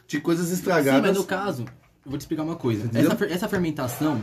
[0.08, 1.02] de coisas Sim, estragadas.
[1.02, 1.64] mas no caso,
[2.04, 2.90] eu vou te explicar uma coisa.
[2.92, 4.20] Essa, essa fermentação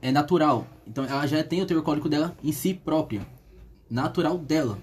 [0.00, 0.66] é natural.
[0.86, 3.20] Então ela já tem o teor alcoólico dela em si própria.
[3.90, 4.78] Natural dela.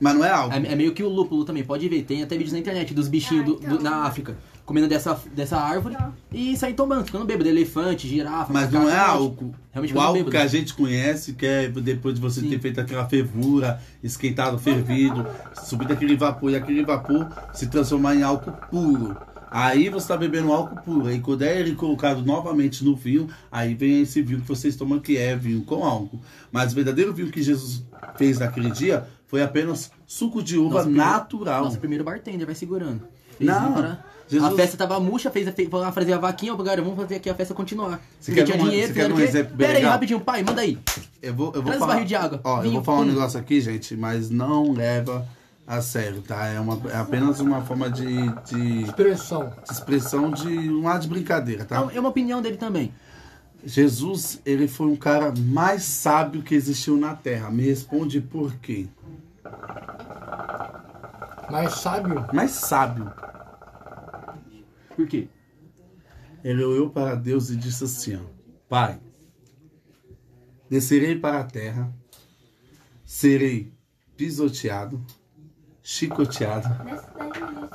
[0.00, 0.54] Mas não é álcool.
[0.56, 2.02] É, é meio que o lúpulo também, pode ver.
[2.04, 5.96] Tem até vídeos na internet dos bichinhos do- do- na África comendo dessa, dessa árvore
[6.30, 7.48] e saem tomando, ficando bêbado.
[7.48, 9.54] Elefante, girafa, Mas macaco, não é álcool.
[9.72, 10.30] Realmente o álcool bêbado.
[10.30, 12.50] que a gente conhece, que é depois de você Sim.
[12.50, 15.26] ter feito aquela fervura, esquentado, fervido,
[15.64, 19.16] subir aquele vapor e aquele vapor se transformar em álcool puro.
[19.50, 21.06] Aí você está bebendo álcool puro.
[21.06, 25.00] Aí quando é ele colocado novamente no vinho, aí vem esse vinho que vocês tomam
[25.00, 26.20] que é vinho com álcool.
[26.52, 27.82] Mas o verdadeiro vinho que Jesus
[28.18, 31.64] fez naquele dia foi apenas suco de uva Nosso natural.
[31.64, 33.02] Nossa, primeiro bartender vai segurando.
[33.38, 36.56] Fez Não, um para- Jesus- A festa tava murcha, fez, lá fazer a vaquinha, ó,
[36.56, 37.98] galera, vamos fazer aqui a festa continuar.
[38.20, 40.42] Você Porque quer tinha um- dinheiro, você quer um exemplo bem Pera aí, rapidinho, pai,
[40.42, 40.76] manda aí.
[41.22, 41.92] Eu vou, eu vou Traz falar.
[41.94, 42.40] barril de água.
[42.44, 43.08] Ó, eu Vinho, vou falar um pum.
[43.08, 45.26] negócio aqui, gente, mas não leva
[45.66, 46.46] a sério, tá?
[46.46, 48.04] É, uma, é apenas uma forma de,
[48.44, 49.50] de, Expressão.
[49.66, 51.88] de expressão de um ar de brincadeira, tá?
[51.94, 52.92] É uma opinião dele também.
[53.64, 57.50] Jesus, ele foi um cara mais sábio que existiu na Terra.
[57.50, 58.86] Me responde por quê?
[61.50, 62.26] Mas sábio.
[62.32, 63.12] Mais sábio.
[64.94, 65.28] Por quê?
[66.44, 68.20] Ele olhou para Deus e disse assim:
[68.68, 69.00] Pai,
[70.68, 71.92] descerei para a terra,
[73.04, 73.72] serei
[74.16, 75.04] pisoteado,
[75.82, 76.68] chicoteado,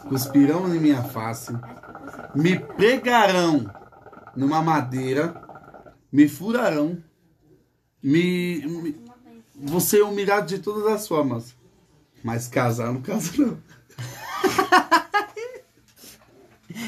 [0.08, 1.52] cuspirão em minha face,
[2.36, 3.66] me pregarão
[4.36, 5.34] numa madeira,
[6.12, 7.02] me furarão,
[8.02, 9.04] me, me
[9.56, 11.56] vou ser humilhado de todas as formas.
[12.24, 13.58] Mas casar não casa não.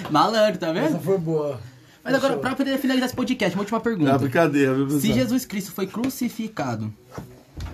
[0.10, 1.02] Malandro, tá Essa vendo?
[1.04, 1.60] foi boa.
[2.04, 2.42] Mas agora, Fechou.
[2.42, 4.18] pra poder finalizar esse podcast, uma última É pergunta.
[4.18, 5.12] brincadeira, viu, Se?
[5.12, 6.94] Jesus Cristo foi crucificado,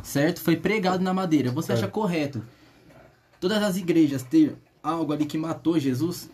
[0.04, 0.40] certo?
[0.42, 2.42] Foi pregado na madeira, você acha correto
[3.40, 6.30] todas as igrejas ter algo ali que matou Jesus?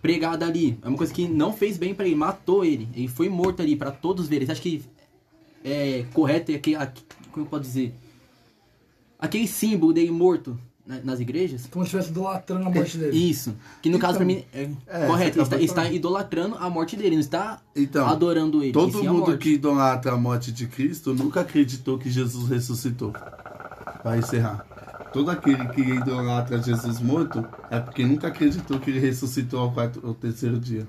[0.00, 3.28] Pregado ali, é uma coisa que não fez bem pra ele, matou ele, ele foi
[3.28, 4.46] morto ali pra todos verem.
[4.46, 4.84] Você acha que
[5.64, 7.02] é correto ter aquele, aqu-
[7.32, 7.94] como eu posso dizer,
[9.22, 11.66] aquele símbolo dele morto na- nas igrejas?
[11.70, 13.16] Como se estivesse idolatrando a morte dele.
[13.16, 13.54] Isso.
[13.80, 15.40] Que no caso pra mim é, é, correto.
[15.40, 18.72] está, está idolatrando a morte dele, não está Então, adorando ele.
[18.72, 23.12] Todo a mundo que idolatra a morte de Cristo nunca acreditou que Jesus ressuscitou.
[24.02, 24.66] Para encerrar.
[25.12, 30.00] Todo aquele que idolatra Jesus morto é porque nunca acreditou que ele ressuscitou ao, quarto,
[30.04, 30.86] ao terceiro dia.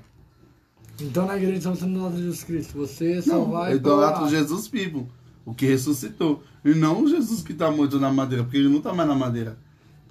[1.00, 2.78] Então na igreja você não idolatra Jesus Cristo.
[2.78, 3.76] Você só Não, vai.
[3.76, 5.08] idolatra Jesus vivo,
[5.46, 6.42] o que ressuscitou.
[6.64, 9.16] E não o Jesus que está morto na madeira, porque ele não está mais na
[9.16, 9.58] madeira.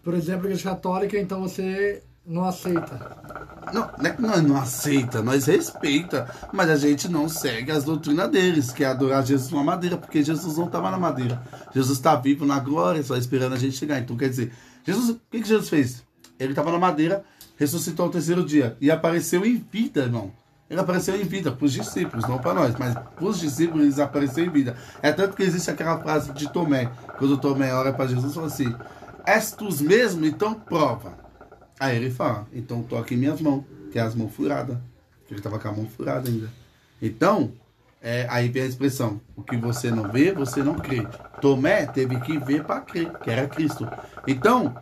[0.02, 3.16] Por exemplo, a igreja católica, então você não aceita.
[3.72, 7.84] Não, não é que nós não aceita, nós respeita, mas a gente não segue as
[7.84, 11.42] doutrinas deles, que é adorar Jesus na madeira, porque Jesus não estava na madeira.
[11.74, 13.98] Jesus está vivo na glória, só esperando a gente chegar.
[13.98, 14.52] Então, quer dizer,
[14.84, 16.04] Jesus, o que, que Jesus fez?
[16.38, 17.24] Ele estava na madeira,
[17.56, 20.32] ressuscitou ao terceiro dia e apareceu em vida, irmão.
[20.72, 24.02] Ele apareceu em vida para os discípulos, não para nós, mas para os discípulos ele
[24.02, 24.74] apareceu em vida.
[25.02, 28.46] É tanto que existe aquela frase de Tomé, quando Tomé olha para Jesus e fala
[28.46, 28.74] assim:
[29.26, 30.24] És tu mesmo?
[30.24, 31.12] Então prova.
[31.78, 34.78] Aí ele fala, então toque em minhas mãos, que é as mãos furadas.
[35.28, 36.48] Ele estava com a mão furada ainda.
[37.02, 37.52] Então,
[38.00, 41.06] é, aí vem a expressão, o que você não vê, você não crê.
[41.42, 43.86] Tomé teve que ver para crer, que era Cristo.
[44.26, 44.74] Então,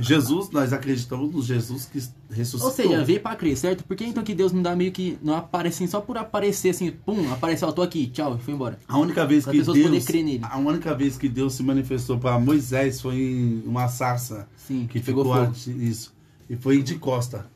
[0.00, 1.98] Jesus, nós acreditamos no Jesus que
[2.34, 2.68] ressuscitou.
[2.68, 3.84] Ou seja, veio pra crer, certo?
[3.84, 5.18] Por que então que Deus não dá meio que.
[5.22, 8.54] Não aparece assim, só por aparecer assim, pum, apareceu, ó, tô aqui, tchau, e foi
[8.54, 8.78] embora.
[8.88, 10.40] A única vez Para que Deus, crer nele.
[10.42, 15.00] a única vez que Deus se manifestou para Moisés foi em uma sarça Sim, que
[15.00, 15.54] pegou ficou fogo.
[15.82, 16.12] isso.
[16.48, 17.46] E foi de costa.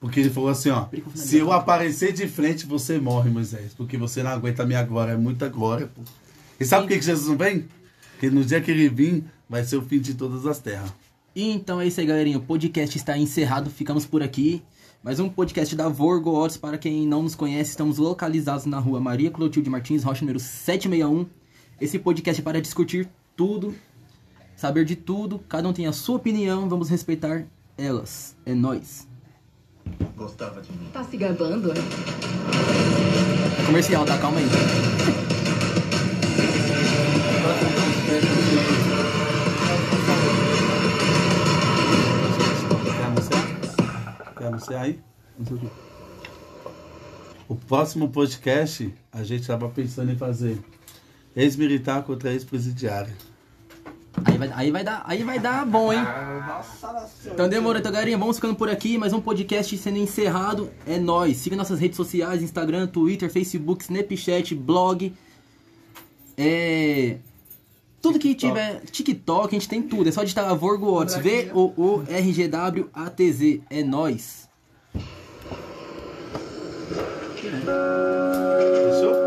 [0.00, 4.20] Porque ele falou assim, ó, se eu aparecer de frente, você morre, Moisés, porque você
[4.20, 6.02] não aguenta a minha glória, é muita glória, pô.
[6.58, 7.66] E sabe por que que Jesus não vem?
[8.12, 10.92] Porque no dia que ele vir, vai ser o fim de todas as terras.
[11.34, 12.38] E então é isso aí, galerinha.
[12.38, 14.62] O podcast está encerrado, ficamos por aqui.
[15.02, 16.58] Mais um podcast da Vorgo Odds.
[16.58, 21.26] Para quem não nos conhece, estamos localizados na rua Maria Clotilde Martins, Rocha número 761.
[21.80, 23.74] Esse podcast é para discutir tudo,
[24.54, 25.38] saber de tudo.
[25.48, 27.46] Cada um tem a sua opinião, vamos respeitar
[27.78, 28.36] elas.
[28.44, 29.08] É nóis.
[30.92, 31.72] Tá se gabando?
[33.66, 34.18] Comercial, tá?
[34.18, 34.44] Calma aí.
[44.52, 44.68] anunciar?
[44.68, 45.00] Quer anunciar aí?
[45.38, 45.70] Não sei o.
[47.48, 50.58] O próximo podcast, a gente tava pensando em fazer
[51.36, 53.12] ex-militar contra ex-presidiário.
[54.24, 56.00] Aí vai, aí vai dar, aí vai dar bom, hein?
[57.26, 61.38] Então demorou, então galerinha, vamos ficando por aqui, mais um podcast sendo encerrado, é nóis.
[61.38, 65.12] Siga nossas redes sociais, Instagram, Twitter, Facebook, Snapchat, blog,
[66.36, 67.18] é...
[68.00, 71.62] Tudo que tiver, TikTok, a gente tem tudo, é só digitar Vorgo Odds, V-O-O-R-G-W-A-T-Z,
[73.70, 74.41] é nóis.
[77.52, 77.66] Fechou?
[78.92, 79.21] Carregado.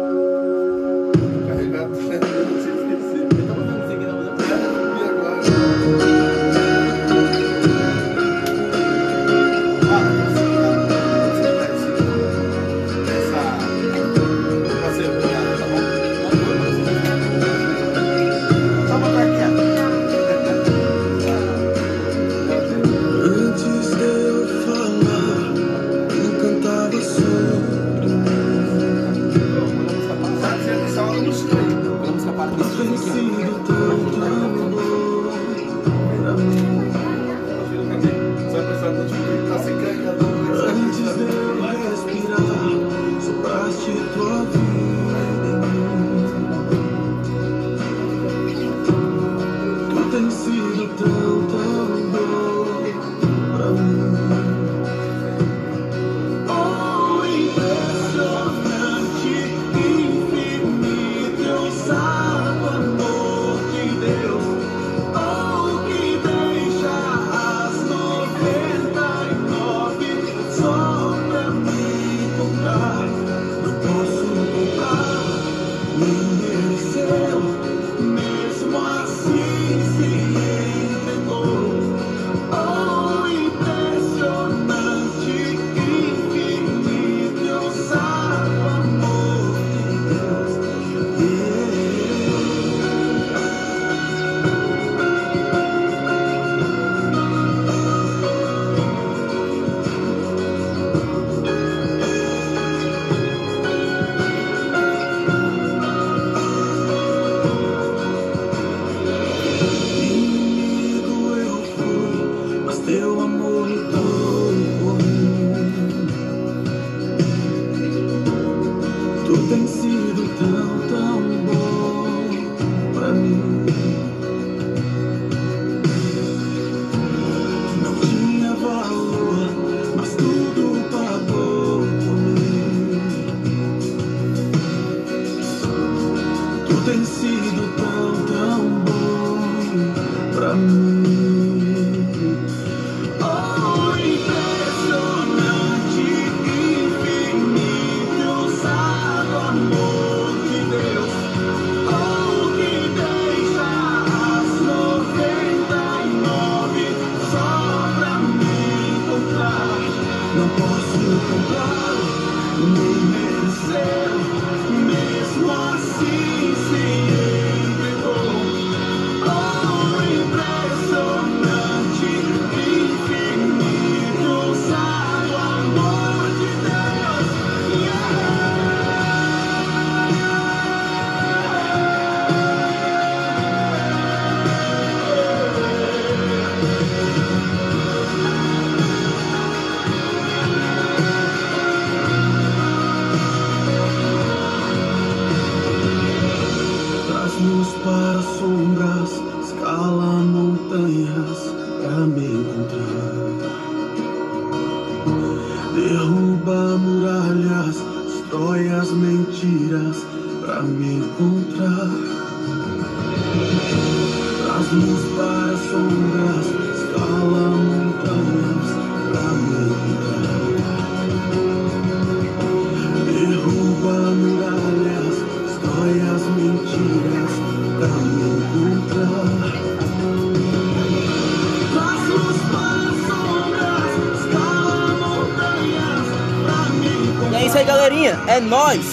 [238.45, 238.77] Sombras,